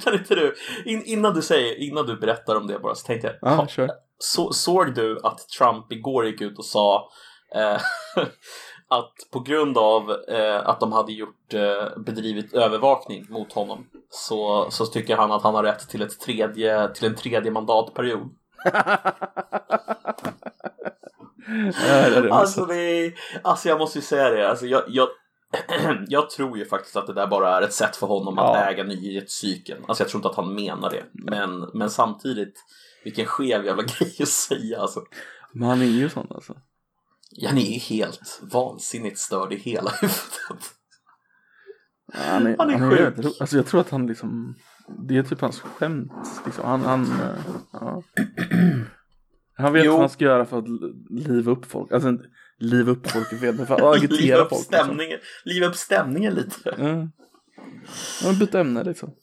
kan 0.04 0.14
inte 0.14 0.34
du, 0.34 0.54
in, 0.84 1.02
innan 1.04 1.34
du 1.34 1.42
säger, 1.42 1.74
innan 1.80 2.06
du 2.06 2.16
berättar 2.16 2.56
om 2.56 2.66
det 2.66 2.78
bara 2.78 2.94
så 2.94 3.06
tänkte 3.06 3.26
jag, 3.26 3.36
Ja, 3.52 3.54
ha- 3.56 3.66
kör. 3.66 3.90
så, 4.18 4.52
såg 4.52 4.94
du 4.94 5.18
att 5.22 5.38
Trump 5.58 5.92
igår 5.92 6.26
gick 6.26 6.40
ut 6.40 6.58
och 6.58 6.64
sa 6.64 7.08
eh, 7.54 7.80
att 8.88 9.12
på 9.32 9.40
grund 9.40 9.78
av 9.78 10.10
eh, 10.28 10.68
att 10.68 10.80
de 10.80 10.92
hade 10.92 11.12
gjort, 11.12 11.54
eh, 11.54 11.98
bedrivit 12.06 12.54
övervakning 12.54 13.26
mot 13.30 13.52
honom 13.52 13.86
så, 14.10 14.70
så 14.70 14.86
tycker 14.86 15.16
han 15.16 15.32
att 15.32 15.42
han 15.42 15.54
har 15.54 15.62
rätt 15.62 15.88
till, 15.88 16.02
ett 16.02 16.20
tredje, 16.20 16.88
till 16.94 17.04
en 17.08 17.14
tredje 17.16 17.50
mandatperiod. 17.50 18.28
Det 21.52 21.88
är. 21.88 22.28
Alltså, 22.28 22.64
det 22.66 22.76
är, 22.76 23.14
alltså 23.44 23.68
jag 23.68 23.78
måste 23.78 23.98
ju 23.98 24.02
säga 24.02 24.30
det, 24.30 24.50
alltså 24.50 24.66
jag, 24.66 24.82
jag, 24.88 25.08
jag 26.08 26.30
tror 26.30 26.58
ju 26.58 26.64
faktiskt 26.64 26.96
att 26.96 27.06
det 27.06 27.12
där 27.12 27.26
bara 27.26 27.56
är 27.58 27.62
ett 27.62 27.72
sätt 27.74 27.96
för 27.96 28.06
honom 28.06 28.38
att 28.38 28.56
Ja. 28.58 28.64
äga 28.70 28.84
nyhetscykeln. 28.84 29.84
Alltså 29.88 30.02
jag 30.04 30.10
tror 30.10 30.18
inte 30.18 30.28
att 30.28 30.36
han 30.36 30.54
menar 30.54 30.90
det. 30.90 31.04
Men, 31.12 31.70
men 31.74 31.90
samtidigt, 31.90 32.54
vilken 33.04 33.26
skev 33.26 33.64
jävla 33.64 33.82
grej 33.98 34.16
att 34.20 34.28
säga 34.28 34.80
alltså. 34.80 35.04
Men 35.52 35.68
han 35.68 35.80
är 35.82 35.86
ju 35.86 36.08
sån 36.08 36.26
alltså. 36.30 36.54
Ja, 37.30 37.52
ni 37.52 37.66
är 37.68 37.72
ju 37.72 37.78
helt 37.78 38.40
vansinnigt 38.52 39.18
störd 39.18 39.52
i 39.52 39.56
hela 39.56 39.90
huvudet. 40.00 40.70
Ja, 42.12 42.18
Han 42.30 42.46
är, 42.46 42.56
Han 42.58 42.70
är 42.70 42.78
han 42.78 42.90
sjuk. 42.90 43.00
rätt 43.00 43.18
ro- 43.24 43.32
Alltså 43.40 43.56
jag 43.56 43.66
tror 43.66 43.80
att 43.80 43.90
han 43.90 44.06
liksom, 44.06 44.54
det 45.08 45.16
är 45.16 45.22
typ 45.22 45.40
hans 45.40 45.60
skämt. 45.60 46.12
Liksom. 46.44 46.64
Han, 46.64 46.80
han, 46.80 47.02
eh, 47.04 47.38
ja. 47.72 48.02
han 49.62 49.72
vet 49.72 49.84
Jo. 49.84 49.92
vad 49.92 50.00
han 50.00 50.08
ska 50.10 50.24
göra 50.24 50.44
för 50.44 50.58
att 50.58 50.64
liva 51.10 51.50
upp 51.52 51.64
folk. 51.66 51.92
Alltså 51.92 52.08
inte 52.08 52.24
liva 52.58 52.90
upp 52.90 53.10
folk 53.10 53.32
i 53.32 53.36
fel, 53.36 53.54
men 53.54 53.66
för 53.66 53.74
att 53.74 53.82
agitera 53.96 54.36
folk. 54.38 54.50
Liksom. 54.50 54.64
stämningen, 54.64 55.18
liva 55.44 55.66
upp 55.66 55.76
stämningen 55.76 56.34
lite. 56.34 56.70
Mm. 56.70 57.08
Ja, 58.24 58.32
byta 58.40 58.60
ämne 58.60 58.84
liksom. 58.84 59.14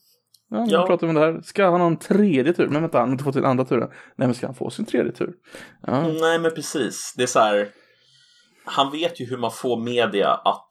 Ja, 0.50 0.66
nu 0.66 0.72
Ja. 0.72 0.86
pratar 0.88 1.08
vi 1.08 1.10
om 1.10 1.16
det 1.16 1.22
här. 1.22 1.42
Ska 1.42 1.72
han 1.72 1.82
ha 1.82 1.88
en 1.88 1.98
tredje 2.00 2.54
tur? 2.54 2.68
Men 2.68 2.82
vänta, 2.82 3.00
han 3.00 3.08
har 3.08 3.12
inte 3.12 3.24
fått 3.24 3.34
sin 3.34 3.46
andra 3.46 3.66
tur 3.66 3.82
än. 3.82 3.90
Nej, 3.90 4.28
men 4.28 4.34
ska 4.34 4.46
han 4.48 4.56
få 4.56 4.70
sin 4.70 4.86
tredje 4.86 5.12
tur? 5.12 5.34
Ja, 5.88 6.08
Nej, 6.22 6.40
men 6.40 6.52
precis. 6.52 7.14
Det 7.18 7.24
är 7.24 7.28
så 7.28 7.40
här. 7.40 7.70
Han 8.66 8.92
vet 8.92 9.22
ju 9.22 9.26
hur 9.26 9.38
man 9.38 9.52
får 9.52 9.80
media 9.84 10.30
att 10.34 10.68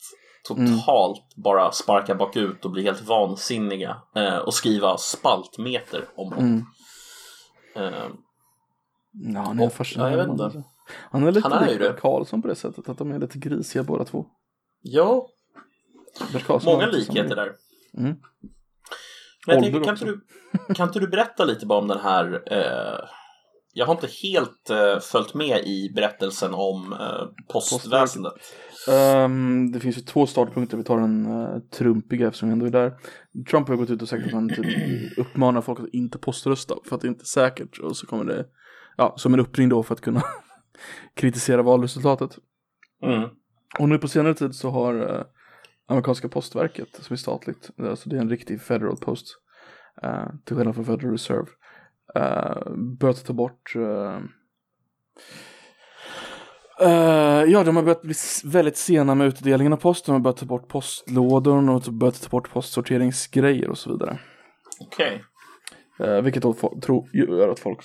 totalt 0.49 1.35
bara 1.37 1.73
sparka 1.73 2.15
bakut 2.15 2.65
och 2.65 2.71
bli 2.71 2.83
helt 2.83 3.03
vansinniga 3.03 3.97
eh, 4.17 4.37
och 4.37 4.55
skriva 4.55 4.97
spaltmeter 4.97 6.05
om 6.17 6.33
honom. 6.33 6.65
Mm. 7.77 7.95
Eh, 7.95 8.05
ja 9.21 9.41
han 9.41 9.61
är 9.61 9.67
Och- 9.67 9.87
ja, 9.97 10.11
jag 10.11 10.17
vet 10.17 10.29
inte. 10.29 10.45
alltså. 10.45 10.63
Han 11.11 11.27
är 11.27 11.33
lite 11.33 11.49
Han 11.49 11.69
är 11.69 11.79
lik 11.79 11.97
Karlsson 11.99 12.43
på 12.43 12.49
det 12.49 12.55
sättet, 12.55 12.89
att 12.89 12.99
de 12.99 13.13
är 13.13 13.19
lite 13.19 13.39
grisiga 13.39 13.83
båda 13.83 14.05
två. 14.05 14.27
ja, 14.81 15.29
många 16.65 16.87
likheter 16.87 17.37
där. 17.37 17.53
Mm. 17.99 18.17
Men 19.47 19.55
jag 19.55 19.63
tänkte, 19.63 19.81
kan, 19.81 19.95
inte 19.95 20.05
du, 20.05 20.21
kan 20.75 20.89
inte 20.89 21.01
du 21.01 21.09
berätta 21.09 21.45
lite 21.45 21.67
bara 21.67 21.79
om 21.79 21.89
den 21.89 22.01
här 22.01 22.43
eh, 22.53 23.09
jag 23.73 23.87
har 23.87 23.95
inte 23.95 24.09
helt 24.23 24.71
eh, 24.71 24.99
följt 25.01 25.35
med 25.35 25.67
i 25.67 25.93
berättelsen 25.95 26.55
om 26.55 26.93
eh, 26.93 27.45
postväsendet. 27.53 28.33
Ehm, 28.91 29.73
det 29.73 29.81
finns 29.81 29.99
ju 29.99 30.01
två 30.01 30.27
startpunkter, 30.27 30.77
vi 30.77 30.85
tar 30.85 31.01
den 31.01 31.27
uh, 31.27 31.59
trumpiga 31.59 32.27
eftersom 32.27 32.49
vi 32.49 32.53
ändå 32.53 32.67
är 32.67 32.71
där. 32.71 32.93
Trump 33.51 33.69
har 33.69 33.77
gått 33.77 33.91
ut 33.91 34.03
och 34.03 34.09
sagt 34.09 34.27
att 34.27 34.33
han 34.33 34.49
typ 34.49 34.67
uppmanar 35.19 35.61
folk 35.61 35.81
att 35.81 35.89
inte 35.93 36.19
poströsta 36.19 36.75
för 36.85 36.97
att 36.97 37.03
det 37.03 37.09
inte 37.09 37.23
är 37.23 37.27
säkert. 37.27 37.79
Och 37.79 37.97
så 37.97 38.07
kommer 38.07 38.25
det, 38.25 38.47
ja, 38.99 39.15
som 39.17 39.35
en 39.35 39.41
uppring 39.41 39.69
då 39.69 39.83
för 39.83 39.95
att 39.95 40.01
kunna 40.01 40.23
kritisera 41.15 41.63
valresultatet. 41.63 42.39
Mm. 43.03 43.29
Och 43.79 43.89
nu 43.89 43.99
på 43.99 44.09
senare 44.09 44.35
tid 44.35 44.55
så 44.55 44.71
har 44.71 44.95
eh, 44.95 45.25
amerikanska 45.89 46.29
postverket, 46.29 46.89
som 46.93 47.15
är 47.15 47.19
statligt, 47.19 47.71
alltså 47.79 48.09
det 48.09 48.17
är 48.17 48.21
en 48.21 48.31
riktig 48.31 48.63
federal 48.63 48.97
post, 48.97 49.27
eh, 50.03 50.27
till 50.45 50.57
skillnad 50.57 50.75
från 50.75 50.85
Federal 50.85 51.13
Reserve, 51.13 51.47
uh, 52.19 52.77
börjat 53.01 53.25
ta 53.25 53.33
bort 53.33 53.75
eh, 53.75 54.17
eh, 56.81 57.45
ja, 57.45 57.65
de 57.65 57.77
har 57.77 57.83
börjat 57.83 58.03
bli 58.03 58.15
väldigt 58.45 58.77
sena 58.77 59.15
med 59.15 59.27
utdelningen 59.27 59.73
av 59.73 59.77
post. 59.77 60.07
De 60.07 60.13
har 60.13 60.21
börjat 60.21 60.37
ta 60.37 60.47
bort 60.47 60.69
postlådor 60.69 61.71
och 61.71 61.83
börjat 61.93 62.23
ta 62.23 62.29
bort 62.29 62.51
postsorteringsgrejer 62.51 63.69
och 63.69 63.79
så 63.79 63.93
vidare. 63.93 64.19
Okej. 64.81 65.25
Eh, 66.01 66.23
vilket 66.23 66.43
då 66.43 66.55
tro, 66.83 67.09
gör 67.13 67.49
att 67.49 67.61
folk 67.61 67.81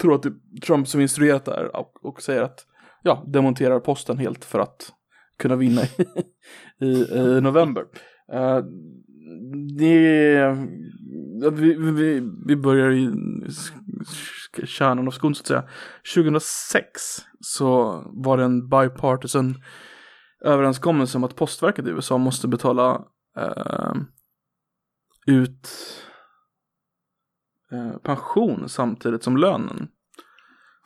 tror 0.00 0.14
att 0.14 0.22
det 0.22 0.28
är 0.28 0.60
Trump 0.60 0.88
som 0.88 1.00
instruerat 1.00 1.44
det 1.44 1.54
här 1.54 1.76
och, 1.76 2.04
och 2.04 2.22
säger 2.22 2.42
att 2.42 2.66
ja, 3.02 3.24
demonterar 3.26 3.80
posten 3.80 4.18
helt 4.18 4.44
för 4.44 4.58
att 4.58 4.92
kunna 5.38 5.56
vinna 5.56 5.82
i, 5.82 6.06
i, 6.84 7.14
i 7.14 7.40
november. 7.40 7.84
Eh, 8.32 8.60
det 9.78 10.56
vi, 11.52 11.74
vi, 11.74 12.22
vi 12.46 12.56
börjar 12.56 12.90
i 12.90 13.10
kärnan 14.64 15.06
av 15.06 15.10
skon 15.10 15.34
så 15.34 15.40
att 15.40 15.46
säga. 15.46 15.64
2006 16.14 17.02
så 17.40 18.02
var 18.06 18.36
det 18.36 18.44
en 18.44 18.68
bipartisan 18.68 19.54
överenskommelse 20.44 21.18
om 21.18 21.24
att 21.24 21.36
postverket 21.36 21.86
i 21.86 21.90
USA 21.90 22.18
måste 22.18 22.48
betala 22.48 23.04
eh, 23.38 23.94
ut 25.26 25.68
pension 28.02 28.68
samtidigt 28.68 29.22
som 29.22 29.36
lönen. 29.36 29.88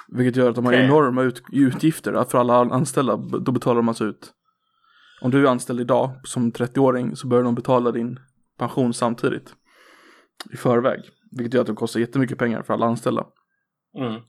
Vilket 0.09 0.37
gör 0.37 0.49
att 0.51 0.55
de 0.55 0.65
har 0.65 0.73
Okej. 0.73 0.85
enorma 0.85 1.23
ut, 1.23 1.43
utgifter 1.53 2.25
för 2.25 2.39
alla 2.39 2.55
anställda. 2.55 3.17
Då 3.17 3.53
betalar 3.53 3.77
de 3.77 3.89
alltså 3.89 4.05
ut. 4.05 4.33
Om 5.23 5.31
du 5.31 5.47
är 5.47 5.51
anställd 5.51 5.81
idag 5.81 6.11
som 6.25 6.53
30-åring 6.53 7.17
så 7.17 7.27
börjar 7.27 7.45
de 7.45 7.55
betala 7.55 7.91
din 7.93 8.19
pension 8.59 8.95
samtidigt. 8.95 9.55
I 10.53 10.57
förväg. 10.57 11.01
Vilket 11.31 11.55
gör 11.55 11.61
att 11.61 11.67
det 11.67 11.75
kostar 11.75 12.01
jättemycket 12.01 12.39
pengar 12.39 12.63
för 12.63 12.75
alla 12.75 12.87
anställda. 12.87 13.27
Mm. 13.99 14.23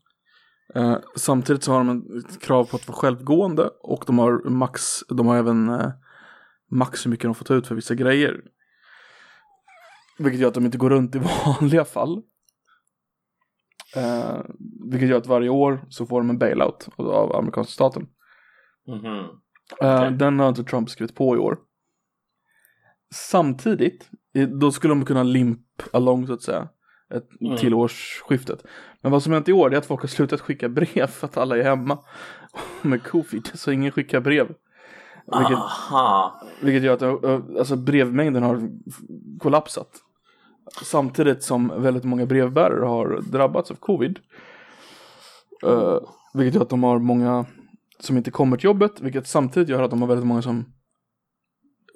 Eh, 0.75 0.97
samtidigt 1.15 1.63
så 1.63 1.71
har 1.71 1.83
de 1.83 2.17
ett 2.17 2.41
krav 2.41 2.65
på 2.65 2.75
att 2.75 2.87
vara 2.87 2.97
självgående 2.97 3.69
och 3.81 4.03
de 4.07 4.19
har 4.19 4.49
max, 4.49 4.81
de 5.09 5.27
har 5.27 5.37
även 5.37 5.69
eh, 5.69 5.91
max 6.71 7.05
hur 7.05 7.11
mycket 7.11 7.23
de 7.23 7.35
får 7.35 7.45
ta 7.45 7.53
ut 7.53 7.67
för 7.67 7.75
vissa 7.75 7.95
grejer. 7.95 8.41
Vilket 10.17 10.41
gör 10.41 10.47
att 10.47 10.53
de 10.53 10.65
inte 10.65 10.77
går 10.77 10.89
runt 10.89 11.15
i 11.15 11.19
vanliga 11.45 11.85
fall. 11.85 12.21
Eh, 13.95 14.41
vilket 14.91 15.09
gör 15.09 15.17
att 15.17 15.27
varje 15.27 15.49
år 15.49 15.85
så 15.89 16.05
får 16.05 16.21
de 16.21 16.29
en 16.29 16.37
bailout 16.37 16.87
av- 16.95 17.35
amerikanska 17.35 17.71
staten. 17.71 18.07
Mhm. 18.87 19.05
Eh, 19.81 19.95
Okej. 19.97 20.11
Den 20.11 20.39
har 20.39 20.49
inte 20.49 20.63
Trump 20.63 20.89
skrivit 20.89 21.15
på 21.15 21.35
i 21.35 21.39
år. 21.39 21.57
Samtidigt, 23.13 24.09
då 24.59 24.71
skulle 24.71 24.91
de 24.93 25.05
kunna 25.05 25.23
limp 25.23 25.59
along 25.93 26.27
så 26.27 26.33
att 26.33 26.41
säga. 26.41 26.67
Ett, 27.13 27.29
Mm. 27.41 27.57
Till 27.57 27.73
årsskiftet. 27.73 28.63
Men 29.01 29.11
vad 29.11 29.23
som 29.23 29.33
hänt 29.33 29.49
i 29.49 29.53
år 29.53 29.73
är 29.73 29.77
att 29.77 29.85
folk 29.85 30.01
har 30.01 30.07
slutat 30.07 30.41
skicka 30.41 30.69
brev 30.69 31.07
för 31.07 31.27
att 31.27 31.37
alla 31.37 31.57
är 31.57 31.63
hemma. 31.63 31.99
Med 32.81 33.03
covid, 33.03 33.49
så 33.53 33.71
ingen 33.71 33.91
skickar 33.91 34.19
brev. 34.19 34.47
Vilket, 35.37 35.57
Aha. 35.57 36.41
vilket 36.61 36.83
gör 36.83 36.93
att 36.93 37.01
eh, 37.23 37.57
alltså, 37.59 37.75
brevmängden 37.75 38.43
har 38.43 38.69
kollapsat. 39.39 39.89
Samtidigt 40.83 41.43
som 41.43 41.81
väldigt 41.81 42.03
många 42.03 42.25
brevbärare 42.25 42.85
har 42.85 43.21
drabbats 43.31 43.71
av 43.71 43.75
covid. 43.75 44.19
Eh, 45.63 45.99
vilket 46.33 46.55
gör 46.55 46.61
att 46.61 46.69
de 46.69 46.83
har 46.83 46.99
många 46.99 47.45
som 47.99 48.17
inte 48.17 48.31
kommer 48.31 48.57
till 48.57 48.65
jobbet, 48.65 49.01
vilket 49.01 49.27
samtidigt 49.27 49.69
gör 49.69 49.83
att 49.83 49.89
de 49.89 50.01
har 50.01 50.07
väldigt 50.09 50.25
många 50.27 50.41
som 50.41 50.65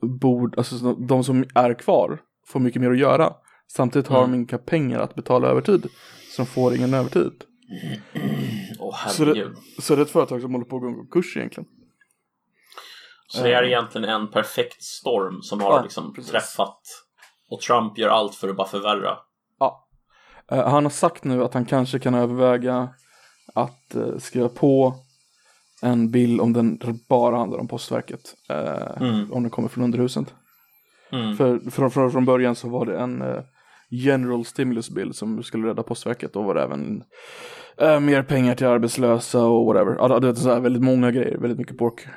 bor, 0.02 0.54
alltså 0.58 0.94
de 0.94 1.24
som 1.24 1.46
är 1.56 1.74
kvar 1.74 2.22
får 2.48 2.60
mycket 2.60 2.82
mer 2.82 2.92
att 2.92 2.98
göra. 3.00 3.34
Samtidigt 3.68 4.08
har 4.08 4.18
Mm. 4.24 4.32
de 4.32 4.38
inga 4.38 4.58
pengar 4.58 5.00
att 5.00 5.16
betala 5.16 5.48
övertid, 5.48 5.88
så 6.32 6.42
de 6.42 6.46
får 6.46 6.76
ingen 6.76 6.94
övertid. 6.94 7.32
Åh 8.80 9.08
Så 9.08 9.26
det-. 9.26 9.52
Så 9.82 9.96
det 9.96 10.02
är 10.02 10.06
ett 10.06 10.12
företag 10.12 10.42
som 10.42 10.52
håller 10.54 10.66
på 10.66 10.76
att 10.76 10.82
gå 10.82 10.90
i 10.90 10.94
konkurs 10.94 11.38
egentligen. 11.38 11.70
Så 13.28 13.44
det 13.44 13.54
är 13.54 13.64
egentligen 13.64 14.10
en 14.10 14.32
perfekt 14.32 14.84
storm 14.84 15.42
som 15.42 15.62
har 15.62 15.72
Ja, 15.72 15.84
liksom 15.84 16.14
precis. 16.14 16.32
träffat 16.32 16.82
och 17.50 17.62
Trump 17.62 17.98
gör 17.98 18.10
allt 18.10 18.36
för 18.36 18.50
att 18.50 18.56
bara 18.56 18.68
förvärra. 18.68 19.18
Ja. 19.60 19.88
Eh, 20.52 20.70
han 20.70 20.86
har 20.86 20.90
sagt 20.90 21.24
nu 21.24 21.44
att 21.44 21.54
han 21.54 21.66
kanske 21.66 22.00
kan 22.00 22.14
överväga 22.16 22.90
att 23.54 23.96
uh, 23.96 24.18
skriva 24.18 24.50
på 24.50 24.94
en 25.82 26.12
bill 26.12 26.42
om 26.42 26.54
den 26.54 26.80
bara 27.10 27.38
handlar 27.38 27.60
om 27.60 27.68
postverket. 27.68 28.36
eh, 28.50 29.02
Mm. 29.02 29.34
Om 29.34 29.44
den 29.44 29.50
kommer 29.50 29.70
från 29.70 29.84
underhuset. 29.84 30.34
Mm. 31.12 31.38
För 31.38 31.72
från, 31.72 31.92
från, 31.92 32.12
från 32.12 32.26
början 32.26 32.56
så 32.56 32.70
var 32.70 32.86
det 32.86 32.98
en 32.98 33.22
eh, 33.22 33.42
general 33.90 34.46
stimulus 34.46 34.90
bill 34.90 35.14
som 35.14 35.44
skulle 35.44 35.68
rädda 35.68 35.84
postverket. 35.84 36.34
Då 36.34 36.42
var 36.42 36.56
det 36.56 36.64
även 36.64 37.04
eh, 37.78 38.00
mer 38.00 38.24
pengar 38.24 38.56
till 38.56 38.68
arbetslösa 38.68 39.46
och 39.46 39.66
whatever. 39.66 39.96
Ja, 40.00 40.20
det 40.20 40.28
är 40.28 40.34
så 40.34 40.50
här 40.50 40.60
väldigt 40.60 40.84
många 40.84 41.12
grejer, 41.12 41.38
väldigt 41.38 41.60
mycket 41.60 41.78
pork. 41.78 42.08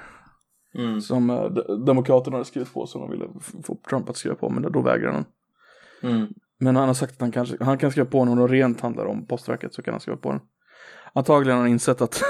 Mm. 0.74 1.00
Som 1.00 1.30
eh, 1.30 1.44
de- 1.44 1.84
Demokraterna 1.84 2.36
hade 2.36 2.44
skrivit 2.44 2.74
på 2.74 2.86
som 2.86 3.00
de 3.00 3.10
ville 3.10 3.28
få 3.64 3.78
Trump 3.90 4.08
att 4.10 4.16
skriva 4.16 4.36
på, 4.36 4.50
men 4.50 4.72
då 4.72 4.82
vägrade 4.82 5.12
han. 5.14 5.24
Mm. 6.12 6.26
Men 6.58 6.76
han 6.76 6.86
har 6.86 6.94
sagt 6.94 7.12
att 7.12 7.20
han, 7.20 7.32
kanske, 7.32 7.64
han 7.64 7.78
kan 7.78 7.90
skriva 7.90 8.10
på 8.10 8.18
den 8.24 8.28
om 8.28 8.38
det 8.38 8.46
rent 8.54 8.80
handlar 8.80 9.06
om 9.06 9.26
postverket 9.26 9.74
så 9.74 9.82
kan 9.82 9.94
han 9.94 10.00
skriva 10.00 10.16
på 10.18 10.30
den. 10.30 10.40
Antagligen 11.12 11.56
har 11.56 11.62
han 11.64 11.70
insett 11.72 12.00
att 12.00 12.22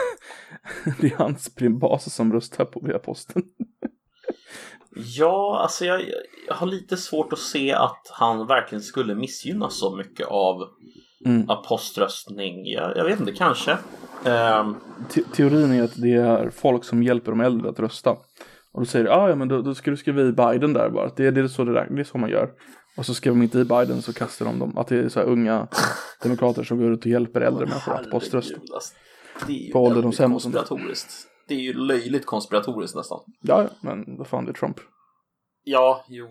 det 1.01 1.07
är 1.13 1.17
hans 1.17 1.55
primbas 1.55 2.15
som 2.15 2.33
röstar 2.33 2.65
på 2.65 2.81
via 2.81 2.99
posten. 2.99 3.43
Ja, 5.17 5.61
alltså 5.63 5.85
jag, 5.85 6.01
jag 6.49 6.55
har 6.55 6.67
lite 6.67 6.97
svårt 6.97 7.33
att 7.33 7.39
se 7.39 7.73
att 7.73 8.07
han 8.11 8.47
verkligen 8.47 8.83
skulle 8.83 9.15
missgynnas 9.15 9.79
så 9.79 9.97
mycket 9.97 10.27
av, 10.27 10.63
Mm. 11.27 11.51
av 11.51 11.65
poströstning. 11.69 12.67
Jag, 12.67 12.97
jag 12.97 13.05
vet 13.05 13.21
inte, 13.21 13.33
kanske. 13.33 13.79
Ehm, 14.25 14.77
Te- 15.11 15.23
teorin 15.33 15.73
är 15.73 15.83
att 15.83 16.03
det 16.03 16.13
är 16.15 16.51
folk 16.51 16.85
som 16.85 17.03
hjälper 17.03 17.31
de 17.33 17.41
äldre 17.41 17.71
att 17.71 17.81
rösta. 17.81 18.17
Och 18.73 18.81
då 18.81 18.87
säger 18.87 19.05
du, 19.05 19.11
ah, 19.11 19.29
ja 19.29 19.37
men 19.37 19.49
då, 19.49 19.63
då 19.63 19.75
ska 19.75 19.91
du 19.91 19.97
skriva 19.97 20.23
i 20.23 20.33
Biden 20.33 20.73
där 20.73 20.91
bara. 20.91 21.09
Det, 21.17 21.31
det, 21.31 21.41
är 21.41 21.49
så 21.49 21.65
det, 21.65 21.73
där, 21.73 21.89
det 21.91 22.01
är 22.01 22.05
så 22.05 22.19
man 22.19 22.31
gör. 22.31 22.51
Och 22.97 23.07
så 23.07 23.15
skriver 23.15 23.37
de 23.37 23.43
inte 23.43 23.59
i 23.59 23.65
Biden 23.65 24.03
så 24.03 24.13
kastar 24.13 24.47
de 24.47 24.59
dem. 24.59 24.79
Att 24.79 24.87
det 24.87 24.97
är 24.97 25.09
så 25.09 25.21
här 25.21 25.27
unga 25.27 25.69
demokrater 26.23 26.65
som 26.65 26.79
går 26.79 26.93
ut 26.93 27.01
och 27.01 27.07
hjälper 27.07 27.41
äldre 27.41 27.67
människor 27.67 27.93
att 27.95 28.11
poströsta. 28.11 28.55
alltså, 28.75 28.95
det 29.47 29.53
är 29.53 29.67
ju 29.67 29.73
På 29.73 29.85
ålderdomshem 29.85 30.35
och 30.35 30.43
sånt. 30.43 30.55
Det 31.49 31.55
är 31.55 31.59
ju 31.59 31.73
löjligt 31.73 32.27
konspiratoriskt 32.27 32.97
nästan. 32.97 33.21
Ja, 33.43 33.69
men 33.81 34.17
vad 34.19 34.27
fan 34.27 34.45
det 34.45 34.51
är 34.51 34.55
Trump. 34.55 34.77
Ja, 35.65 36.05
jo. 36.09 36.27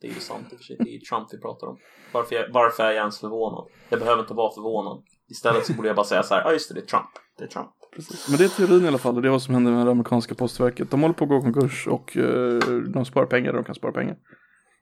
Det 0.00 0.06
är 0.06 0.14
ju 0.14 0.20
sant 0.20 0.46
i 0.52 0.54
och 0.54 0.58
för 0.58 0.64
sig. 0.64 0.76
Det 0.78 0.90
är 0.90 0.92
ju 0.92 1.00
Trump 1.00 1.28
vi 1.32 1.38
pratar 1.38 1.66
om. 1.66 1.78
Varför, 2.12 2.34
jag, 2.34 2.52
varför 2.52 2.82
är 2.82 2.90
jag 2.90 2.96
ens 2.96 3.20
förvånad? 3.20 3.64
Jag 3.88 4.00
behöver 4.00 4.22
inte 4.22 4.34
vara 4.34 4.54
förvånad. 4.54 5.02
Istället 5.28 5.66
så 5.66 5.72
borde 5.72 5.88
jag 5.88 5.96
bara 5.96 6.06
säga 6.06 6.22
så 6.22 6.34
här, 6.34 6.42
ja 6.42 6.52
just 6.52 6.68
det, 6.68 6.74
det 6.74 6.80
är 6.80 6.86
Trump. 6.86 7.10
Det 7.38 7.44
är 7.44 7.48
Trump. 7.48 7.70
Precis. 7.94 8.28
Men 8.28 8.38
det 8.38 8.44
är 8.44 8.48
teorin 8.48 8.84
i 8.84 8.88
alla 8.88 8.98
fall 8.98 9.22
det 9.22 9.28
är 9.28 9.30
vad 9.30 9.42
som 9.42 9.54
händer 9.54 9.72
med 9.72 9.86
det 9.86 9.90
amerikanska 9.90 10.34
postverket. 10.34 10.90
De 10.90 11.00
håller 11.02 11.14
på 11.14 11.24
att 11.24 11.30
gå 11.30 11.40
konkurs 11.40 11.86
och 11.88 12.16
eh, 12.16 12.58
de 12.94 13.04
sparar 13.04 13.26
pengar 13.26 13.46
där 13.52 13.58
de 13.58 13.64
kan 13.64 13.74
spara 13.74 13.92
pengar. 13.92 14.16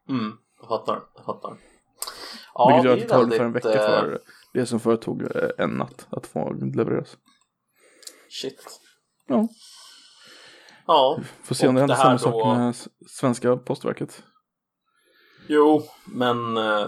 Mm, 0.09 0.33
jag 0.61 0.69
fattar. 0.69 1.01
Jag 1.17 1.25
fattar. 1.25 1.57
Ja, 2.55 2.69
Vilket 2.69 2.85
gör 2.85 2.93
att 2.93 3.01
det 3.01 3.09
tar 3.09 3.23
ungefär 3.23 3.45
en 3.45 3.53
vecka 3.53 3.69
eh, 3.69 3.75
för 4.01 4.19
det 4.55 4.67
som 4.67 4.81
förut 4.81 5.03
tog 5.03 5.23
eh, 5.23 5.29
en 5.59 5.71
natt 5.71 6.07
att 6.11 6.27
få 6.27 6.53
levereras. 6.53 7.17
Shit. 8.31 8.81
Ja, 9.27 9.49
Ja, 10.87 11.21
får 11.43 11.55
se 11.55 11.69
om 11.69 11.75
det 11.75 11.81
händer 11.81 11.95
det 11.97 12.01
samma 12.03 12.19
sak 12.19 12.33
då- 12.33 12.55
med 12.55 12.71
s- 12.71 12.89
svenska 13.07 13.57
postverket. 13.57 14.23
jo, 15.49 15.83
men 16.07 16.57
eh, 16.57 16.87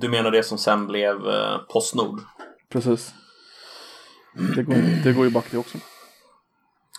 du 0.00 0.08
menar 0.08 0.30
det 0.30 0.42
som 0.42 0.58
sen 0.58 0.86
blev 0.86 1.28
eh, 1.28 1.58
Postnord? 1.72 2.20
Precis. 2.68 3.14
Det 4.56 4.62
går, 4.62 4.74
det 5.04 5.12
går 5.12 5.24
ju 5.24 5.30
back 5.30 5.50
det 5.50 5.58
också. 5.58 5.78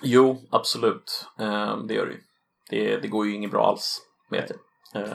Jo, 0.03 0.41
absolut. 0.51 1.25
Eh, 1.39 1.77
det 1.87 1.93
gör 1.93 2.05
det 2.05 2.11
ju. 2.11 2.19
Det, 2.69 2.97
det 2.97 3.07
går 3.07 3.25
ju 3.27 3.33
inget 3.35 3.51
bra 3.51 3.67
alls, 3.67 4.01
vet 4.31 4.51
jag. 4.93 5.03
Eh, 5.03 5.09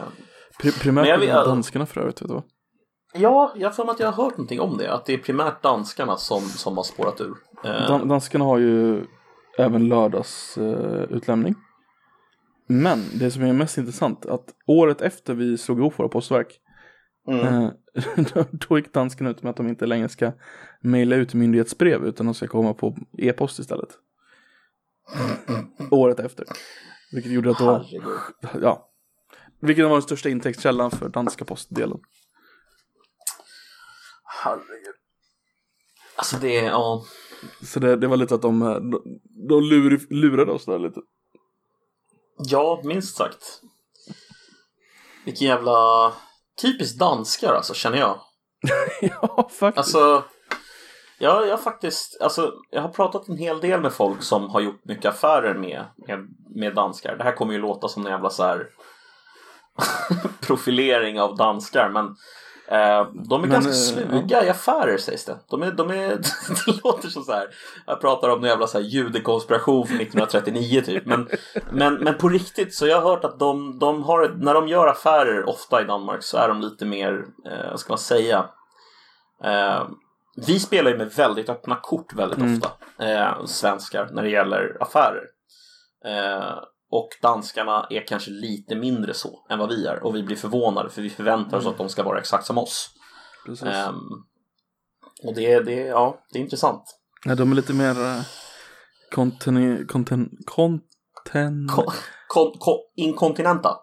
Pri- 0.62 0.80
primärt 0.80 1.06
jag 1.08 1.18
vet- 1.18 1.28
danskarna 1.34 1.86
för 1.86 2.00
övrigt, 2.00 2.22
vet 2.22 2.28
du 2.28 2.34
vad? 2.34 2.42
ja, 3.16 3.52
jag 3.56 3.76
för 3.76 3.90
att 3.90 4.00
jag 4.00 4.12
har 4.12 4.24
hört 4.24 4.32
någonting 4.36 4.60
om 4.60 4.76
det. 4.78 4.92
Att 4.92 5.06
det 5.06 5.14
är 5.14 5.18
primärt 5.18 5.62
danskarna 5.62 6.16
som, 6.16 6.40
som 6.40 6.76
har 6.76 6.84
spårat 6.84 7.20
ur. 7.20 7.34
Eh, 7.64 7.86
Dan- 7.88 8.08
danskarna 8.08 8.44
har 8.44 8.58
ju 8.58 9.04
även 9.58 9.88
lördagsutlämning. 9.88 11.16
Utlämning. 11.16 11.54
Men 12.66 13.04
det 13.14 13.30
som 13.30 13.42
är 13.42 13.52
mest 13.52 13.78
intressant 13.78 14.26
att 14.26 14.44
året 14.66 15.00
efter 15.00 15.34
vi 15.34 15.58
slog 15.58 15.78
ihop 15.78 15.98
våra 15.98 16.08
postverk 16.08 16.60
mm. 17.28 17.70
Då 18.50 18.78
gick 18.78 18.92
dansken 18.92 19.26
ut 19.26 19.42
med 19.42 19.50
att 19.50 19.56
de 19.56 19.68
inte 19.68 19.86
längre 19.86 20.08
ska 20.08 20.32
mejla 20.80 21.16
ut 21.16 21.34
myndighetsbrev 21.34 22.06
utan 22.06 22.26
de 22.26 22.34
ska 22.34 22.46
komma 22.46 22.74
på 22.74 22.96
e-post 23.18 23.58
istället. 23.58 23.88
Året 25.90 26.20
efter. 26.20 26.46
Vilket 27.12 27.32
gjorde 27.32 27.50
att 27.50 27.58
då, 27.58 27.86
ja. 28.60 28.90
Vilket 29.60 29.84
var 29.84 29.92
den 29.92 30.02
största 30.02 30.28
intäktskällan 30.28 30.90
för 30.90 31.08
danska 31.08 31.44
postdelen. 31.44 31.98
Herregud. 34.42 34.94
Alltså 36.16 36.36
det 36.36 36.54
ja. 36.54 37.04
Så 37.62 37.80
det, 37.80 37.96
det 37.96 38.06
var 38.06 38.16
lite 38.16 38.34
att 38.34 38.42
de, 38.42 38.60
de, 38.60 39.20
de 39.48 39.62
lur, 39.62 40.06
lurade 40.10 40.52
oss 40.52 40.64
där 40.64 40.78
lite. 40.78 41.00
Ja, 42.36 42.80
minst 42.84 43.16
sagt. 43.16 43.60
Vilken 45.24 45.48
jävla 45.48 46.12
typiskt 46.62 46.98
danskar 46.98 47.54
alltså, 47.54 47.74
känner 47.74 47.98
jag. 47.98 48.20
ja, 49.00 49.48
faktiskt. 49.52 49.78
Alltså, 49.78 50.24
jag, 51.18 51.48
jag 51.48 51.62
faktiskt, 51.62 52.20
alltså, 52.20 52.52
jag 52.70 52.82
har 52.82 52.88
pratat 52.88 53.28
en 53.28 53.36
hel 53.36 53.60
del 53.60 53.80
med 53.80 53.92
folk 53.92 54.22
som 54.22 54.50
har 54.50 54.60
gjort 54.60 54.84
mycket 54.84 55.04
affärer 55.04 55.54
med, 55.54 55.84
med, 55.96 56.28
med 56.54 56.74
danskar. 56.74 57.16
Det 57.16 57.24
här 57.24 57.32
kommer 57.32 57.52
ju 57.52 57.58
låta 57.58 57.88
som 57.88 58.06
en 58.06 58.12
jävla 58.12 58.30
så 58.30 58.42
här 58.42 58.66
profilering 60.40 61.20
av 61.20 61.36
danskar, 61.36 61.88
men 61.88 62.16
de 62.68 62.74
är 62.74 63.38
Men, 63.38 63.50
ganska 63.50 63.70
eh, 63.70 64.06
sluga 64.06 64.44
i 64.44 64.48
affärer 64.50 64.98
sägs 64.98 65.24
det. 65.24 65.38
De 65.50 65.62
är, 65.62 65.72
de 65.72 65.90
är, 65.90 66.08
det 66.66 66.84
låter 66.84 67.08
som 67.08 67.22
så 67.22 67.32
här, 67.32 67.48
jag 67.86 68.00
pratar 68.00 68.28
om 68.28 68.44
en 68.44 68.50
jävla 68.50 68.66
så 68.66 68.78
här 68.78 68.84
judekonspiration 68.84 69.86
från 69.86 69.96
1939 70.00 70.80
typ. 70.80 71.06
Men, 71.06 71.28
men, 71.70 71.94
men 71.94 72.14
på 72.14 72.28
riktigt 72.28 72.74
så 72.74 72.86
jag 72.86 73.00
har 73.00 73.10
hört 73.10 73.24
att 73.24 73.38
de, 73.38 73.78
de 73.78 74.02
har, 74.02 74.28
när 74.28 74.54
de 74.54 74.68
gör 74.68 74.86
affärer 74.86 75.48
ofta 75.48 75.82
i 75.82 75.84
Danmark 75.84 76.22
så 76.22 76.38
är 76.38 76.48
de 76.48 76.60
lite 76.60 76.84
mer, 76.84 77.24
eh, 77.46 77.70
vad 77.70 77.80
ska 77.80 77.92
man 77.92 77.98
säga, 77.98 78.48
eh, 79.44 79.82
vi 80.46 80.60
spelar 80.60 80.90
ju 80.90 80.96
med 80.98 81.10
väldigt 81.12 81.48
öppna 81.48 81.76
kort 81.82 82.14
väldigt 82.14 82.38
Mm. 82.38 82.54
ofta, 82.54 82.70
eh, 83.04 83.44
svenskar, 83.44 84.08
när 84.12 84.22
det 84.22 84.30
gäller 84.30 84.76
affärer. 84.80 85.22
Eh, 86.04 86.58
och 86.94 87.08
danskarna 87.22 87.86
är 87.90 88.06
kanske 88.06 88.30
lite 88.30 88.74
mindre 88.74 89.14
så 89.14 89.46
än 89.50 89.58
vad 89.58 89.68
vi 89.68 89.86
är 89.86 90.04
och 90.04 90.16
vi 90.16 90.22
blir 90.22 90.36
förvånade 90.36 90.90
för 90.90 91.02
vi 91.02 91.10
förväntar 91.10 91.58
oss 91.58 91.66
att 91.66 91.78
de 91.78 91.88
ska 91.88 92.02
vara 92.02 92.18
exakt 92.18 92.46
som 92.46 92.58
oss. 92.58 92.90
Ehm, 93.66 93.94
och 95.22 95.34
det, 95.34 95.60
det, 95.60 95.74
ja, 95.74 96.18
det 96.32 96.38
är 96.38 96.42
intressant. 96.42 96.82
Ja, 97.24 97.34
de 97.34 97.52
är 97.52 97.56
lite 97.56 97.72
mer 97.72 98.00
uh, 98.00 98.20
konten, 99.14 99.86
konten, 99.86 100.30
konten... 100.44 101.68
Ko, 101.68 101.82
kon, 102.28 102.52
ko, 102.58 102.78
inkontinenta. 102.96 103.68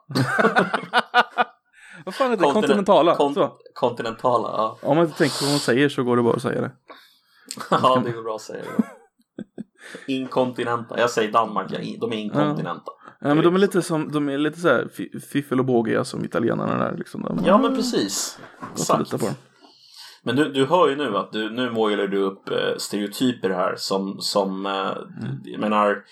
Vad 2.06 2.16
fan 2.16 2.32
heter 2.32 2.44
det? 2.44 2.52
Kontinen- 2.52 2.54
Kontinentala. 2.54 3.16
kon-. 3.16 3.50
Kontinentala, 3.74 4.48
ja. 4.58 4.78
Om 4.82 4.98
man 4.98 5.06
inte 5.06 5.18
tänker 5.18 5.40
på 5.40 5.46
vad 5.46 5.54
man 5.54 5.60
säger 5.60 5.90
så 5.90 6.04
går 6.04 6.18
det 6.18 6.24
bara 6.24 6.36
att 6.36 6.42
säga 6.42 6.62
det. 6.62 6.72
ja, 7.72 8.02
det 8.06 8.12
går 8.12 8.24
bra 8.24 8.36
att 8.36 8.42
säga 8.42 8.64
det. 8.64 8.84
Inkontinenta, 10.14 11.00
jag 11.00 11.10
säger 11.10 11.32
Danmark, 11.32 11.70
de 12.00 12.14
är 12.14 12.18
inkontinenta. 12.18 12.92
Ja, 13.22 13.34
men 13.36 13.44
de 13.44 13.56
är 13.56 13.60
lite 13.60 13.82
som, 13.82 14.12
de 14.12 14.30
är 14.30 14.38
lite 14.38 14.60
så 14.60 14.68
här 14.68 14.88
fi- 14.94 15.20
fiffel 15.32 15.60
och 15.60 15.66
bågiga 15.66 16.04
som 16.04 16.26
italienarna 16.26 16.78
där 16.78 16.98
liksom. 16.98 17.22
De, 17.22 17.40
Ja, 17.46 17.58
men 17.58 17.76
precis. 17.76 18.40
Exakt. 18.74 19.14
Men 20.24 20.36
du, 20.36 20.52
du 20.52 20.66
hör 20.66 20.90
ju 20.90 20.96
nu 20.96 21.18
att 21.18 21.32
du, 21.32 21.50
nu 21.50 21.70
målar 21.72 22.08
du 22.08 22.18
upp 22.18 22.50
eh, 22.50 22.78
stereotyper 22.78 23.50
här 23.50 23.76
som, 23.78 24.18
som 24.20 24.66
eh, 24.66 24.72
Mm. 24.72 25.40
jag 25.44 25.60
menar, 25.60 26.04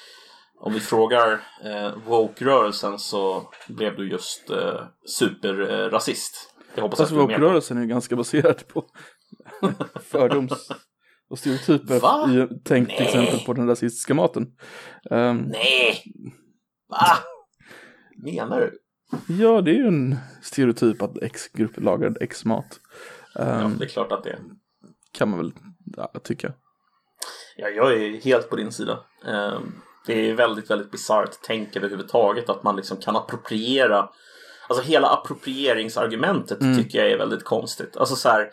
om 0.59 0.73
vi 0.73 0.79
frågar 0.79 1.31
eh, 1.65 1.91
woke-rörelsen 2.07 2.99
så 2.99 3.41
blev 3.67 3.95
du 3.97 4.09
just 4.09 4.49
eh, 4.49 4.81
superrasist. 5.17 6.53
Jag 6.75 6.81
hoppas 6.83 6.99
Fast 6.99 7.11
woke-rörelsen 7.11 7.77
är 7.77 7.81
ju 7.81 7.87
ganska 7.87 8.15
baserad 8.15 8.67
på 8.67 8.85
fördoms 10.11 10.69
och 11.29 11.39
stereotyper. 11.39 11.99
Va? 11.99 12.29
I, 12.31 12.47
tänk 12.65 12.95
till 12.97 13.05
exempel 13.05 13.39
på 13.39 13.53
den 13.53 13.67
rasistiska 13.67 14.13
maten. 14.13 14.47
Ehm, 15.11 15.37
Nej! 15.37 16.03
Va? 16.89 17.17
Menar 18.17 18.59
du? 18.59 18.79
ja, 19.43 19.61
det 19.61 19.71
är 19.71 19.75
ju 19.75 19.87
en 19.87 20.15
stereotyp 20.41 21.01
att 21.01 21.23
X-grupp 21.23 21.71
lagar 21.79 22.17
X-mat. 22.21 22.79
Ja, 23.35 23.41
Ehm, 23.41 23.77
det 23.77 23.85
är 23.85 23.89
klart 23.89 24.11
att 24.11 24.23
det 24.23 24.29
är. 24.29 24.39
Kan 25.11 25.29
man 25.29 25.39
väl 25.39 25.51
ja, 25.97 26.11
tycka. 26.23 26.53
Ja, 27.57 27.67
jag 27.67 27.93
är 27.93 28.21
helt 28.21 28.49
på 28.49 28.55
din 28.55 28.71
sida. 28.71 28.99
Eh, 29.27 29.59
Det 30.07 30.29
är 30.29 30.33
väldigt, 30.35 30.69
väldigt 30.71 30.91
bisarrt 30.91 31.29
tänk 31.43 31.75
överhuvudtaget 31.75 32.49
att 32.49 32.63
man 32.63 32.75
liksom 32.75 32.97
kan 32.97 33.15
appropriera 33.15 34.09
Alltså 34.69 34.83
hela 34.83 35.07
approprieringsargumentet 35.09 36.61
Mm. 36.61 36.77
tycker 36.77 36.99
jag 36.99 37.11
är 37.11 37.17
väldigt 37.17 37.43
konstigt. 37.43 37.97
Alltså 37.97 38.15
så 38.15 38.29
här, 38.29 38.49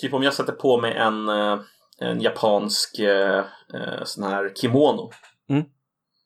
typ 0.00 0.14
om 0.14 0.22
jag 0.22 0.34
sätter 0.34 0.52
på 0.52 0.80
mig 0.80 0.92
en, 0.94 1.28
eh, 1.28 1.60
en 1.98 2.20
japansk 2.20 2.98
eh, 2.98 3.38
eh, 3.74 4.04
sån 4.04 4.24
här 4.24 4.52
kimono. 4.54 5.10
Mm. 5.48 5.64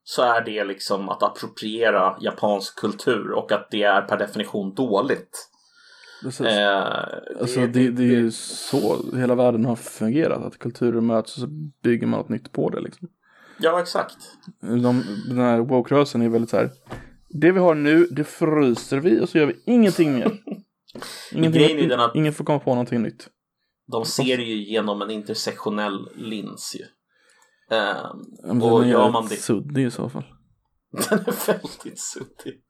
Så 0.09 0.22
är 0.22 0.44
det 0.44 0.64
liksom 0.64 1.09
att 1.09 1.22
appropriera 1.22 2.16
japansk 2.20 2.76
kultur 2.78 3.30
och 3.30 3.52
att 3.52 3.68
det 3.70 3.82
är 3.82 4.02
per 4.02 4.16
definition 4.18 4.74
dåligt. 4.74 5.48
Precis. 6.22 6.46
Eh, 6.46 7.04
Alltså 7.40 7.61
det, 7.61 7.90
det 7.90 8.02
är 8.02 8.16
ju 8.18 8.30
så 8.32 8.96
hela 9.16 9.34
världen 9.34 9.64
har 9.64 9.76
fungerat. 9.76 10.42
Att 10.44 10.59
kulturer 10.59 11.00
möts 11.00 11.34
och 11.36 11.40
så 11.40 11.46
bygger 11.82 12.07
man 12.07 12.20
något 12.20 12.28
nytt 12.28 12.52
på 12.52 12.70
det 12.70 12.80
liksom. 12.80 13.09
Ja, 13.59 13.80
exakt. 13.80 14.16
De, 14.61 15.02
den 15.28 15.38
här 15.38 15.59
woke-rörelsen 15.61 16.22
är 16.22 16.28
väldigt 16.28 16.50
så 16.50 16.57
här. 16.57 16.70
Det 17.28 17.52
vi 17.52 17.59
har 17.61 17.74
nu, 17.74 18.07
det 18.11 18.24
fryser 18.24 19.00
vi 19.00 19.20
och 19.20 19.28
så 19.28 19.38
gör 19.38 19.46
vi 19.46 19.57
ingenting 19.66 20.14
mer. 20.14 20.38
den 21.88 22.00
att- 22.00 22.14
Ingen 22.16 22.32
får 22.32 22.44
komma 22.44 22.59
på 22.59 22.70
någonting 22.70 23.02
nytt. 23.02 23.28
De 23.92 24.04
ser 24.04 24.38
ju 24.38 24.54
genom 24.64 25.02
en 25.02 25.11
intersektionell 25.11 26.09
lins 26.16 26.76
ju. 26.80 26.84
Men 27.71 28.62
Och 28.62 28.81
den 28.81 28.89
är 28.89 28.93
gör 28.93 29.11
man 29.11 29.27
det- 29.29 29.37
suddig 29.37 29.87
i 29.87 29.91
så 29.91 30.09
fall. 30.09 30.25
Den 31.11 31.19
är 31.19 31.47
väldigt 31.47 32.01
suddig. 32.01 32.61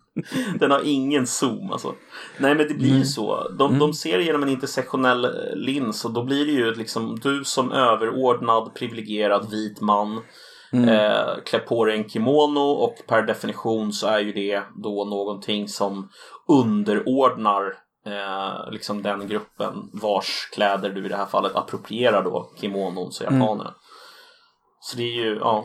Den 0.61 0.71
har 0.71 0.81
ingen 0.85 1.27
zoom 1.27 1.73
alltså. 1.73 1.95
Nej 2.39 2.55
men 2.55 2.69
det 2.69 2.75
blir 2.75 2.87
Mm. 2.89 2.99
ju 2.99 3.05
så. 3.05 3.49
De, 3.59 3.79
de 3.79 3.93
ser 3.93 4.19
genom 4.19 4.43
en 4.43 4.49
intersektionell 4.49 5.25
eh, 5.25 5.31
lins 5.55 6.05
och 6.05 6.13
då 6.13 6.25
blir 6.25 6.47
det 6.47 6.53
ju 6.53 6.75
liksom 6.75 7.19
du 7.23 7.45
som 7.45 7.73
överordnad 7.73 8.75
privilegierad 8.75 9.51
vit 9.51 9.81
man 9.81 10.21
Mm. 10.73 10.89
eh, 10.89 11.27
klär 11.45 11.59
på 11.61 11.85
dig 11.85 11.97
en 11.99 12.09
kimono 12.09 12.61
och 12.61 12.95
per 13.07 13.23
definition 13.23 13.93
så 13.93 14.07
är 14.07 14.19
ju 14.19 14.33
det 14.33 14.63
då 14.83 15.05
någonting 15.05 15.69
som 15.69 16.09
underordnar 16.49 17.63
eh, 18.07 18.71
liksom 18.73 19.03
den 19.03 19.29
gruppen 19.29 19.75
vars 19.93 20.49
kläder 20.55 20.91
du 20.91 21.07
i 21.07 21.09
det 21.09 21.17
här 21.17 21.27
fallet 21.27 21.57
approprierar 21.57 22.25
då 22.25 22.51
kimonons 22.61 23.21
och 23.21 23.27
Mm. 23.33 23.43
Så 24.91 24.97
det 24.97 25.03
är 25.03 25.25
ju, 25.25 25.37
ja. 25.37 25.65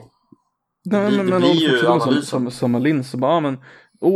Nej, 0.86 1.08
blir- 1.08 1.18
men, 1.18 1.26
det 1.26 1.32
men 1.32 1.42
blir 1.42 1.52
om 1.52 1.58
ju 1.58 1.88
analysen. 1.88 2.22
samma, 2.24 2.52
samma 2.52 2.80
lins 2.80 3.12
så 3.12 3.18
bara, 3.18 3.34
ja, 3.34 3.40
men 3.40 3.58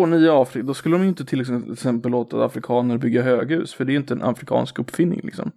ni 0.09 0.25
är 0.25 0.41
Afrika, 0.41 0.67
då 0.67 0.73
skulle 0.73 0.95
de 0.95 1.01
ju 1.03 1.09
inte 1.09 1.25
till 1.25 1.41
exempel 1.71 2.11
låta 2.11 2.45
afrikaner 2.45 2.97
bygga 2.97 3.21
höghus, 3.21 3.73
för 3.73 3.85
det 3.85 3.89
är 3.91 3.93
ju 3.93 3.99
inte 3.99 4.13
en 4.13 4.23
afrikansk 4.23 4.79
uppfinning 4.79 5.19
liksom. 5.23 5.51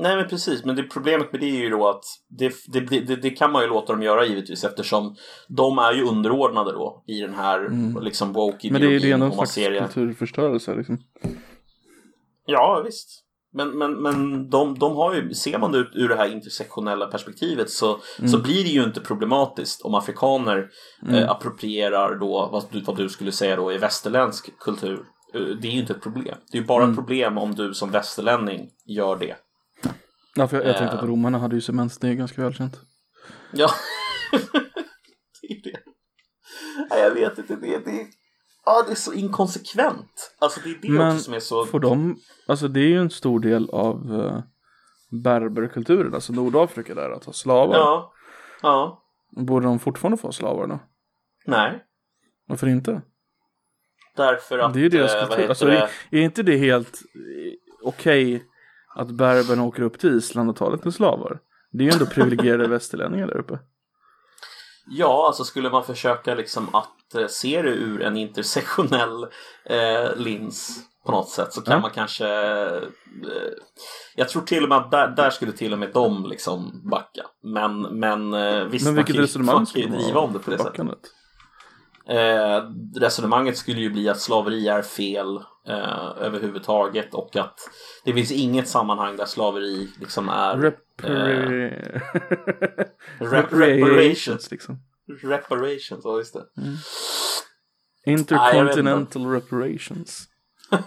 Nej 0.00 0.16
men 0.16 0.28
precis, 0.28 0.64
men 0.64 0.76
det 0.76 0.82
problemet 0.82 1.32
med 1.32 1.40
det 1.40 1.46
är 1.46 1.60
ju 1.62 1.70
då 1.70 1.88
att 1.88 2.02
det, 2.38 2.52
det, 2.72 2.80
det, 2.80 3.16
det 3.16 3.30
kan 3.30 3.52
man 3.52 3.62
ju 3.62 3.68
låta 3.68 3.92
dem 3.92 4.02
göra 4.02 4.26
givetvis 4.26 4.64
eftersom 4.64 5.16
de 5.48 5.78
är 5.78 5.92
ju 5.92 6.02
underordnade 6.04 6.72
då 6.72 7.04
i 7.06 7.20
den 7.20 7.34
här 7.34 7.70
liksom 8.02 8.32
woke 8.32 8.68
Mm. 8.68 8.72
Men 8.72 8.82
det 8.82 8.88
är 8.88 8.92
ju 8.92 8.98
det 8.98 9.10
ändå 9.12 9.26
en 9.26 9.32
slags 9.32 9.54
det. 9.54 9.78
kulturförstörelse 9.78 10.74
liksom. 10.74 10.98
Ja 12.46 12.82
visst. 12.84 13.24
Men, 13.52 13.78
men, 13.78 14.02
men 14.02 14.50
de, 14.50 14.78
de 14.78 14.96
har 14.96 15.14
ju, 15.14 15.34
ser 15.34 15.58
man 15.58 15.72
det 15.72 15.78
ur, 15.78 15.90
ur 15.94 16.08
det 16.08 16.16
här 16.16 16.32
intersektionella 16.32 17.06
perspektivet 17.06 17.70
så, 17.70 18.00
Mm. 18.18 18.28
så 18.30 18.38
blir 18.42 18.64
det 18.64 18.70
ju 18.70 18.84
inte 18.84 19.00
problematiskt 19.00 19.82
om 19.82 19.94
afrikaner 19.94 20.68
eh, 21.08 21.30
approprierar 21.30 22.14
då 22.18 22.48
vad 22.52 22.64
du, 22.72 22.80
vad 22.80 22.96
du 22.96 23.08
skulle 23.08 23.32
säga 23.32 23.56
då 23.56 23.68
är 23.70 23.78
västerländsk 23.78 24.58
kultur. 24.58 25.04
Eh, 25.34 25.40
Det 25.40 25.68
är 25.68 25.72
ju 25.72 25.78
inte 25.80 25.92
ett 25.92 26.02
problem. 26.02 26.36
Det 26.52 26.58
är 26.58 26.60
ju 26.62 26.66
bara 26.66 26.82
Mm. 26.82 26.90
ett 26.90 26.96
problem 26.96 27.38
om 27.38 27.54
du 27.54 27.74
som 27.74 27.90
västerlänning 27.90 28.68
gör 28.86 29.16
det. 29.16 29.36
Ja, 30.36 30.48
för 30.48 30.56
jag, 30.56 30.66
jag 30.66 30.76
tänkte 30.76 30.96
Eh. 30.96 31.02
att 31.02 31.08
romarna 31.08 31.38
hade 31.38 31.54
ju 31.54 31.60
cement, 31.60 32.00
det 32.00 32.08
är 32.08 32.14
ganska 32.14 32.42
välkänt. 32.42 32.80
Ja, 33.52 33.70
det 35.42 35.46
är 35.48 35.62
det. 35.62 35.78
Nej, 36.90 37.00
jag 37.02 37.10
vet 37.14 37.38
inte. 37.38 37.56
Det, 37.56 37.78
det, 37.84 38.06
ja, 38.68 38.84
det 38.86 38.92
är 38.92 38.96
så 38.96 39.12
inkonsekvent. 39.12 40.36
Alltså 40.38 40.60
det 40.64 40.70
är 40.70 40.78
det 40.82 40.90
Men 40.90 41.08
också 41.08 41.24
som 41.24 41.34
är 41.34 41.40
så... 41.40 41.66
Får 41.66 41.80
de, 41.80 42.16
alltså 42.46 42.68
det 42.68 42.80
är 42.80 42.88
ju 42.88 43.00
en 43.00 43.10
stor 43.10 43.40
del 43.40 43.70
av 43.70 44.12
uh, 44.12 44.40
berberkulturen, 45.22 46.14
alltså 46.14 46.32
Nordafrika 46.32 46.94
där, 46.94 47.10
att 47.10 47.24
ha 47.24 47.32
slavar. 47.32 47.76
Ja, 47.76 48.12
ja, 48.62 49.02
Borde 49.30 49.66
de 49.66 49.78
fortfarande 49.78 50.16
få 50.16 50.26
ha 50.26 50.32
slavar 50.32 50.66
då? 50.66 50.78
nej. 51.46 51.84
Varför 52.46 52.66
inte? 52.66 53.02
Därför 54.16 54.58
att... 54.58 54.74
Det 54.74 54.80
är 54.80 54.82
ju 54.82 54.88
deras 54.88 55.14
eh, 55.14 55.28
kultur. 55.28 55.48
Alltså, 55.48 55.66
det? 55.66 55.88
är 56.10 56.20
inte 56.20 56.42
det 56.42 56.56
helt 56.56 57.02
eh, 57.14 57.52
okej 57.82 58.44
att 58.96 59.10
berberna 59.10 59.64
åker 59.64 59.82
upp 59.82 59.98
till 59.98 60.16
Island 60.16 60.50
och 60.50 60.56
tar 60.56 60.72
lite 60.72 60.92
slavar? 60.92 61.40
Det 61.70 61.84
är 61.84 61.86
ju 61.86 61.92
ändå 61.92 62.06
privilegierade 62.06 62.68
västerlänningar 62.68 63.26
där 63.26 63.38
uppe. 63.38 63.58
Ja, 64.90 65.26
alltså 65.26 65.44
skulle 65.44 65.70
man 65.70 65.84
försöka 65.84 66.34
liksom 66.34 66.74
att 66.74 67.14
eh, 67.14 67.26
se 67.26 67.62
det 67.62 67.68
ur 67.70 68.02
en 68.02 68.16
intersektionell 68.16 69.22
eh, 69.64 70.16
lins 70.16 70.78
på 71.06 71.12
något 71.12 71.28
sätt 71.28 71.52
så 71.52 71.60
kan 71.62 71.74
Ja. 71.74 71.80
man 71.80 71.90
kanske... 71.90 72.26
Eh, 72.28 72.82
jag 74.16 74.28
tror 74.28 74.42
till 74.42 74.62
och 74.62 74.68
med 74.68 74.78
att 74.78 74.90
där, 74.90 75.08
där 75.08 75.30
skulle 75.30 75.52
till 75.52 75.72
och 75.72 75.78
med 75.78 75.90
de 75.94 76.26
liksom 76.28 76.80
backa. 76.90 77.22
Men, 77.42 77.80
men 77.82 78.34
eh, 78.34 78.64
visst, 78.64 78.84
Men 78.86 78.94
man 78.94 79.04
kan 79.04 79.16
ju- 79.16 79.38
man 79.38 79.66
kan 79.66 79.82
ju 79.82 79.88
driva 79.88 80.20
om 80.20 80.32
det 80.32 80.38
på 80.38 80.50
det 80.50 80.56
sättet. 80.58 80.72
backandet? 80.72 80.98
Eh, 82.08 82.62
resonemanget 83.00 83.56
skulle 83.58 83.80
ju 83.80 83.90
bli 83.90 84.08
att 84.08 84.20
slaveri 84.20 84.68
är 84.68 84.82
fel 84.82 85.40
eh, 85.68 86.12
överhuvudtaget 86.24 87.14
och 87.14 87.36
att 87.36 87.58
det 88.04 88.12
finns 88.12 88.32
inget 88.32 88.68
sammanhang 88.68 89.16
där 89.16 89.24
slaveri 89.24 89.88
liksom 90.00 90.28
är 90.28 90.56
Repar- 93.18 93.48
rep- 93.48 93.54
reparations. 93.54 94.50
liksom. 94.50 94.78
Reparations, 95.22 96.00
ja 96.04 96.18
just 96.18 96.34
det. 96.34 96.44
Intercontinental 98.06 99.26
reparations. 99.26 100.24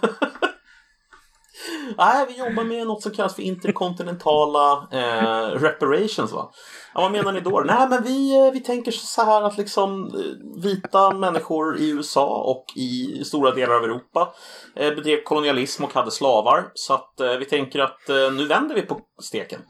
Nej, 1.96 2.26
vi 2.28 2.38
jobbar 2.38 2.64
med 2.64 2.86
något 2.86 3.02
som 3.02 3.12
kallas 3.12 3.34
för 3.34 3.42
interkontinentala 3.42 4.88
eh, 4.92 5.50
reparations 5.60 6.32
va? 6.32 6.50
Ja, 6.94 7.00
vad 7.00 7.12
menar 7.12 7.32
ni 7.32 7.40
då? 7.40 7.62
Nej, 7.66 7.88
men 7.88 8.02
vi, 8.02 8.46
eh, 8.46 8.52
vi 8.52 8.60
tänker 8.60 8.92
så 8.92 9.22
här 9.22 9.42
att 9.42 9.58
liksom 9.58 10.06
eh, 10.06 10.62
vita 10.62 11.14
människor 11.14 11.78
i 11.78 11.90
USA 11.90 12.26
och 12.26 12.64
i 12.76 13.22
stora 13.24 13.50
delar 13.50 13.74
av 13.74 13.84
Europa 13.84 14.34
eh, 14.76 14.94
bedrev 14.94 15.22
kolonialism 15.22 15.84
och 15.84 15.94
hade 15.94 16.10
slavar. 16.10 16.70
Så 16.74 16.94
att 16.94 17.14
vi 17.38 17.44
tänker 17.44 17.78
att 17.78 17.98
nu 18.08 18.46
vänder 18.46 18.74
vi 18.74 18.82
på 18.82 19.00
steken. 19.22 19.60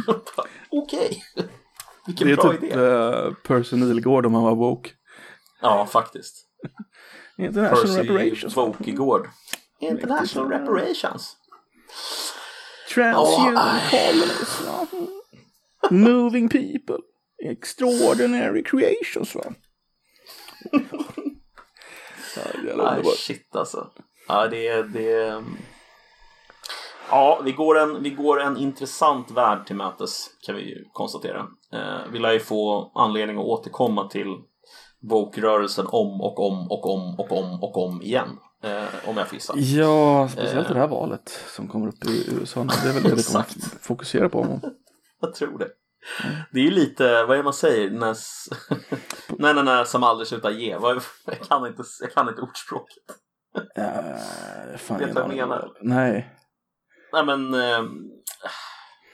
Okej. 0.70 1.22
Vilken 2.06 2.26
Det 2.26 2.32
är 2.32 2.36
bra 2.36 2.52
typ 2.52 2.62
idé. 2.62 2.76
uh, 2.76 3.34
Percy 3.46 3.76
Nilegård 3.76 4.26
om 4.26 4.34
han 4.34 4.42
var 4.42 4.54
woke. 4.54 4.90
Ja, 5.62 5.86
faktiskt. 5.86 6.34
International 7.38 7.96
Percy 7.96 8.02
reparations. 8.02 8.56
Wokegård. 8.56 9.28
International 9.80 10.50
reparations. 10.50 11.36
Transhuman 12.94 13.78
ja. 14.66 14.86
Moving 15.90 16.48
people. 16.48 16.98
Extraordinary 17.44 18.62
creations 18.62 19.34
va. 19.34 19.42
Ja, 22.36 22.42
underbart. 22.72 23.16
shit 23.16 23.56
alltså. 23.56 23.90
Ja, 24.28 24.48
det 24.48 24.68
är... 24.68 24.82
Det 24.82 25.12
är... 25.12 25.44
Ja, 27.10 27.40
vi 27.44 27.52
går, 27.52 27.78
en, 27.78 28.02
vi 28.02 28.10
går 28.10 28.40
en 28.40 28.56
intressant 28.56 29.30
värld 29.30 29.66
till 29.66 29.76
mötes 29.76 30.30
kan 30.46 30.56
vi 30.56 30.62
ju 30.62 30.84
konstatera. 30.92 31.46
Eh, 31.72 32.12
vi 32.12 32.18
lär 32.18 32.32
ju 32.32 32.40
få 32.40 32.92
anledning 32.94 33.36
att 33.38 33.44
återkomma 33.44 34.08
till 34.08 34.34
woke-rörelsen 35.10 35.86
om 35.86 36.20
och 36.20 36.40
om 36.40 36.70
och 36.70 36.86
om 36.90 37.14
och 37.18 37.32
om 37.32 37.62
och 37.62 37.76
om 37.76 38.02
igen. 38.02 38.28
Eh, 38.62 39.08
om 39.08 39.16
jag 39.16 39.28
får 39.28 39.34
gissa. 39.34 39.54
Ja, 39.56 40.28
speciellt 40.32 40.68
Eh. 40.68 40.72
det 40.72 40.80
här 40.80 40.88
valet 40.88 41.44
som 41.48 41.68
kommer 41.68 41.88
upp 41.88 42.04
i 42.04 42.30
USA. 42.40 42.64
Det 42.64 42.88
är 42.88 42.92
väl 42.92 43.02
det 43.02 43.14
vi 43.14 43.22
kommer 43.22 43.44
fokusera 43.82 44.28
på. 44.28 44.60
Jag 45.20 45.34
tror 45.34 45.58
det. 45.58 45.68
Det 46.52 46.60
är 46.60 46.64
ju 46.64 46.70
lite, 46.70 47.24
vad 47.24 47.30
är 47.30 47.36
det 47.36 47.42
man 47.42 47.52
säger? 47.52 47.90
När, 47.90 48.16
nej, 49.38 49.54
nej, 49.54 49.64
nej, 49.64 49.86
som 49.86 50.02
aldrig 50.02 50.28
slutar 50.28 50.50
ge. 50.50 50.70
Jag 51.26 51.40
kan 51.48 51.66
inte, 51.66 51.82
jag 52.00 52.12
kan 52.12 52.28
inte 52.28 52.40
ordspråket. 52.42 53.04
Uh, 53.78 54.76
fan, 54.76 54.98
Vet 54.98 55.08
ingen 55.08 55.14
vad 55.14 55.36
jag 55.36 55.48
menar? 55.48 55.72
Nej. 55.80 56.32
Nej 57.12 57.24
men, 57.26 57.54
ehm, 57.54 57.88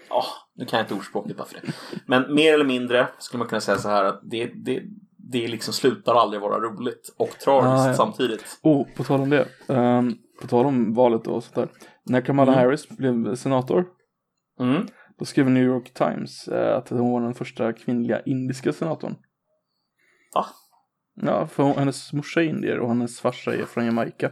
ja, 0.09 0.25
nu 0.55 0.65
kan 0.67 0.77
jag 0.79 0.85
inte 0.85 0.95
ordspråket 0.95 1.37
bara 1.37 1.47
för 1.47 1.55
det. 1.55 1.73
Men 2.07 2.35
mer 2.35 2.55
eller 2.55 2.65
mindre 2.65 3.09
skulle 3.19 3.39
man 3.39 3.49
kunna 3.49 3.61
säga 3.61 3.79
så 3.79 3.89
här 3.89 4.05
att 4.05 4.21
det, 4.23 4.47
det, 4.47 4.83
det 5.31 5.49
liksom 5.49 5.75
slutar 5.75 6.15
aldrig 6.15 6.41
vara 6.43 6.61
roligt 6.61 7.15
och 7.19 7.29
tragiskt 7.31 7.85
Ah, 7.85 7.87
ja. 7.89 7.95
samtidigt. 7.95 8.59
Oh, 8.63 8.87
på 8.97 9.05
tal 9.05 9.21
om 9.21 9.31
det. 9.31 9.49
ehm, 9.69 10.15
på 10.41 10.47
tal 10.49 10.67
om 10.67 10.95
valet 10.95 11.27
och 11.27 11.45
sånt 11.45 11.55
där. 11.55 11.69
När 12.05 12.21
Kamala 12.21 12.53
Mm. 12.53 12.65
Harris 12.65 12.89
blev 12.89 13.35
senator. 13.35 13.85
Mm. 14.61 14.87
Då 15.23 15.27
skrev 15.27 15.51
New 15.51 15.63
York 15.63 15.95
Times 15.95 16.49
eh, 16.49 16.77
att 16.77 16.89
hon 16.89 17.13
var 17.13 17.21
den 17.21 17.35
första 17.35 17.73
kvinnliga 17.73 18.21
indiska 18.21 18.73
senatorn. 18.73 19.17
Va? 20.35 20.47
Ja, 21.15 21.47
för 21.47 21.63
hon, 21.63 21.79
hennes 21.79 22.13
morsa 22.13 22.43
är 22.43 22.45
indier 22.45 22.79
och 22.79 22.89
hennes 22.89 23.21
farsa 23.21 23.55
är 23.55 23.65
från 23.65 23.87
Jamaica. 23.87 24.31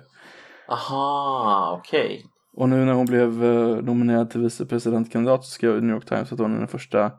Aha, 0.68 1.76
okej. 1.80 2.24
Och 2.56 2.68
nu 2.68 2.84
när 2.84 2.92
hon 2.92 3.06
blev 3.06 3.44
eh, 3.44 3.76
nominerad 3.82 4.30
till 4.30 4.40
vicepresidentkandidat 4.40 5.44
så 5.44 5.50
skrev 5.50 5.82
New 5.82 5.94
York 5.94 6.06
Times 6.06 6.32
att 6.32 6.38
hon 6.38 6.54
är 6.54 6.58
den 6.58 6.68
första 6.68 7.12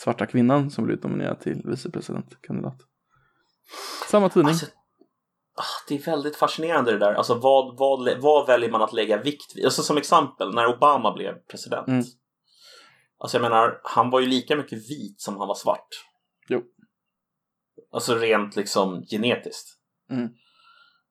svarta 0.00 0.26
kvinnan 0.26 0.70
som 0.70 0.84
blivit 0.84 1.04
nominerad 1.04 1.40
till 1.40 1.62
vicepresidentkandidat. 1.64 2.76
Samma 4.10 4.28
tidning. 4.28 4.48
Alltså, 4.48 4.66
ah, 5.56 5.86
det 5.88 5.94
är 5.94 6.10
väldigt 6.10 6.36
fascinerande 6.36 6.92
det 6.92 6.98
där. 6.98 7.14
Alltså 7.14 7.34
vad, 7.34 7.78
vad, 7.78 8.20
vad 8.20 8.46
väljer 8.46 8.70
man 8.70 8.82
att 8.82 8.92
lägga 8.92 9.22
vikt 9.22 9.56
vid? 9.56 9.64
Alltså 9.64 9.82
som 9.82 9.96
exempel, 9.96 10.54
när 10.54 10.76
Obama 10.76 11.12
blev 11.12 11.34
president. 11.50 11.88
Mm. 11.88 12.04
Alltså 13.18 13.36
jag 13.36 13.42
menar, 13.42 13.80
han 13.84 14.10
var 14.10 14.20
ju 14.20 14.26
lika 14.26 14.56
mycket 14.56 14.90
vit 14.90 15.20
som 15.20 15.36
han 15.38 15.48
var 15.48 15.54
svart. 15.54 15.88
Jo. 16.48 16.62
Alltså 17.92 18.14
rent 18.14 18.56
liksom 18.56 19.02
genetiskt. 19.10 19.68
Mm. 20.10 20.28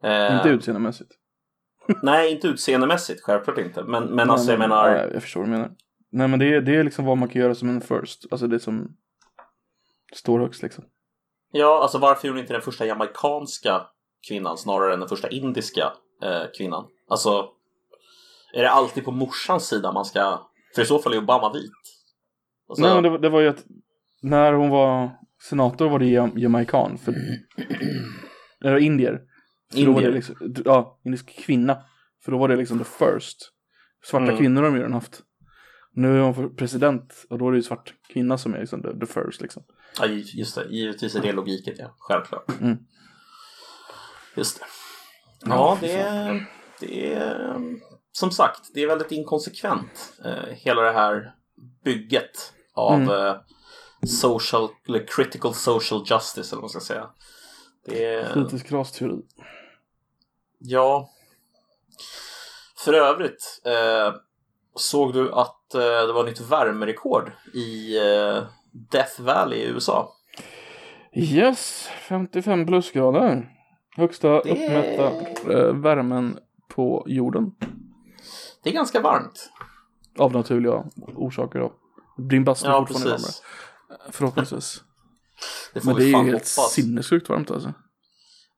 Eh, 0.04 0.38
Inte 0.38 0.50
utseendemässigt. 0.50 1.12
Nej, 2.04 2.32
inte 2.32 2.48
utseendemässigt, 2.48 3.22
självklart 3.24 3.58
inte. 3.58 3.84
Men, 3.84 4.04
men 4.04 4.30
alltså 4.30 4.52
jag 4.52 4.60
Nej, 4.60 4.68
menar, 4.68 4.90
ja, 4.96 5.08
jag 5.14 5.22
förstår 5.22 5.40
vad 5.40 5.50
du 5.50 5.52
menar. 5.52 5.72
Nej 6.10 6.28
men 6.28 6.40
det 6.40 6.54
är, 6.56 6.62
det 6.62 6.76
är 6.76 6.84
liksom 6.84 7.06
vad 7.06 7.18
man 7.18 7.30
kan 7.30 7.42
göra 7.42 7.56
som 7.56 7.70
en 7.70 7.82
first. 7.82 8.26
Alltså 8.32 8.48
det 8.48 8.60
som 8.60 8.98
står 10.14 10.40
högst 10.40 10.62
liksom. 10.62 10.84
ja, 11.52 11.82
alltså 11.82 11.98
varför 11.98 12.28
hon 12.28 12.38
inte 12.38 12.54
den 12.54 12.62
första 12.62 12.86
jamaikanska 12.86 13.88
kvinnan 14.28 14.58
snarare 14.58 14.94
än 14.94 15.00
den 15.00 15.10
första 15.10 15.30
indiska 15.30 15.94
eh, 16.24 16.44
kvinnan? 16.58 16.88
Alltså, 17.10 17.50
är 18.54 18.62
det 18.64 18.70
alltid 18.70 19.06
på 19.06 19.12
morsans 19.12 19.68
sida 19.68 19.92
man 19.92 20.06
ska, 20.06 20.50
för 20.76 20.82
i 20.82 20.86
så 20.86 21.00
fall 21.00 21.14
är 21.14 21.18
Obama 21.18 21.54
vit. 21.54 21.72
Alltså, 22.70 22.86
Nej 22.86 22.94
men 22.94 23.04
det, 23.04 23.10
var- 23.10 23.18
det 23.20 23.30
var 23.30 23.42
ju 23.42 23.48
att 23.48 23.66
när 24.22 24.54
hon 24.54 24.70
var 24.70 25.10
senator 25.50 25.90
var 25.90 26.00
det 26.00 26.06
jam- 26.06 26.38
jamaican. 26.40 26.98
För, 26.98 27.16
eller 28.66 28.78
indier. 28.78 29.22
För 29.74 29.86
Då 29.86 29.92
var 29.92 30.02
det 30.02 30.08
Indier. 30.08 30.12
liksom, 30.12 30.54
ja, 30.66 31.00
indisk 31.06 31.40
kvinna. 31.46 31.78
För 32.26 32.32
då 32.32 32.38
var 32.38 32.48
det 32.48 32.56
liksom 32.56 32.80
the 32.80 32.86
first. 32.86 33.52
Svarta 34.06 34.24
Mm. 34.26 34.38
kvinnor 34.38 34.62
har 34.62 34.70
de 34.70 34.76
ju 34.76 34.80
redan 34.82 34.94
haft. 34.94 35.22
Nu 35.94 36.18
är 36.18 36.22
hon 36.22 36.56
president 36.56 37.26
och 37.30 37.38
då 37.40 37.48
är 37.48 37.52
det 37.52 37.58
ju 37.58 37.64
svart 37.64 37.94
kvinna 38.14 38.38
som 38.38 38.54
är 38.54 38.60
liksom 38.60 38.82
the, 38.82 39.00
the 39.00 39.06
first 39.06 39.42
liksom. 39.42 39.64
Ja, 40.00 40.06
just 40.06 40.56
det. 40.56 40.66
Givetvis 40.70 41.16
är 41.16 41.22
det 41.22 41.32
logiken, 41.32 41.74
ja. 41.78 41.96
Självklart. 41.98 42.62
Mm. 42.62 42.78
Just 44.36 44.60
det. 44.60 44.66
Ja, 45.46 45.78
det 45.82 45.92
är, 45.92 46.46
det 46.80 47.14
är 47.14 47.48
som 48.12 48.32
sagt, 48.32 48.60
det 48.74 48.82
är 48.84 48.88
väldigt 48.88 49.12
inkonsekvent. 49.12 50.14
Eh, 50.26 50.54
hela 50.56 50.82
det 50.82 50.92
här 50.92 51.34
bygget 51.84 52.54
av 52.78 52.94
Mm. 52.94 53.10
eh, 53.28 53.36
social, 54.22 54.70
eller 54.88 55.08
critical 55.08 55.54
social 55.54 56.04
justice, 56.10 56.40
eller 56.56 56.62
vad 56.62 56.62
man 56.62 56.70
ska 56.70 56.80
säga. 56.80 57.10
Det 57.86 58.06
är, 58.06 58.34
Kritisk 58.34 58.72
rasteori. 58.72 59.22
ja. 60.60 61.10
För 62.86 62.94
övrigt, 62.94 63.62
eh, 63.66 64.16
såg 64.76 65.14
du 65.14 65.32
att 65.34 65.74
eh, 65.76 65.82
det 65.82 66.14
var 66.14 66.24
nytt 66.24 66.42
värmerekord 66.42 67.32
i 67.54 67.98
eh, 67.98 68.44
Death 68.92 69.22
Valley 69.22 69.60
i 69.60 69.66
USA? 69.68 70.14
Yes, 71.14 71.90
55 72.10 72.66
plusgrader. 72.66 73.50
Högsta 73.96 74.28
Det- 74.30 74.40
uppmätta 74.52 75.12
eh, 75.54 75.74
värmen 75.76 76.40
på 76.68 77.04
jorden. 77.08 77.52
Det 78.64 78.70
är 78.70 78.74
ganska 78.74 79.02
varmt. 79.02 79.50
Av 80.18 80.32
naturliga 80.34 80.86
orsaker 81.16 81.60
då. 81.60 81.74
Din 82.18 82.44
bastu 82.44 82.68
är 82.68 82.72
Ja, 82.72 82.80
fortfarande 82.86 83.12
precis. 83.12 83.42
varmare. 83.90 84.12
Förhoppningsvis. 84.12 84.84
Det 85.74 85.80
får 85.82 85.88
Men 85.88 85.96
det 85.96 86.04
vi 86.04 86.10
är 86.10 86.14
fan 86.14 86.26
ju 86.26 86.32
helt 86.32 86.44
hoppas. 86.58 86.72
sinnessjukt 86.74 87.30
varmt 87.30 87.52
alltså. 87.52 87.68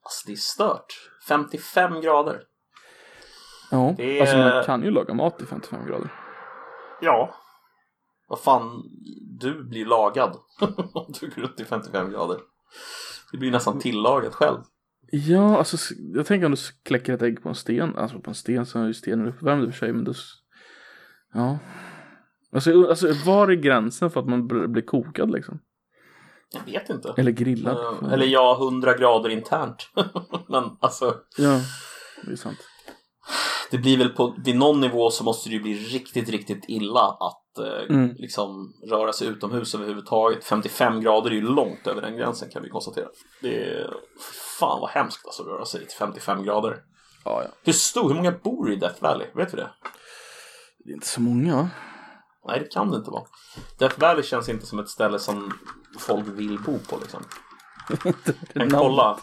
Alltså 0.03 0.23
det 0.27 0.31
är 0.31 0.35
stört. 0.35 1.09
55 1.27 2.01
grader. 2.01 2.41
Ja, 3.71 3.93
Det 3.97 4.17
är- 4.17 4.21
alltså 4.21 4.37
man 4.37 4.63
kan 4.63 4.83
ju 4.83 4.91
laga 4.91 5.13
mat 5.13 5.41
i 5.41 5.45
55 5.45 5.87
grader. 5.87 6.09
Ja. 7.01 7.35
Vad 8.27 8.39
fan, 8.39 8.83
du 9.39 9.63
blir 9.63 9.85
lagad 9.85 10.35
om 10.93 11.13
du 11.19 11.29
går 11.29 11.43
ut 11.45 11.59
i 11.59 11.65
55 11.65 12.11
grader. 12.11 12.37
Du 13.31 13.37
blir 13.37 13.51
nästan 13.51 13.79
tillagat 13.79 14.33
själv. 14.35 14.57
Ja, 15.11 15.57
alltså 15.57 15.77
jag 16.13 16.25
tänker 16.25 16.45
om 16.45 16.51
du 16.51 16.57
kläcker 16.83 17.13
ett 17.13 17.21
ägg 17.21 17.43
på 17.43 17.49
en 17.49 17.55
sten. 17.55 17.95
Alltså 17.97 18.19
på 18.19 18.29
en 18.31 18.35
sten 18.35 18.65
så 18.65 18.79
är 18.79 18.85
ju 18.87 18.93
stenen 18.93 19.27
uppvärmd 19.27 19.63
i 19.63 19.67
och 19.67 19.71
för 19.73 19.79
sig, 19.79 19.93
men 19.93 20.03
du... 20.03 20.11
s- 20.11 20.33
Ja. 21.33 21.57
Alltså, 22.53 22.87
alltså 22.89 23.13
var 23.25 23.47
är 23.47 23.53
gränsen 23.55 24.11
för 24.11 24.19
att 24.19 24.27
man 24.27 24.47
blir 24.47 24.81
kokad 24.85 25.31
liksom? 25.31 25.59
Jag 26.51 26.73
vet 26.73 26.89
inte. 26.89 27.13
Eller 27.17 27.31
grillad? 27.31 27.77
Eh, 28.03 28.13
Eller 28.13 28.25
ja, 28.25 28.57
100 28.61 28.97
grader 28.97 29.29
internt. 29.29 29.89
Men 30.47 30.63
alltså, 30.79 31.15
Ja, 31.37 31.59
det 32.25 32.31
är 32.31 32.35
sant. 32.35 32.57
det 33.71 33.77
blir 33.77 33.97
väl 33.97 34.09
på, 34.09 34.35
vid 34.45 34.55
någon 34.55 34.81
nivå 34.81 35.09
så 35.09 35.23
måste 35.23 35.49
det 35.49 35.53
ju 35.55 35.61
bli 35.61 35.73
riktigt, 35.73 36.29
riktigt 36.29 36.65
illa 36.67 37.01
att 37.19 37.57
eh, 37.65 37.95
Mm. 37.95 38.15
liksom 38.17 38.73
röra 38.89 39.13
sig 39.13 39.27
utomhus 39.27 39.75
överhuvudtaget. 39.75 40.43
55 40.43 41.01
grader 41.01 41.31
är 41.31 41.35
ju 41.35 41.41
långt 41.41 41.87
över 41.87 42.01
den 42.01 42.17
gränsen 42.17 42.49
kan 42.49 42.63
vi 42.63 42.69
konstatera. 42.69 43.07
Det 43.41 43.63
är, 43.63 43.93
fan 44.59 44.81
vad 44.81 44.89
hemskt 44.89 45.25
alltså 45.25 45.41
att 45.41 45.47
röra 45.47 45.65
sig 45.65 45.79
till 45.87 45.97
55 45.97 46.43
grader. 46.43 46.77
Ja, 47.25 47.41
ja. 47.43 47.49
Hur 47.63 47.73
stor, 47.73 48.07
hur 48.09 48.15
många 48.15 48.31
bor 48.31 48.71
i 48.71 48.75
Death 48.75 49.03
Valley? 49.03 49.27
Vet 49.35 49.53
vi 49.53 49.57
det? 49.57 49.69
Det 50.85 50.91
är 50.91 50.93
inte 50.93 51.07
så 51.07 51.21
många. 51.21 51.69
Nej, 52.47 52.59
det 52.59 52.65
kan 52.73 52.91
det 52.91 52.97
inte 52.97 53.11
vara. 53.11 53.23
Death 53.79 53.99
Valley 53.99 54.23
känns 54.23 54.49
inte 54.49 54.65
som 54.65 54.79
ett 54.79 54.89
ställe 54.89 55.19
som 55.19 55.53
folk 55.99 56.27
vill 56.27 56.59
bo 56.59 56.79
på 56.79 56.97
liksom. 57.01 57.23
Men 58.53 58.69
kolla. 58.71 59.19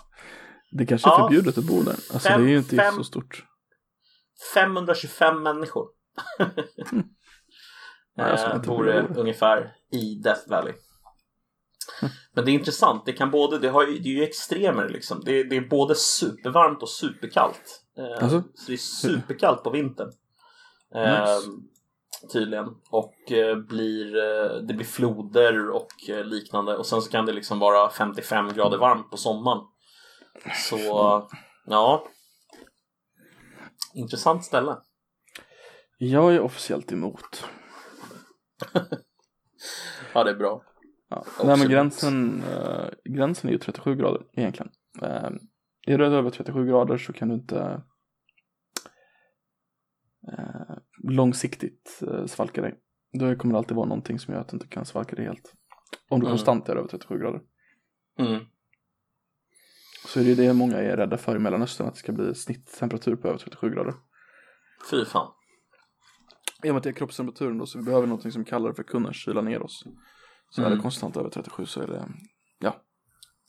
Det 0.70 0.86
kanske 0.86 1.08
är 1.08 1.12
Ja. 1.12 1.18
förbjudet 1.18 1.58
att 1.58 1.64
bo 1.64 1.82
där. 1.82 1.90
Alltså 1.92 2.18
Fem- 2.18 2.40
det 2.42 2.48
är 2.48 2.50
ju 2.50 2.58
inte 2.58 2.76
fem- 2.76 2.94
så 2.94 3.04
stort. 3.04 3.44
525 4.54 5.42
människor 5.42 5.86
Nej, 8.16 8.30
alltså, 8.30 8.46
eh, 8.46 8.60
bor 8.62 8.84
det 8.84 9.02
ungefär 9.16 9.72
i 9.92 10.14
Death 10.14 10.48
Valley. 10.50 10.72
Men 12.34 12.44
det 12.44 12.50
är 12.50 12.52
intressant. 12.52 13.02
Det, 13.06 13.12
kan 13.12 13.30
både, 13.30 13.58
det, 13.58 13.68
har 13.68 13.86
ju, 13.86 13.98
det 13.98 14.08
är 14.08 14.12
ju 14.12 14.22
extremer 14.24 14.88
liksom. 14.88 15.22
Det, 15.24 15.42
det 15.44 15.56
är 15.56 15.68
både 15.68 15.94
supervarmt 15.94 16.82
och 16.82 16.88
superkallt. 16.88 17.82
Eh, 17.98 18.22
Alltså? 18.24 18.42
Så 18.54 18.66
det 18.66 18.72
är 18.72 18.76
superkallt 18.76 19.62
på 19.64 19.70
vintern. 19.70 20.12
Eh, 20.94 21.20
Nice. 21.20 21.46
Tydligen. 22.32 22.66
Och 22.90 23.32
eh, 23.32 23.56
blir, 23.56 24.16
eh, 24.16 24.56
det 24.56 24.74
blir 24.74 24.86
floder 24.86 25.70
och 25.70 26.10
eh, 26.10 26.24
liknande. 26.24 26.76
Och 26.76 26.86
sen 26.86 27.02
så 27.02 27.10
kan 27.10 27.26
det 27.26 27.32
liksom 27.32 27.58
vara 27.58 27.90
55 27.90 28.52
grader 28.54 28.78
varmt 28.78 29.10
på 29.10 29.16
sommaren. 29.16 29.64
Så 30.54 30.78
ja. 31.66 32.08
Intressant 33.94 34.44
ställe. 34.44 34.76
Jag 35.98 36.34
är 36.34 36.40
officiellt 36.40 36.92
emot. 36.92 37.44
Ja, 40.14 40.24
det 40.24 40.30
är 40.30 40.34
bra. 40.34 40.62
Ja. 41.08 41.24
Nej 41.44 41.58
men 41.58 41.68
gränsen, 41.68 42.42
eh, 42.42 42.88
gränsen 43.04 43.48
är 43.48 43.52
ju 43.52 43.58
37 43.58 43.96
grader 43.96 44.22
egentligen. 44.32 44.72
Eh, 45.02 45.30
är 45.86 45.98
du 45.98 46.06
över 46.06 46.30
37 46.30 46.66
grader 46.66 46.98
så 46.98 47.12
kan 47.12 47.28
du 47.28 47.34
inte 47.34 47.82
eh, 50.32 50.76
långsiktigt 51.10 52.02
eh, 52.12 52.26
svalka 52.26 52.60
dig. 52.62 52.74
Då 53.12 53.36
kommer 53.36 53.52
det 53.54 53.58
alltid 53.58 53.76
vara 53.76 53.86
någonting 53.88 54.18
som 54.18 54.34
gör 54.34 54.40
att 54.40 54.48
du 54.48 54.56
inte 54.56 54.68
kan 54.68 54.86
svalka 54.86 55.16
dig 55.16 55.24
helt. 55.24 55.52
Om 56.08 56.20
du 56.20 56.26
Mm. 56.26 56.32
konstant 56.32 56.68
är 56.68 56.76
över 56.76 56.88
37 56.88 57.18
grader. 57.18 57.40
Mm. 58.18 58.44
Så 60.06 60.20
är 60.20 60.24
det 60.24 60.34
det 60.34 60.52
många 60.52 60.76
är 60.78 60.96
rädda 60.96 61.16
för 61.18 61.36
i 61.36 61.38
Mellanöstern, 61.38 61.86
att 61.86 61.94
det 61.94 61.98
ska 62.00 62.12
bli 62.12 62.34
snitttemperatur 62.34 63.16
på 63.16 63.28
över 63.28 63.38
37 63.38 63.70
grader. 63.70 63.94
Fy 64.90 65.04
fan. 65.04 65.32
I 66.62 66.70
och 66.70 66.74
med 66.74 66.76
att 66.76 66.82
det 66.82 66.90
är 66.90 66.92
kroppstemperaturen 66.94 67.58
då, 67.58 67.66
så 67.66 67.78
vi 67.78 67.84
behöver 67.84 68.06
någonting 68.06 68.32
som 68.32 68.44
kallar 68.44 68.72
för 68.72 68.82
kunna 68.82 69.12
kyla 69.12 69.40
ner 69.40 69.62
oss. 69.62 69.84
Så 70.50 70.60
är 70.62 70.66
Mm. 70.66 70.78
det 70.78 70.82
konstant 70.82 71.16
över 71.16 71.30
37 71.30 71.66
så 71.66 71.80
är 71.82 71.86
det, 71.86 72.08
ja. 72.58 72.76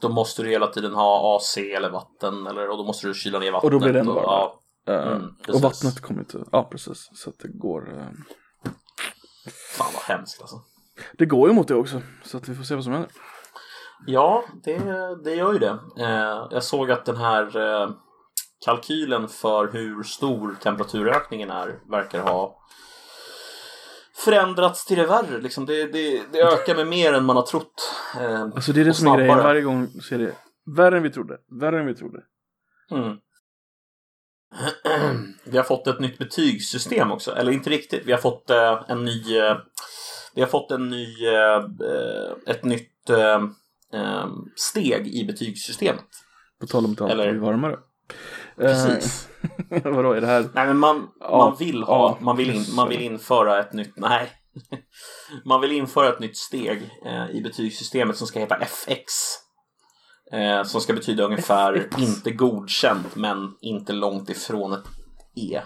Då 0.01 0.09
måste 0.09 0.43
du 0.43 0.49
hela 0.49 0.67
tiden 0.67 0.93
ha 0.93 1.35
AC 1.37 1.57
eller 1.57 1.89
vatten 1.89 2.47
eller, 2.47 2.69
och 2.69 2.77
då 2.77 2.83
måste 2.83 3.07
du 3.07 3.13
kyla 3.13 3.39
ner 3.39 3.51
vattnet. 3.51 3.63
Och 3.63 3.71
då 3.71 3.79
blir 3.79 3.93
det 3.93 3.99
ännu 3.99 4.09
varmare. 4.09 4.25
ja, 4.25 4.59
Mm, 4.87 5.35
och 5.47 5.61
vattnet 5.61 6.01
kommer 6.01 6.19
inte, 6.19 6.43
ja 6.51 6.63
precis. 6.71 7.09
Så 7.13 7.29
att 7.29 7.39
det 7.39 7.47
går, 7.47 7.97
eh, 7.99 8.07
Fan 9.77 9.91
vad 9.93 10.03
hemskt 10.03 10.41
alltså. 10.41 10.61
det 11.17 11.25
går 11.25 11.49
ju 11.49 11.55
mot 11.55 11.67
det 11.67 11.75
också. 11.75 12.01
Så 12.23 12.37
att 12.37 12.49
vi 12.49 12.55
får 12.55 12.63
se 12.63 12.75
vad 12.75 12.83
som 12.83 12.93
händer. 12.93 13.11
Ja, 14.05 14.43
det, 14.63 14.79
det 15.23 15.35
gör 15.35 15.53
ju 15.53 15.59
det. 15.59 15.79
Eh, 15.99 16.47
jag 16.51 16.63
såg 16.63 16.91
att 16.91 17.05
den 17.05 17.17
här 17.17 17.57
eh, 17.57 17.89
kalkylen 18.65 19.27
för 19.27 19.67
hur 19.71 20.03
stor 20.03 20.55
temperaturökningen 20.61 21.49
är 21.51 21.79
verkar 21.89 22.21
ha 22.21 22.57
förändrats 24.15 24.85
till 24.85 24.97
det 24.97 25.05
värre. 25.05 25.41
Liksom 25.41 25.65
det, 25.65 25.87
det, 25.91 26.23
det 26.31 26.41
ökar 26.41 26.75
med 26.75 26.87
mer 26.87 27.13
än 27.13 27.25
man 27.25 27.35
har 27.35 27.43
trott. 27.43 27.93
Eh, 28.19 28.41
Alltså 28.41 28.73
det 28.73 28.81
är 28.81 28.85
det 28.85 28.93
som 28.93 29.07
är 29.07 29.17
grejen, 29.17 29.37
varje 29.37 29.61
gång 29.61 29.87
så 30.01 30.15
är 30.15 30.19
det 30.19 30.35
värre 30.77 30.97
än 30.97 31.03
vi 31.03 31.09
trodde, 31.09 31.37
värre 31.61 31.79
än 31.79 31.85
vi 31.85 31.95
trodde. 31.95 32.19
Mm. 32.91 33.17
Vi 35.43 35.57
har 35.57 35.63
fått 35.63 35.87
ett 35.87 35.99
nytt 35.99 36.17
betygssystem 36.17 37.11
också, 37.11 37.35
eller 37.35 37.51
inte 37.51 37.69
riktigt. 37.69 38.05
Vi 38.05 38.11
har 38.11 38.19
fått 38.19 38.49
eh, 38.49 38.83
en 38.87 39.05
ny... 39.05 39.37
Eh, 39.37 39.57
vi 40.35 40.41
har 40.41 40.47
fått 40.47 40.71
en 40.71 40.89
ny... 40.89 41.27
Eh, 41.27 41.63
ett 42.47 42.63
nytt 42.63 42.93
steg 44.55 45.07
i 45.07 45.25
betygssystemet. 45.25 46.05
På 46.61 46.67
tal 46.67 46.85
om 46.85 46.91
att 46.91 47.01
allt 47.01 47.11
Eller- 47.11 47.31
blir 47.31 47.41
varmare. 47.41 47.77
Precis. 48.57 49.27
Vadå, 49.83 50.11
är 50.13 50.21
det 50.21 50.27
här? 50.27 50.49
Nej, 50.53 50.67
men 50.67 50.77
man, 50.77 51.07
Ja, 51.19 51.37
man 51.37 51.55
vill 51.59 51.83
ha, 51.83 52.17
ja, 52.19 52.25
man, 52.25 52.37
vill 52.37 52.49
in, 52.49 52.65
man 52.75 52.89
vill 52.89 53.01
införa 53.01 53.59
ett 53.59 53.73
nytt, 53.73 53.93
nej. 53.95 54.31
Man 55.45 55.61
vill 55.61 55.71
införa 55.71 56.09
ett 56.09 56.19
nytt 56.19 56.37
steg 56.37 56.91
eh, 57.05 57.29
i 57.31 57.41
betygssystemet 57.41 58.17
som 58.17 58.27
ska 58.27 58.39
heta 58.39 58.55
FX. 58.55 59.13
Eh, 60.31 60.63
som 60.63 60.81
ska 60.81 60.93
betyda 60.93 61.23
ungefär 61.23 61.89
inte 61.99 62.31
godkänt 62.31 63.15
men 63.15 63.55
inte 63.61 63.93
långt 63.93 64.29
ifrån 64.29 64.73
ett 64.73 64.85
E. 65.35 65.61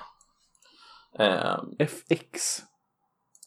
Eh, 1.19 1.57
FX? 1.79 2.59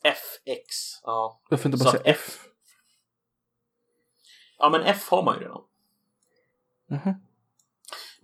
FX, 0.02 0.66
ja. 1.02 1.40
Varför 1.50 1.68
inte 1.68 1.84
bara 1.84 1.90
säga 1.90 2.02
F- 2.06 2.26
F? 2.38 2.46
Ja 4.58 4.68
men 4.68 4.82
F 4.82 5.08
har 5.10 5.22
man 5.22 5.34
ju 5.38 5.40
redan. 5.44 5.62
Mhm. 6.90 7.14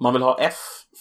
Man 0.01 0.13
vill 0.13 0.23
ha 0.23 0.39
F 0.41 0.57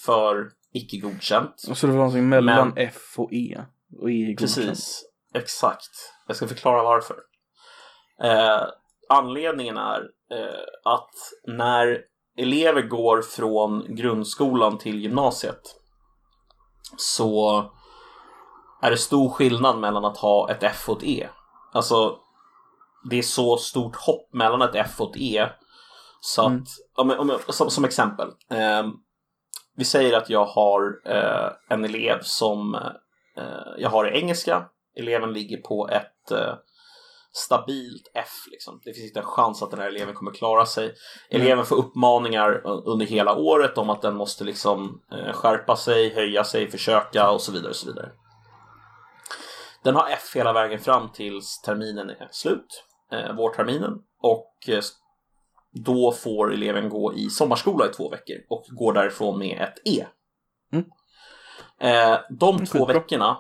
för 0.06 0.52
icke 0.74 0.98
godkänt. 0.98 1.54
Så 1.58 1.88
det 1.88 1.92
var 1.94 1.98
någonting 2.00 2.30
mellan 2.30 2.68
Men- 2.68 2.78
F 2.88 3.14
och 3.18 3.34
E. 3.34 3.62
Och 4.02 4.12
E 4.12 4.14
är 4.14 4.28
godkänt. 4.34 4.56
Precis, 4.68 5.04
exakt. 5.34 6.14
Jag 6.28 6.36
ska 6.36 6.48
förklara 6.48 6.84
varför. 6.84 7.16
Eh, 8.24 8.68
anledningen 9.10 9.78
är 9.78 10.02
eh, 10.32 10.92
att 10.94 11.12
när 11.48 12.02
elever 12.38 12.82
går 12.82 13.22
från 13.22 13.96
grundskolan 13.96 14.78
till 14.78 15.00
gymnasiet 15.02 15.62
så 16.98 17.64
är 18.82 18.92
det 18.92 18.98
stor 18.98 19.30
skillnad 19.30 19.80
mellan 19.80 20.06
att 20.06 20.18
ha 20.18 20.52
ett 20.52 20.64
F 20.64 20.90
och 20.90 20.98
ett 20.98 21.04
E. 21.04 21.28
Alltså, 21.74 22.18
det 23.10 23.18
är 23.18 23.22
så 23.22 23.58
stort 23.58 23.96
hopp 23.96 24.34
mellan 24.34 24.62
ett 24.62 24.76
F 24.76 25.02
och 25.02 25.10
ett 25.10 25.22
E 25.22 25.48
så 26.22 26.42
att, 26.42 26.48
Mm. 26.48 26.64
om, 27.20 27.30
om, 27.30 27.38
som, 27.48 27.70
som 27.70 27.86
exempel. 27.86 28.28
Eh, 28.52 28.88
vi 29.76 29.86
säger 29.86 30.18
att 30.18 30.30
jag 30.30 30.46
har 30.46 31.02
eh, 31.06 31.50
en 31.70 31.86
elev 31.86 32.20
som 32.22 32.76
eh, 33.38 33.74
jag 33.78 33.90
har 33.90 34.12
i 34.12 34.20
engelska. 34.20 34.66
Eleven 35.00 35.34
ligger 35.34 35.58
på 35.58 35.90
ett 35.90 36.32
eh, 36.32 36.54
stabilt 37.32 38.12
F. 38.14 38.32
Liksom. 38.52 38.82
Det 38.84 38.94
finns 38.94 39.08
inte 39.08 39.20
en 39.20 39.26
chans 39.26 39.64
att 39.64 39.72
den 39.72 39.80
här 39.80 39.88
eleven 39.88 40.16
kommer 40.16 40.32
klara 40.32 40.66
sig. 40.66 40.94
Eleven 41.30 41.66
får 41.66 41.76
uppmaningar 41.76 42.62
under 42.66 43.06
hela 43.06 43.36
året 43.36 43.78
om 43.78 43.90
att 43.90 44.02
den 44.02 44.16
måste 44.16 44.44
liksom 44.44 45.02
eh, 45.12 45.34
skärpa 45.34 45.76
sig, 45.76 46.16
höja 46.16 46.44
sig, 46.44 46.72
försöka 46.72 47.32
och 47.32 47.42
så 47.42 47.52
vidare. 47.52 47.70
Och 47.70 47.76
så 47.76 47.88
vidare. 47.88 48.12
Den 49.84 49.96
har 49.96 50.10
F 50.10 50.36
hela 50.36 50.54
vägen 50.54 50.80
fram 50.80 51.12
tills 51.12 51.62
terminen 51.62 52.10
är 52.10 52.28
slut, 52.32 52.84
eh, 53.12 53.36
vårterminen. 53.36 53.94
Och 54.22 54.56
eh, 54.68 54.82
då 55.86 56.12
får 56.12 56.54
eleven 56.54 56.90
gå 56.90 57.14
i 57.14 57.30
sommarskola 57.30 57.86
i 57.86 57.90
två 57.90 58.10
veckor 58.10 58.38
och 58.50 58.66
går 58.70 58.94
därifrån 58.94 59.40
med 59.40 59.62
ett 59.62 59.88
E. 59.88 60.06
Mm. 60.74 60.86
De 62.30 62.66
två 62.66 62.86
veckorna, 62.86 63.38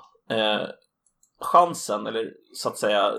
chansen, 1.42 2.08
eller 2.08 2.32
så 2.54 2.70
att 2.70 2.78
säga 2.78 3.14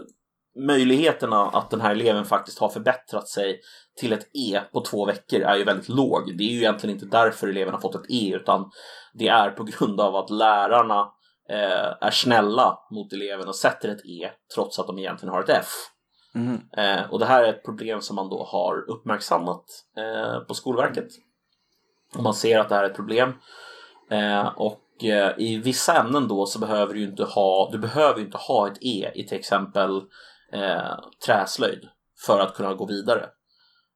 möjligheterna 0.56 1.46
att 1.46 1.70
den 1.70 1.80
här 1.80 1.90
eleven 1.90 2.24
faktiskt 2.24 2.58
har 2.58 2.68
förbättrat 2.68 3.28
sig 3.28 3.60
till 3.96 4.12
ett 4.12 4.30
E 4.34 4.60
på 4.72 4.80
två 4.80 5.06
veckor 5.06 5.40
är 5.40 5.56
ju 5.56 5.64
väldigt 5.64 5.88
låg. 5.88 6.38
Det 6.38 6.44
är 6.44 6.52
ju 6.52 6.58
egentligen 6.58 6.96
inte 6.96 7.06
därför 7.06 7.48
eleven 7.48 7.74
har 7.74 7.80
fått 7.80 7.94
ett 7.94 8.10
E 8.10 8.32
utan 8.34 8.70
det 9.14 9.28
är 9.28 9.50
på 9.50 9.64
grund 9.64 10.00
av 10.00 10.16
att 10.16 10.30
lärarna 10.30 11.00
eh, 11.48 11.96
är 12.00 12.10
snälla 12.10 12.78
mot 12.90 13.12
eleven 13.12 13.48
och 13.48 13.56
sätter 13.56 13.88
ett 13.88 14.06
E 14.06 14.30
trots 14.54 14.78
att 14.78 14.86
de 14.86 14.98
egentligen 14.98 15.34
har 15.34 15.42
ett 15.42 15.48
F. 15.48 15.68
Mhm. 16.34 16.60
Eh, 16.76 17.10
och 17.10 17.18
det 17.18 17.26
här 17.26 17.44
är 17.44 17.48
ett 17.48 17.64
problem 17.64 18.00
som 18.00 18.16
man 18.16 18.28
då 18.28 18.44
har 18.44 18.90
uppmärksammat 18.90 19.64
eh, 19.96 20.40
på 20.40 20.54
Skolverket. 20.54 21.08
Och 22.16 22.22
man 22.22 22.34
ser 22.34 22.58
att 22.58 22.68
det 22.68 22.74
här 22.74 22.84
är 22.84 22.90
ett 22.90 22.96
problem. 22.96 23.32
Eh, 24.10 24.46
och 24.46 25.04
eh, 25.04 25.32
i 25.38 25.58
vissa 25.64 26.00
ämnen 26.00 26.28
då 26.28 26.46
så 26.46 26.58
behöver 26.58 26.94
du 26.94 27.04
inte 27.04 27.24
ha, 27.24 27.70
du 27.72 27.78
behöver 27.78 28.20
inte 28.20 28.36
ha 28.36 28.68
ett 28.68 28.78
E 28.80 29.10
i 29.14 29.26
till 29.26 29.38
exempel 29.38 30.02
eh, 30.52 30.98
träslöjd 31.26 31.88
för 32.26 32.40
att 32.40 32.54
kunna 32.54 32.74
gå 32.74 32.86
vidare. 32.86 33.28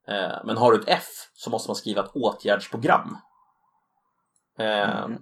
Eh, 0.08 0.44
men 0.44 0.56
har 0.56 0.72
du 0.72 0.80
ett 0.80 0.88
F 0.88 1.06
så 1.34 1.50
måste 1.50 1.68
man 1.68 1.76
skriva 1.76 2.04
ett 2.04 2.14
åtgärdsprogram. 2.14 3.16
Eh, 4.58 5.04
Mm. 5.04 5.18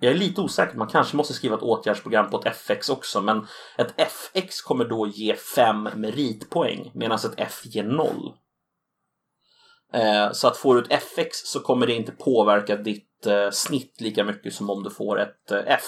jag 0.00 0.12
är 0.12 0.16
lite 0.16 0.40
osäker, 0.40 0.76
man 0.76 0.88
kanske 0.88 1.16
måste 1.16 1.34
skriva 1.34 1.56
ett 1.56 1.62
åtgärdsprogram 1.62 2.30
på 2.30 2.38
ett 2.40 2.46
FX 2.46 2.88
också, 2.88 3.20
men 3.20 3.46
ett 3.78 3.94
FX 3.96 4.62
kommer 4.62 4.84
då 4.84 5.06
ge 5.06 5.36
5 5.36 5.88
meritpoäng 5.94 6.90
medan 6.94 7.18
ett 7.18 7.34
F 7.36 7.60
ger 7.64 7.84
0. 7.84 8.34
Eh, 9.92 10.32
så 10.32 10.48
att 10.48 10.56
får 10.56 10.74
du 10.74 10.82
ett 10.82 10.92
FX 11.02 11.36
så 11.38 11.60
kommer 11.60 11.86
det 11.86 11.92
inte 11.94 12.12
påverka 12.12 12.76
ditt 12.76 13.26
eh, 13.26 13.50
snitt 13.50 14.00
lika 14.00 14.24
mycket 14.24 14.54
som 14.54 14.70
om 14.70 14.82
du 14.82 14.90
får 14.90 15.20
ett 15.20 15.50
eh, 15.50 15.62
F. 15.66 15.84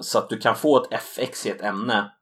Så 0.00 0.18
att 0.18 0.28
du 0.28 0.38
kan 0.38 0.56
få 0.56 0.82
ett 0.82 0.92
FX 0.92 1.46
i 1.46 1.50
ett 1.50 1.62
ämne 1.62 2.15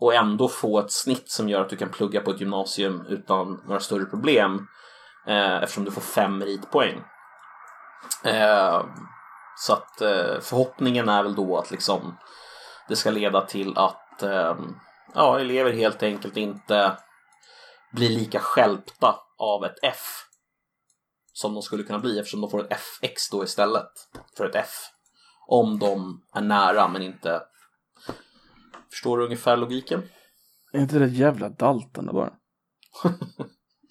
och 0.00 0.14
ändå 0.14 0.48
få 0.48 0.78
ett 0.78 0.92
snitt 0.92 1.30
som 1.30 1.48
gör 1.48 1.60
att 1.60 1.70
du 1.70 1.76
kan 1.76 1.88
plugga 1.88 2.20
på 2.20 2.30
ett 2.30 2.40
gymnasium 2.40 3.06
utan 3.08 3.62
några 3.66 3.80
större 3.80 4.04
problem 4.04 4.66
eh, 5.26 5.62
eftersom 5.62 5.84
du 5.84 5.90
får 5.90 6.00
5 6.00 6.38
meritpoäng. 6.38 7.04
Eh, 8.24 8.84
så 9.56 9.72
att 9.72 10.00
eh, 10.00 10.40
förhoppningen 10.40 11.08
är 11.08 11.22
väl 11.22 11.34
då 11.34 11.58
att 11.58 11.70
liksom 11.70 12.16
det 12.88 12.96
ska 12.96 13.10
leda 13.10 13.40
till 13.40 13.78
att 13.78 14.22
eh, 14.22 14.56
ja, 15.14 15.40
elever 15.40 15.72
helt 15.72 16.02
enkelt 16.02 16.36
inte 16.36 16.96
blir 17.92 18.08
lika 18.08 18.40
skälpta 18.40 19.16
av 19.38 19.64
ett 19.64 19.78
F 19.82 20.24
som 21.32 21.54
de 21.54 21.62
skulle 21.62 21.82
kunna 21.82 21.98
bli 21.98 22.18
eftersom 22.18 22.40
de 22.40 22.50
får 22.50 22.60
ett 22.60 22.72
FX 22.72 23.30
då 23.30 23.44
istället 23.44 23.90
för 24.36 24.44
ett 24.44 24.54
F. 24.54 24.70
Om 25.46 25.78
de 25.78 26.22
är 26.34 26.40
nära 26.40 26.88
men 26.88 27.02
inte 27.02 27.42
Förstår 28.94 29.18
du 29.18 29.24
ungefär 29.24 29.56
logiken? 29.56 30.02
Är 30.72 30.80
inte 30.80 30.98
det 30.98 31.06
jävla 31.06 31.48
dalten 31.48 32.06
där 32.06 32.12
bara? 32.12 32.32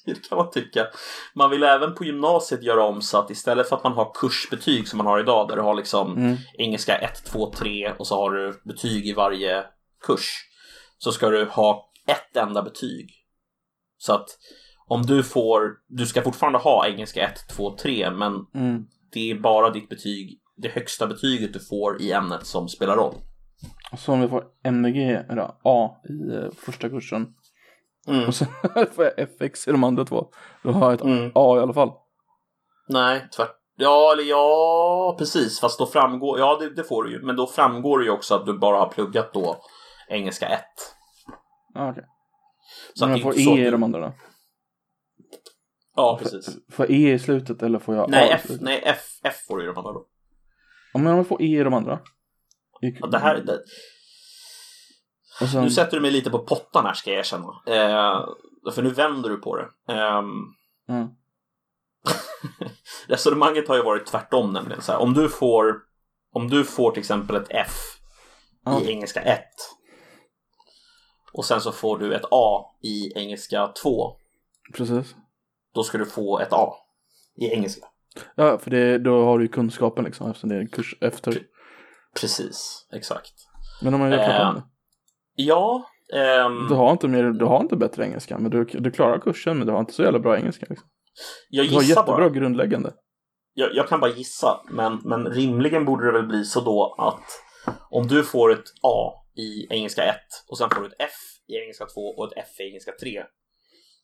Det 0.05 0.29
kan 0.29 0.37
man 0.37 0.51
tycka. 0.51 0.87
Man 1.35 1.49
vill 1.49 1.63
även 1.63 1.95
på 1.95 2.03
gymnasiet 2.03 2.63
göra 2.63 2.83
om 2.83 3.01
så 3.01 3.17
att 3.17 3.29
istället 3.31 3.69
för 3.69 3.75
att 3.75 3.83
man 3.83 3.93
har 3.93 4.11
kursbetyg 4.15 4.87
som 4.87 4.97
man 4.97 5.07
har 5.07 5.19
idag 5.19 5.47
där 5.47 5.55
du 5.55 5.61
har 5.61 5.73
liksom 5.73 6.17
Mm. 6.17 6.35
engelska 6.57 6.95
1, 6.97 7.25
2, 7.25 7.51
3 7.51 7.91
och 7.99 8.07
så 8.07 8.15
har 8.15 8.31
du 8.31 8.61
betyg 8.65 9.07
i 9.07 9.13
varje 9.13 9.65
kurs. 10.01 10.29
Så 10.97 11.11
ska 11.11 11.29
du 11.29 11.45
ha 11.45 11.91
ett 12.07 12.37
enda 12.37 12.63
betyg. 12.63 13.09
Så 13.97 14.13
att 14.13 14.27
om 14.87 15.01
du 15.01 15.23
får, 15.23 15.61
du 15.87 16.05
ska 16.05 16.21
fortfarande 16.21 16.59
ha 16.59 16.87
engelska 16.87 17.27
1, 17.27 17.47
2, 17.49 17.77
3 17.77 18.11
men 18.11 18.33
Mm. 18.55 18.85
det 19.13 19.31
är 19.31 19.35
bara 19.35 19.69
ditt 19.69 19.89
betyg, 19.89 20.39
det 20.57 20.69
högsta 20.69 21.07
betyget 21.07 21.53
du 21.53 21.59
får 21.59 22.01
i 22.01 22.11
ämnet 22.11 22.45
som 22.45 22.67
spelar 22.69 22.95
roll. 22.95 23.15
Och 23.93 23.99
så 23.99 24.13
om 24.13 24.21
vi 24.21 24.27
får 24.27 24.45
MVG, 24.63 24.97
eller 25.29 25.51
A 25.63 25.95
i 26.09 26.35
eh, 26.35 26.51
första 26.51 26.89
kursen. 26.89 27.33
Mm. 28.07 28.27
Och 28.27 28.35
sen 28.35 28.47
får 28.91 29.03
jag 29.05 29.19
FX 29.19 29.67
i 29.67 29.71
de 29.71 29.83
andra 29.83 30.05
två. 30.05 30.27
Då 30.63 30.71
har 30.71 30.85
jag 30.85 30.93
ett 30.93 31.01
Mm. 31.01 31.31
A 31.35 31.57
i 31.57 31.59
alla 31.59 31.73
fall. 31.73 31.91
Nej, 32.87 33.29
tvärt. 33.35 33.55
Ja, 33.75 34.11
eller 34.13 34.23
ja, 34.23 35.15
precis. 35.19 35.59
Fast 35.59 35.79
då 35.79 35.85
framgår, 35.85 36.39
ja 36.39 36.57
det, 36.59 36.69
det 36.75 36.83
får 36.83 37.03
du 37.03 37.11
ju. 37.11 37.21
Men 37.21 37.35
då 37.35 37.47
framgår 37.47 37.99
det 37.99 38.05
ju 38.05 38.11
också 38.11 38.35
att 38.35 38.45
du 38.45 38.57
bara 38.57 38.77
har 38.77 38.89
pluggat 38.89 39.33
då 39.33 39.57
engelska 40.09 40.47
1. 40.47 40.61
Ja, 41.73 41.89
okej. 41.91 42.03
Så 42.93 43.05
Men 43.05 43.17
jag 43.17 43.23
får 43.23 43.39
E 43.39 43.67
i 43.67 43.71
de 43.71 43.83
andra 43.83 43.99
då? 43.99 44.13
Ja, 45.95 46.19
precis. 46.21 46.57
Får 46.71 46.85
jag 46.85 46.95
E 46.95 47.13
i 47.13 47.19
slutet 47.19 47.63
eller 47.63 47.79
får 47.79 47.95
jag 47.95 48.09
Nej, 48.09 48.29
A 48.29 48.31
i 48.31 48.33
F, 48.33 48.45
nej 48.61 48.81
F, 48.85 49.19
F 49.23 49.35
får 49.47 49.57
du 49.57 49.63
i 49.63 49.67
de 49.67 49.77
andra 49.77 49.91
då. 49.91 50.05
Ja, 50.93 50.99
men 50.99 51.11
om 51.11 51.17
jag 51.17 51.27
får 51.27 51.41
E 51.41 51.59
i 51.59 51.63
de 51.63 51.73
andra. 51.73 51.99
Ja, 53.01 53.07
det 53.07 53.19
här, 53.19 53.35
det, 53.35 53.63
sen, 55.47 55.63
nu 55.63 55.69
sätter 55.69 55.97
du 55.97 56.01
mig 56.01 56.11
lite 56.11 56.29
på 56.29 56.39
pottan 56.39 56.85
här 56.85 56.93
ska 56.93 57.09
jag 57.09 57.19
erkänna. 57.19 57.47
Eh, 57.67 58.25
för 58.73 58.81
nu 58.81 58.89
vänder 58.89 59.29
du 59.29 59.37
på 59.37 59.55
det. 59.57 59.93
Ehm, 59.93 60.27
Mm. 60.89 61.07
resonemanget 63.07 63.67
har 63.67 63.75
ju 63.75 63.83
varit 63.83 64.05
tvärtom 64.05 64.53
nämligen. 64.53 64.81
Så 64.81 64.91
här, 64.91 64.99
om, 64.99 65.13
du 65.13 65.29
får, 65.29 65.75
om 66.33 66.49
du 66.49 66.63
får 66.63 66.91
till 66.91 66.99
exempel 66.99 67.35
ett 67.35 67.47
F 67.49 67.71
Ja. 68.65 68.81
i 68.81 68.89
engelska 68.91 69.21
1 69.21 69.39
och 71.33 71.45
sen 71.45 71.61
så 71.61 71.71
får 71.71 71.97
du 71.97 72.13
ett 72.15 72.25
A 72.31 72.75
i 72.83 73.11
engelska 73.19 73.67
2 73.67 74.15
Precis. 74.73 75.15
då 75.73 75.83
ska 75.83 75.97
du 75.97 76.05
få 76.05 76.39
ett 76.39 76.47
A 76.53 76.73
i 77.35 77.47
engelska. 77.53 77.85
Ja, 78.35 78.57
för 78.57 78.71
det, 78.71 78.97
då 78.97 79.25
har 79.25 79.37
du 79.39 79.45
ju 79.45 79.51
kunskapen 79.51 80.05
liksom 80.05 80.29
eftersom 80.29 80.49
det 80.49 80.55
är 80.55 80.59
en 80.59 80.67
kurs 80.67 80.95
efter. 81.01 81.43
Precis, 82.21 82.87
exakt. 82.93 83.33
Men 83.81 83.93
om 83.93 83.99
man 83.99 84.11
gör 84.11 84.17
klart 84.17 84.39
Eh, 84.41 84.49
om 84.49 84.55
det. 84.55 84.63
Ja, 85.35 85.85
ehm, 86.13 86.67
Du 86.67 86.75
har 86.75 86.91
inte 86.91 87.07
mer, 87.07 87.23
du 87.23 87.45
har 87.45 87.59
inte 87.61 87.75
bättre 87.75 88.03
engelska, 88.05 88.37
men 88.37 88.51
du, 88.51 88.65
du 88.65 88.91
klarar 88.91 89.19
kursen, 89.19 89.57
men 89.57 89.67
du 89.67 89.73
har 89.73 89.79
inte 89.79 89.93
så 89.93 90.03
jävla 90.03 90.19
bra 90.19 90.37
engelska. 90.37 90.65
Liksom. 90.69 90.87
jag 91.49 91.67
Du 91.69 91.73
har 91.75 91.81
jättebra 91.83 92.17
bara. 92.17 92.29
grundläggande. 92.29 92.93
Jag, 93.53 93.75
jag 93.75 93.87
kan 93.87 93.99
bara 93.99 94.11
gissa, 94.11 94.61
men, 94.69 94.99
men 95.03 95.25
rimligen 95.27 95.85
borde 95.85 96.05
det 96.05 96.11
väl 96.11 96.27
bli 96.27 96.43
så 96.45 96.61
då 96.61 96.95
att 96.97 97.23
om 97.89 98.07
du 98.07 98.23
får 98.23 98.51
ett 98.51 98.63
A 98.83 99.13
i 99.37 99.73
engelska 99.73 100.03
1 100.03 100.15
och 100.49 100.57
sen 100.57 100.69
får 100.69 100.81
du 100.81 100.87
ett 100.87 100.95
F 100.99 101.11
i 101.47 101.55
engelska 101.57 101.85
2 101.85 102.01
och 102.01 102.25
ett 102.25 102.33
F 102.37 102.59
i 102.59 102.63
engelska 102.63 102.91
3 103.01 103.23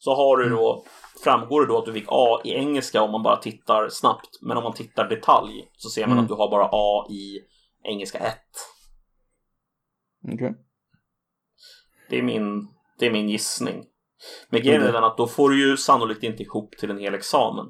så 0.01 0.15
har 0.15 0.37
du 0.37 0.49
då, 0.49 0.85
framgår 1.23 1.61
det 1.61 1.67
då 1.67 1.77
att 1.77 1.85
du 1.85 1.93
fick 1.93 2.05
A 2.07 2.41
i 2.43 2.53
engelska 2.53 3.01
om 3.01 3.11
man 3.11 3.23
bara 3.23 3.35
tittar 3.35 3.89
snabbt, 3.89 4.29
men 4.41 4.57
om 4.57 4.63
man 4.63 4.73
tittar 4.73 5.09
detalj 5.09 5.53
så 5.77 5.89
ser 5.89 6.01
man 6.01 6.11
Mm. 6.11 6.23
att 6.23 6.27
du 6.29 6.33
har 6.35 6.49
bara 6.51 6.69
A 6.71 7.07
i 7.11 7.39
engelska 7.83 8.17
1. 8.17 8.37
Okej. 10.33 10.55
Det 12.09 12.17
är 12.17 12.21
min, 12.23 12.67
det 12.99 13.05
är 13.05 13.11
min 13.11 13.29
gissning. 13.29 13.85
Men 14.49 14.61
grejen 14.61 14.81
är 14.81 14.89
Mm. 14.89 14.93
den 14.93 15.03
att 15.03 15.17
då 15.17 15.27
får 15.27 15.49
du 15.49 15.69
ju 15.69 15.77
sannolikt 15.77 16.23
inte 16.23 16.43
ihop 16.43 16.77
till 16.77 16.89
en 16.89 16.97
hel 16.99 17.13
examen. 17.13 17.65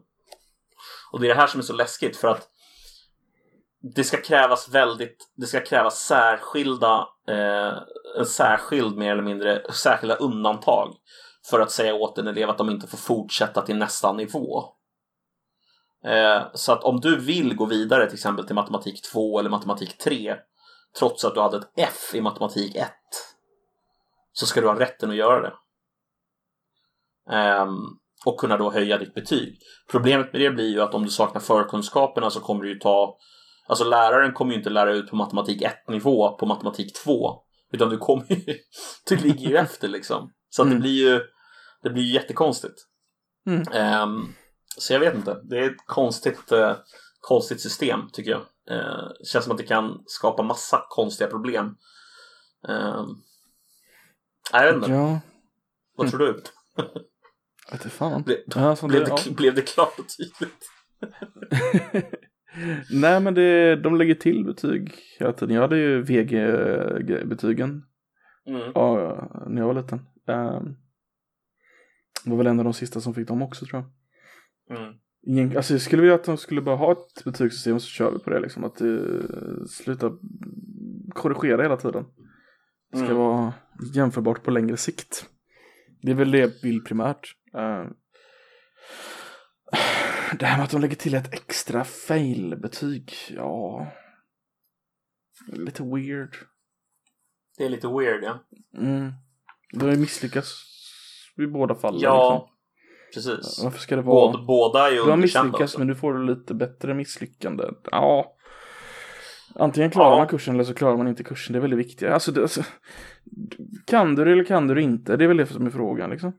Och 1.12 1.20
det 1.20 1.28
är 1.28 1.36
det 1.36 1.42
här 1.42 1.48
som 1.48 1.60
är 1.60 1.64
så 1.64 1.74
läskigt 1.74 2.18
för 2.18 2.28
att 2.28 2.50
det 3.96 4.04
ska 4.04 4.22
krävas 4.22 4.70
väldigt, 4.70 5.32
det 5.36 5.46
ska 5.46 5.60
krävas 5.60 6.00
särskilda, 6.00 7.08
eh, 7.28 7.74
en 8.20 8.26
särskild 8.26 8.98
mer 8.98 9.12
eller 9.12 9.24
mindre, 9.24 9.74
särskilda 9.74 10.16
undantag 10.16 10.96
för 11.50 11.60
att 11.60 11.72
säga 11.72 11.94
åt 11.94 12.18
en 12.18 12.28
elev 12.28 12.50
att 12.50 12.58
de 12.58 12.70
inte 12.70 12.88
får 12.88 12.98
fortsätta 12.98 13.62
till 13.62 13.78
nästa 13.78 14.14
nivå. 14.14 14.64
Eh, 16.06 16.42
så 16.54 16.72
att 16.74 16.84
om 16.84 17.00
du 17.00 17.20
vill 17.20 17.56
gå 17.56 17.66
vidare 17.66 18.06
till 18.06 18.14
exempel 18.16 18.46
till 18.46 18.56
matematik 18.56 19.02
2 19.14 19.40
eller 19.40 19.50
matematik 19.50 19.98
3 19.98 20.36
trots 21.00 21.26
att 21.26 21.34
du 21.34 21.42
hade 21.42 21.58
ett 21.58 21.72
F 21.78 22.12
i 22.14 22.22
matematik 22.22 22.76
1 22.76 22.92
så 24.34 24.46
ska 24.46 24.62
du 24.62 24.68
ha 24.68 24.80
rätten 24.80 25.10
att 25.10 25.16
göra 25.16 25.42
det. 25.42 25.54
Ehm, 27.36 27.78
och 28.26 28.40
kunna 28.40 28.58
då 28.58 28.72
höja 28.72 28.98
ditt 28.98 29.14
betyg. 29.14 29.60
Problemet 29.92 30.34
med 30.34 30.42
det 30.42 30.52
blir 30.52 30.70
ju 30.70 30.82
att 30.82 30.94
om 30.94 31.04
du 31.04 31.10
saknar 31.10 31.42
förkunskaperna 31.42 32.30
så 32.30 32.40
kommer 32.40 32.64
du 32.64 32.74
ju 32.74 32.80
ta 32.80 33.18
Alltså 33.68 33.84
läraren 33.84 34.34
kommer 34.34 34.52
ju 34.52 34.58
inte 34.58 34.70
lära 34.70 34.92
ut 34.94 35.10
på 35.10 35.16
matematik 35.16 35.62
1 35.62 35.74
nivå 35.90 36.38
på 36.38 36.46
matematik 36.46 36.94
2 37.04 37.42
utan 37.72 37.90
du 37.90 37.98
kommer 37.98 38.26
ju 38.30 38.56
Du 39.10 39.16
ligger 39.16 39.50
ju 39.50 39.58
efter 39.58 39.88
liksom. 39.88 40.32
Så 40.50 40.62
att 40.62 40.68
det 40.68 40.72
Mm. 40.76 40.82
blir 40.82 41.10
ju 41.10 41.22
Det 41.84 41.90
blir 41.90 42.04
ju 42.04 42.14
jättekonstigt. 42.14 42.76
Mm. 43.48 43.64
Ehm, 43.74 44.34
så 44.80 44.94
jag 44.94 45.00
vet 45.00 45.16
inte. 45.16 45.42
Det 45.44 45.58
är 45.60 45.70
ett 45.70 45.86
konstigt 45.86 46.52
eh, 46.52 46.76
Konstigt 47.22 47.62
system 47.62 48.00
tycker 48.14 48.32
jag. 48.32 48.42
Eh, 48.78 49.10
känns 49.24 49.46
som 49.46 49.52
att 49.52 49.58
det 49.58 49.64
kan 49.64 50.04
skapa 50.06 50.44
massa 50.44 50.86
konstiga 50.90 51.30
problem. 51.30 51.76
Nej, 54.54 54.66
jag 54.66 54.66
vet 54.66 54.76
inte. 54.76 54.92
Ja, 54.92 55.20
Vad 55.96 56.10
tror 56.10 56.20
du? 56.20 56.34
vet 56.34 56.52
inte 57.72 57.90
fan. 57.90 58.24
Ble, 58.24 58.38
Ja, 58.56 58.78
blev, 58.82 59.06
det, 59.06 59.16
det, 59.26 59.32
blev 59.32 59.56
det 59.56 59.62
klart 59.62 60.00
och 60.00 60.06
tydligt? 60.18 60.70
ja. 61.00 62.02
Nej, 62.92 63.20
men 63.20 63.34
det, 63.34 63.76
de 63.76 63.96
lägger 63.96 64.16
till 64.16 64.46
betyg 64.46 64.96
hela 65.20 65.34
tiden. 65.34 65.56
Jag 65.56 65.62
hade 65.62 65.78
ju 65.78 66.02
VG-betygen 66.02 67.86
Mm. 68.48 68.72
ja, 68.76 69.46
när 69.48 69.62
jag 69.62 69.68
var 69.68 69.74
liten. 69.82 70.00
Ehm, 70.28 70.76
det 72.24 72.30
var 72.30 72.38
väl 72.38 72.48
en 72.48 72.60
av 72.60 72.64
de 72.66 72.74
sista 72.74 73.02
som 73.02 73.14
fick 73.14 73.28
dem 73.28 73.42
också 73.42 73.66
tror 73.66 73.82
jag. 73.82 73.92
Mm. 74.70 74.94
Ingen, 75.28 75.58
alltså 75.58 75.74
jag 75.74 75.82
skulle 75.82 76.02
vilja 76.02 76.16
att 76.16 76.24
de 76.24 76.38
skulle 76.38 76.62
bara 76.62 76.76
ha 76.76 76.92
ett 76.92 77.24
betygssystem 77.24 77.76
och 77.76 77.82
så 77.82 77.88
kör 77.88 78.12
vi 78.12 78.20
på 78.20 78.30
det 78.30 78.40
liksom. 78.40 78.64
Att 78.64 78.82
uh, 78.82 79.66
sluta 79.70 80.12
korrigera 81.10 81.62
hela 81.62 81.78
tiden. 81.78 82.06
Det 82.92 82.98
ska 82.98 83.06
Mm. 83.06 83.18
vara 83.18 83.54
jämförbart 83.96 84.44
på 84.44 84.52
längre 84.52 84.78
sikt. 84.78 85.26
Det 86.02 86.12
är 86.12 86.16
väl 86.16 86.32
det 86.32 86.38
jag 86.40 86.52
vill 86.64 86.84
primärt. 86.84 87.36
Eh, 87.56 87.86
det 90.40 90.46
här 90.46 90.58
med 90.58 90.64
att 90.64 90.72
de 90.72 90.82
lägger 90.82 90.96
till 90.96 91.14
ett 91.14 91.34
extra 91.34 91.84
fail-betyg, 91.84 93.14
ja. 93.30 93.88
Lite 95.48 95.84
weird. 95.84 96.36
Det 97.58 97.64
är 97.66 97.70
lite 97.70 97.88
weird 97.88 98.24
ja. 98.24 98.40
Mm. 98.78 99.12
De 99.74 99.90
har 99.90 99.96
misslyckats 99.96 100.66
i 101.38 101.48
båda 101.48 101.76
fallen. 101.76 102.00
Ja, 102.02 102.34
liksom. 102.34 102.56
Precis. 103.14 103.62
Varför 103.64 103.80
ska 103.80 103.96
det 103.96 104.02
vara... 104.02 104.32
Båda, 104.32 104.44
båda 104.46 104.88
är 104.88 104.92
ju 104.92 105.04
Du 105.04 105.10
har 105.10 105.18
misslyckats 105.18 105.62
också. 105.62 105.80
men 105.80 105.88
du 105.88 105.96
får 105.96 106.20
lite 106.20 106.54
bättre 106.54 106.94
misslyckande. 106.94 107.64
Ja. 107.92 108.36
Antingen 109.56 109.92
klarar 109.92 110.12
Ja. 110.12 110.18
man 110.18 110.28
kursen 110.28 110.54
eller 110.56 110.64
så 110.64 110.74
klarar 110.74 110.98
man 110.98 111.08
inte 111.08 111.24
kursen. 111.24 111.54
Det 111.54 111.60
är 111.60 111.62
väldigt 111.62 111.80
viktigt. 111.80 112.10
Alltså, 112.10 112.32
det, 112.32 112.42
alltså, 112.42 112.64
kan 113.88 114.16
du 114.16 114.26
det 114.26 114.32
eller 114.32 114.44
kan 114.44 114.68
du 114.68 114.76
det 114.76 114.82
inte? 114.82 115.18
Det 115.18 115.24
är 115.24 115.28
väl 115.28 115.38
det 115.38 115.46
som 115.46 115.66
är 115.66 115.70
frågan 115.70 116.10
liksom. 116.10 116.34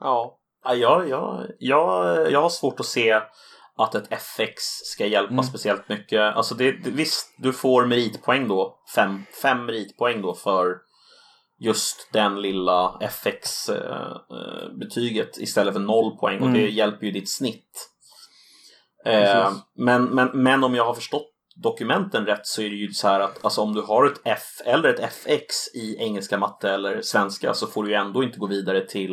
Ja. 0.00 0.38
Ja, 0.64 0.74
jag, 0.74 1.08
jag, 1.08 1.46
jag, 1.58 2.32
jag 2.32 2.42
har 2.42 2.48
svårt 2.48 2.80
att 2.80 2.86
se 2.86 3.20
att 3.76 3.94
ett 3.94 4.12
FX 4.12 4.62
ska 4.84 5.06
hjälpa 5.06 5.32
Mm. 5.32 5.44
speciellt 5.44 5.88
mycket. 5.88 6.20
Alltså 6.20 6.54
det, 6.54 6.72
det, 6.72 6.90
visst, 6.90 7.34
du 7.38 7.52
får 7.52 7.86
meritpoäng 7.86 8.48
då. 8.48 8.78
Fem, 8.94 9.22
fem 9.42 9.66
meritpoäng 9.66 10.22
då 10.22 10.34
för 10.34 10.76
just 11.64 12.08
den 12.12 12.42
lilla 12.42 12.98
FX-betyget 13.00 15.38
istället 15.38 15.74
för 15.74 15.80
noll 15.80 16.16
poäng 16.16 16.36
och 16.40 16.46
Mm. 16.48 16.60
det 16.60 16.68
hjälper 16.70 17.06
ju 17.06 17.12
ditt 17.12 17.30
snitt. 17.30 17.88
Eh, 19.06 19.52
men, 19.76 20.04
men, 20.04 20.28
men 20.42 20.64
om 20.64 20.74
jag 20.74 20.84
har 20.84 20.94
förstått 20.94 21.28
dokumenten 21.56 22.26
rätt 22.26 22.46
så 22.46 22.62
är 22.62 22.70
det 22.70 22.76
ju 22.76 22.92
så 22.92 23.08
här 23.08 23.20
att 23.20 23.44
alltså, 23.44 23.60
om 23.60 23.74
du 23.74 23.82
har 23.82 24.06
ett 24.06 24.20
F 24.24 24.60
eller 24.64 24.88
ett 24.88 25.00
FX 25.00 25.54
i 25.74 25.96
engelska, 25.98 26.38
matte 26.38 26.70
eller 26.70 27.00
svenska 27.02 27.54
så 27.54 27.66
får 27.66 27.84
du 27.84 27.90
ju 27.90 27.96
ändå 27.96 28.22
inte 28.22 28.38
gå 28.38 28.46
vidare 28.46 28.86
till 28.86 29.12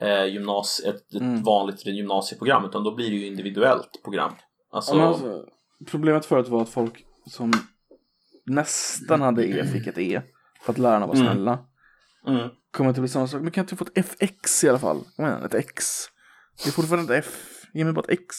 eh, 0.00 0.24
gymnasie, 0.24 0.88
ett, 0.90 1.14
ett 1.14 1.20
Mm. 1.20 1.42
vanligt 1.42 1.86
gymnasieprogram 1.86 2.64
utan 2.64 2.84
då 2.84 2.94
blir 2.94 3.10
det 3.10 3.16
ju 3.16 3.26
individuellt 3.26 4.00
program. 4.04 4.32
Alltså, 4.72 4.96
Ja, 4.96 5.02
alltså, 5.06 5.44
problemet 5.90 6.26
förut 6.26 6.48
var 6.48 6.62
att 6.62 6.68
folk 6.68 7.04
som 7.26 7.52
nästan 8.46 9.20
hade 9.22 9.44
E 9.46 9.64
fick 9.66 9.86
ett 9.86 9.98
E. 9.98 10.22
För 10.62 10.72
att 10.72 10.78
lärarna 10.78 11.06
var 11.06 11.14
Mm. 11.14 11.26
snälla. 11.26 11.52
mm, 11.52 11.64
Kommer 12.70 12.88
inte 12.90 13.00
bli 13.00 13.08
samma 13.08 13.26
sak. 13.28 13.42
Men 13.42 13.50
kan 13.50 13.60
jag 13.62 13.64
inte 13.64 13.76
få 13.76 13.84
ett 13.84 13.98
FX 14.20 14.64
i 14.64 14.68
alla 14.68 14.78
fall? 14.78 15.04
Kom 15.16 15.24
igen, 15.26 15.42
ett 15.42 15.54
X. 15.54 15.84
Det 16.62 16.68
är 16.68 16.72
fortfarande 16.72 17.16
ett 17.16 17.24
F. 17.26 17.34
Ge 17.74 17.84
mig 17.84 17.92
bara 17.92 18.04
ett 18.04 18.10
X. 18.20 18.36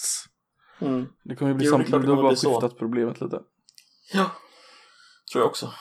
mm. 0.79 1.05
Det 1.23 1.35
kommer 1.35 1.51
ju 1.51 1.57
bli 1.57 1.67
samma. 1.67 1.83
Du 1.83 2.07
har 2.07 2.15
bara 2.23 2.35
så. 2.35 2.49
skiftat 2.53 2.77
problemet 2.77 3.21
lite. 3.21 3.39
Ja, 4.13 4.31
tror 5.31 5.41
jag 5.43 5.49
också. 5.49 5.73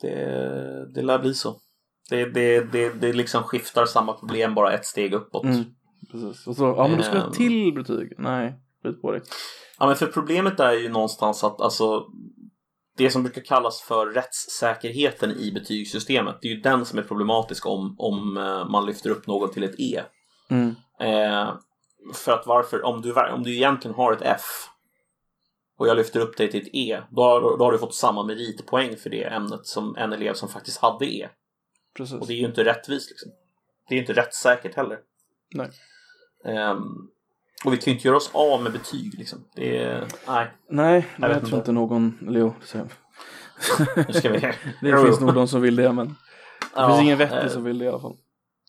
Det, 0.00 0.92
det 0.94 1.02
lär 1.02 1.18
bli 1.18 1.34
så. 1.34 1.60
Det, 2.10 2.24
det, 2.24 2.60
det, 2.72 2.88
det 3.00 3.12
liksom 3.12 3.42
skiftar 3.42 3.86
samma 3.86 4.12
problem 4.12 4.54
bara 4.54 4.72
ett 4.72 4.86
steg 4.86 5.12
uppåt. 5.14 5.44
Mm. 5.44 5.64
Precis. 6.10 6.46
Och 6.46 6.56
så, 6.56 6.64
ja 6.64 6.88
men 6.88 6.96
du 6.98 7.02
ska 7.04 7.18
ha 7.18 7.26
Ehm. 7.26 7.32
till 7.32 7.74
betyg. 7.74 8.12
Nej, 8.18 8.54
skit 8.82 9.02
på 9.02 9.12
dig. 9.12 9.22
Ja, 9.78 9.86
men 9.86 9.96
för 9.96 10.06
problemet 10.06 10.60
är 10.60 10.72
ju 10.72 10.88
någonstans 10.88 11.44
att 11.44 11.60
alltså 11.60 12.06
det 12.96 13.10
som 13.10 13.22
brukar 13.22 13.40
kallas 13.40 13.82
för 13.82 14.06
rättssäkerheten 14.06 15.30
i 15.30 15.52
betygssystemet, 15.52 16.38
det 16.42 16.48
är 16.48 16.54
ju 16.54 16.60
den 16.60 16.86
som 16.86 16.98
är 16.98 17.02
problematisk 17.02 17.66
om, 17.66 17.94
om 17.98 18.36
eh, 18.36 18.68
man 18.68 18.86
lyfter 18.86 19.10
upp 19.10 19.26
någon 19.26 19.50
till 19.50 19.64
ett 19.64 19.80
E. 19.80 20.02
Mm. 20.50 20.74
Eh, 21.00 21.54
för 22.14 22.32
att 22.32 22.46
varför, 22.46 22.82
om 22.82 23.02
du, 23.02 23.12
om 23.12 23.42
du 23.42 23.54
egentligen 23.54 23.94
har 23.94 24.12
ett 24.12 24.22
F 24.22 24.68
och 25.78 25.88
jag 25.88 25.96
lyfter 25.96 26.20
upp 26.20 26.36
dig 26.36 26.50
till 26.50 26.62
ett 26.62 26.74
E, 26.74 27.02
då 27.10 27.22
har, 27.22 27.40
då 27.40 27.64
har 27.64 27.72
du 27.72 27.78
fått 27.78 27.94
samma 27.94 28.24
meritpoäng 28.24 28.96
för 28.96 29.10
det 29.10 29.24
ämnet 29.24 29.66
som 29.66 29.96
en 29.96 30.12
elev 30.12 30.34
som 30.34 30.48
faktiskt 30.48 30.78
hade 30.78 31.06
E. 31.06 31.28
Precis. 31.96 32.20
Och 32.20 32.26
det 32.26 32.32
är 32.32 32.36
ju 32.36 32.46
inte 32.46 32.64
rättvist 32.64 33.10
liksom. 33.10 33.32
Det 33.88 33.94
är 33.94 33.96
ju 33.96 34.00
inte 34.00 34.12
rättssäkert 34.12 34.74
heller. 34.74 34.98
Nej. 35.54 35.70
Ehm, 36.44 37.08
och 37.64 37.72
vi 37.72 37.76
kan 37.76 37.84
ju 37.84 37.92
inte 37.92 38.08
göra 38.08 38.16
oss 38.16 38.30
av 38.32 38.62
med 38.62 38.72
betyg 38.72 39.14
liksom. 39.18 39.38
Det 39.54 39.78
är, 39.78 40.06
nej, 40.28 40.50
Nej, 40.68 41.06
Jag 41.16 41.30
jag, 41.30 41.46
tror 41.46 41.58
inte. 41.58 41.72
någon, 41.72 42.18
eller 42.28 42.40
jo, 42.40 42.54
det 42.60 44.12
ska 44.14 44.30
vi... 44.30 44.40
Det 44.80 45.02
finns 45.04 45.20
nog 45.20 45.34
de 45.34 45.48
som 45.48 45.60
vill 45.60 45.76
det 45.76 45.92
men 45.92 46.08
det 46.08 46.14
Ja, 46.74 46.88
finns 46.88 47.00
ingen 47.02 47.18
vettig 47.18 47.36
eh, 47.36 47.48
som 47.48 47.64
vill 47.64 47.78
det 47.78 47.84
i 47.84 47.88
alla 47.88 48.00
fall. 48.00 48.16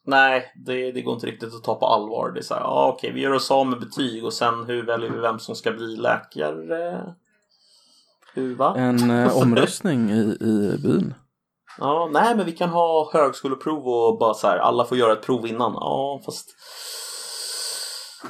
Nej, 0.06 0.52
det, 0.66 0.92
det 0.92 1.02
går 1.02 1.14
inte 1.14 1.28
riktigt 1.28 1.56
att 1.56 1.64
ta 1.64 1.76
på 1.76 1.86
allvar. 1.86 2.32
Det 2.32 2.40
är 2.40 2.44
så 2.44 2.54
här, 2.54 2.62
ah, 2.62 2.88
okej, 2.88 3.12
vi 3.14 3.22
gör 3.22 3.32
oss 3.32 3.52
av 3.52 3.68
med 3.68 3.80
betyg 3.80 4.26
och 4.26 4.34
sen 4.34 4.66
hur 4.66 4.86
väljer 4.86 5.10
vi 5.10 5.20
vem 5.20 5.40
som 5.40 5.56
ska 5.56 5.72
bli 5.72 5.96
läkare? 5.96 7.14
Hur, 8.34 8.56
va? 8.56 8.76
En 8.78 9.12
eh, 9.12 9.38
omröstning 9.42 10.10
i, 10.12 10.38
i 10.42 10.78
byn. 10.84 11.14
Ja, 11.80 12.10
nej, 12.12 12.36
men 12.36 12.46
vi 12.46 12.52
kan 12.52 12.70
ha 12.70 13.10
högskoleprov 13.14 13.88
och 13.88 14.20
bara 14.20 14.34
så 14.34 14.48
här, 14.48 14.58
alla 14.58 14.86
får 14.86 14.98
göra 14.98 15.14
ett 15.14 15.26
prov 15.26 15.48
innan. 15.48 15.74
Ja, 15.74 16.22
fast 16.26 16.50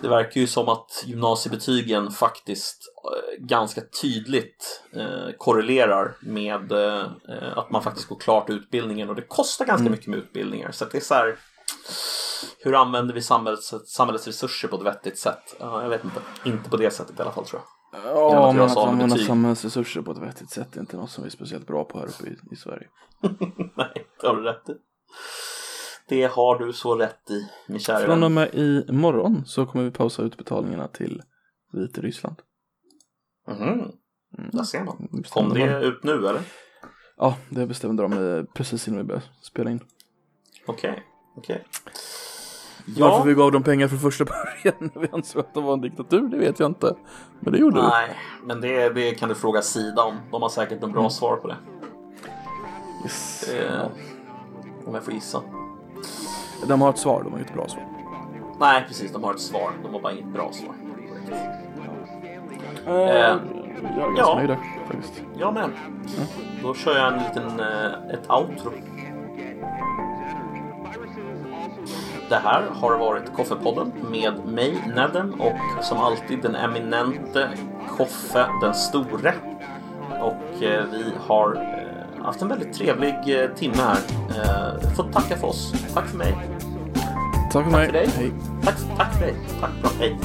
det 0.01 0.07
verkar 0.07 0.41
ju 0.41 0.47
som 0.47 0.69
att 0.69 1.03
gymnasiebetygen 1.05 2.11
faktiskt 2.11 2.77
eh, 3.05 3.45
ganska 3.45 3.81
tydligt 4.01 4.83
eh, 4.95 5.35
korrelerar 5.37 6.15
med 6.21 6.71
eh, 6.71 7.05
att 7.55 7.71
man 7.71 7.83
faktiskt 7.83 8.07
går 8.07 8.19
klart 8.19 8.49
utbildningen 8.49 9.09
och 9.09 9.15
det 9.15 9.21
kostar 9.21 9.65
ganska 9.65 9.81
Mm. 9.81 9.91
mycket 9.91 10.07
med 10.07 10.19
utbildningar. 10.19 10.71
Så 10.71 10.85
det 10.85 10.97
är 10.97 11.01
så 11.01 11.13
här, 11.13 11.35
hur 12.59 12.75
använder 12.75 13.13
vi 13.13 13.21
samhällets, 13.21 13.73
samhällets 13.85 14.27
resurser 14.27 14.67
på 14.67 14.75
ett 14.75 14.81
vettigt 14.81 15.19
sätt? 15.19 15.55
Ja, 15.59 15.81
jag 15.81 15.89
vet 15.89 16.03
inte. 16.03 16.21
Inte 16.45 16.69
på 16.69 16.77
det 16.77 16.91
sättet 16.91 17.19
i 17.19 17.21
alla 17.21 17.31
fall 17.31 17.45
tror 17.45 17.61
jag. 17.61 17.69
Ja, 18.05 18.49
att 18.49 18.55
men 18.55 18.65
att 18.65 18.77
använda 18.77 19.17
samhällsresurser 19.17 20.01
på 20.01 20.11
ett 20.11 20.17
vettigt 20.17 20.49
sätt 20.49 20.75
är 20.75 20.79
inte 20.79 20.97
något 20.97 21.11
som 21.11 21.23
vi 21.23 21.27
är 21.27 21.31
speciellt 21.31 21.67
bra 21.67 21.83
på 21.83 21.99
här 21.99 22.05
uppe 22.05 22.27
i, 22.27 22.37
i 22.51 22.55
Sverige. 22.55 22.87
nej, 23.75 24.05
det 24.21 24.27
har 24.27 24.35
du 24.35 24.43
rätt 24.43 24.69
i. 24.69 24.73
Det 26.09 26.23
har 26.31 26.59
du 26.59 26.73
så 26.73 26.95
rätt 26.95 27.29
i, 27.31 27.49
min 27.67 27.79
kära 27.79 27.99
Från 28.05 28.23
och 28.23 28.29
vän. 28.29 28.33
med 28.33 28.55
imorgon 28.89 29.43
så 29.45 29.65
kommer 29.65 29.85
vi 29.85 29.91
pausa 29.91 30.21
utbetalningarna 30.21 30.87
till 30.87 31.21
Vitryssland. 31.73 32.35
Mhm, 33.47 33.91
Mm. 34.37 34.49
där 34.53 34.63
ser 34.63 34.83
man. 34.83 35.23
Kom 35.29 35.47
man- 35.47 35.57
det 35.57 35.79
ut 35.85 36.03
nu 36.03 36.11
eller? 36.11 36.41
Ja, 37.17 37.37
det 37.49 37.67
bestämde 37.67 38.03
de 38.03 38.37
eh, 38.37 38.43
precis 38.53 38.87
innan 38.87 38.97
vi 38.97 39.03
började 39.03 39.25
spela 39.41 39.71
in. 39.71 39.79
Okej, 40.65 41.03
okej. 41.37 41.65
Varför 42.99 43.27
vi 43.27 43.33
gav 43.33 43.51
dem 43.51 43.63
pengar 43.63 43.87
från 43.87 43.99
första 43.99 44.25
början 44.63 44.91
när 44.95 45.01
vi 45.01 45.07
ansåg 45.11 45.39
att 45.39 45.53
de 45.53 45.63
var 45.63 45.73
en 45.73 45.81
diktatur, 45.81 46.27
det 46.27 46.37
vet 46.37 46.59
jag 46.59 46.69
inte. 46.71 46.95
Men 47.39 47.53
det 47.53 47.59
gjorde 47.59 47.75
vi. 47.75 47.87
Nej, 47.87 48.15
men 48.43 48.61
det, 48.61 48.89
det 48.89 49.11
kan 49.15 49.29
du 49.29 49.35
fråga 49.35 49.61
Sida 49.61 50.03
om. 50.03 50.17
De 50.31 50.41
har 50.41 50.49
säkert 50.49 50.83
en 50.83 50.91
bra 50.91 51.09
svar 51.09 51.35
på 51.37 51.47
det. 51.47 51.57
Yes. 53.03 53.49
Eh, 53.53 53.87
om 54.85 54.93
jag 54.93 55.03
får 55.03 55.13
gissa. 55.13 55.41
De 56.67 56.81
har 56.81 56.89
ett 56.89 56.97
svar, 56.97 57.23
de 57.23 57.33
har 57.33 57.39
ett 57.39 57.53
bra 57.53 57.67
svar. 57.67 57.87
Nej, 58.59 58.83
precis. 58.87 59.11
De 59.11 59.23
har 59.23 59.33
ett 59.33 59.39
svar. 59.39 59.71
De 59.83 59.93
har 59.93 60.01
bara 60.01 60.13
inget 60.13 60.25
bra 60.25 60.51
svar. 60.51 60.75
Eh, 62.85 62.93
jag 62.93 63.97
är 63.97 64.15
ganska 64.15 64.21
ja. 64.21 64.35
nöjd 64.35 64.49
där, 64.49 64.59
faktiskt. 64.87 65.23
Jag 65.37 65.53
med. 65.53 65.69
Då 66.63 66.73
kör 66.73 66.97
jag 66.97 67.13
en 67.13 67.19
liten, 67.23 67.59
eh, 67.59 68.13
ett 68.13 68.29
outro. 68.31 68.71
Det 72.29 72.35
här 72.35 72.63
har 72.73 72.97
varit 72.97 73.33
Koffepodden 73.33 73.91
med 74.11 74.45
mig, 74.45 74.93
Nedem, 74.95 75.33
och 75.41 75.83
som 75.83 75.97
alltid 75.97 76.41
den 76.41 76.55
eminente 76.55 77.49
Koffe 77.97 78.45
den 78.61 78.73
store. 78.73 79.33
Och 80.21 80.63
eh, 80.63 80.85
vi 80.91 81.13
har 81.27 81.53
haft 82.23 82.41
en 82.41 82.47
väldigt 82.47 82.73
trevlig 82.73 83.13
eh, 83.41 83.49
timme 83.49 83.75
här. 83.77 83.97
Eh, 84.29 84.89
får 84.95 85.03
tacka 85.11 85.37
för 85.37 85.47
oss. 85.47 85.73
Tack 85.93 86.07
för 86.07 86.17
mig. 86.17 86.35
Tack 87.51 87.63
för 87.63 87.71
mig. 87.71 87.85
för 87.85 87.93
dig. 87.93 88.09
Hej. 88.17 88.31
Tack, 88.63 88.75
tack 88.97 89.13
för 89.13 89.25
dig. 89.25 89.35
Tack 89.61 89.71
bra. 89.81 89.91
Hej. 89.99 90.17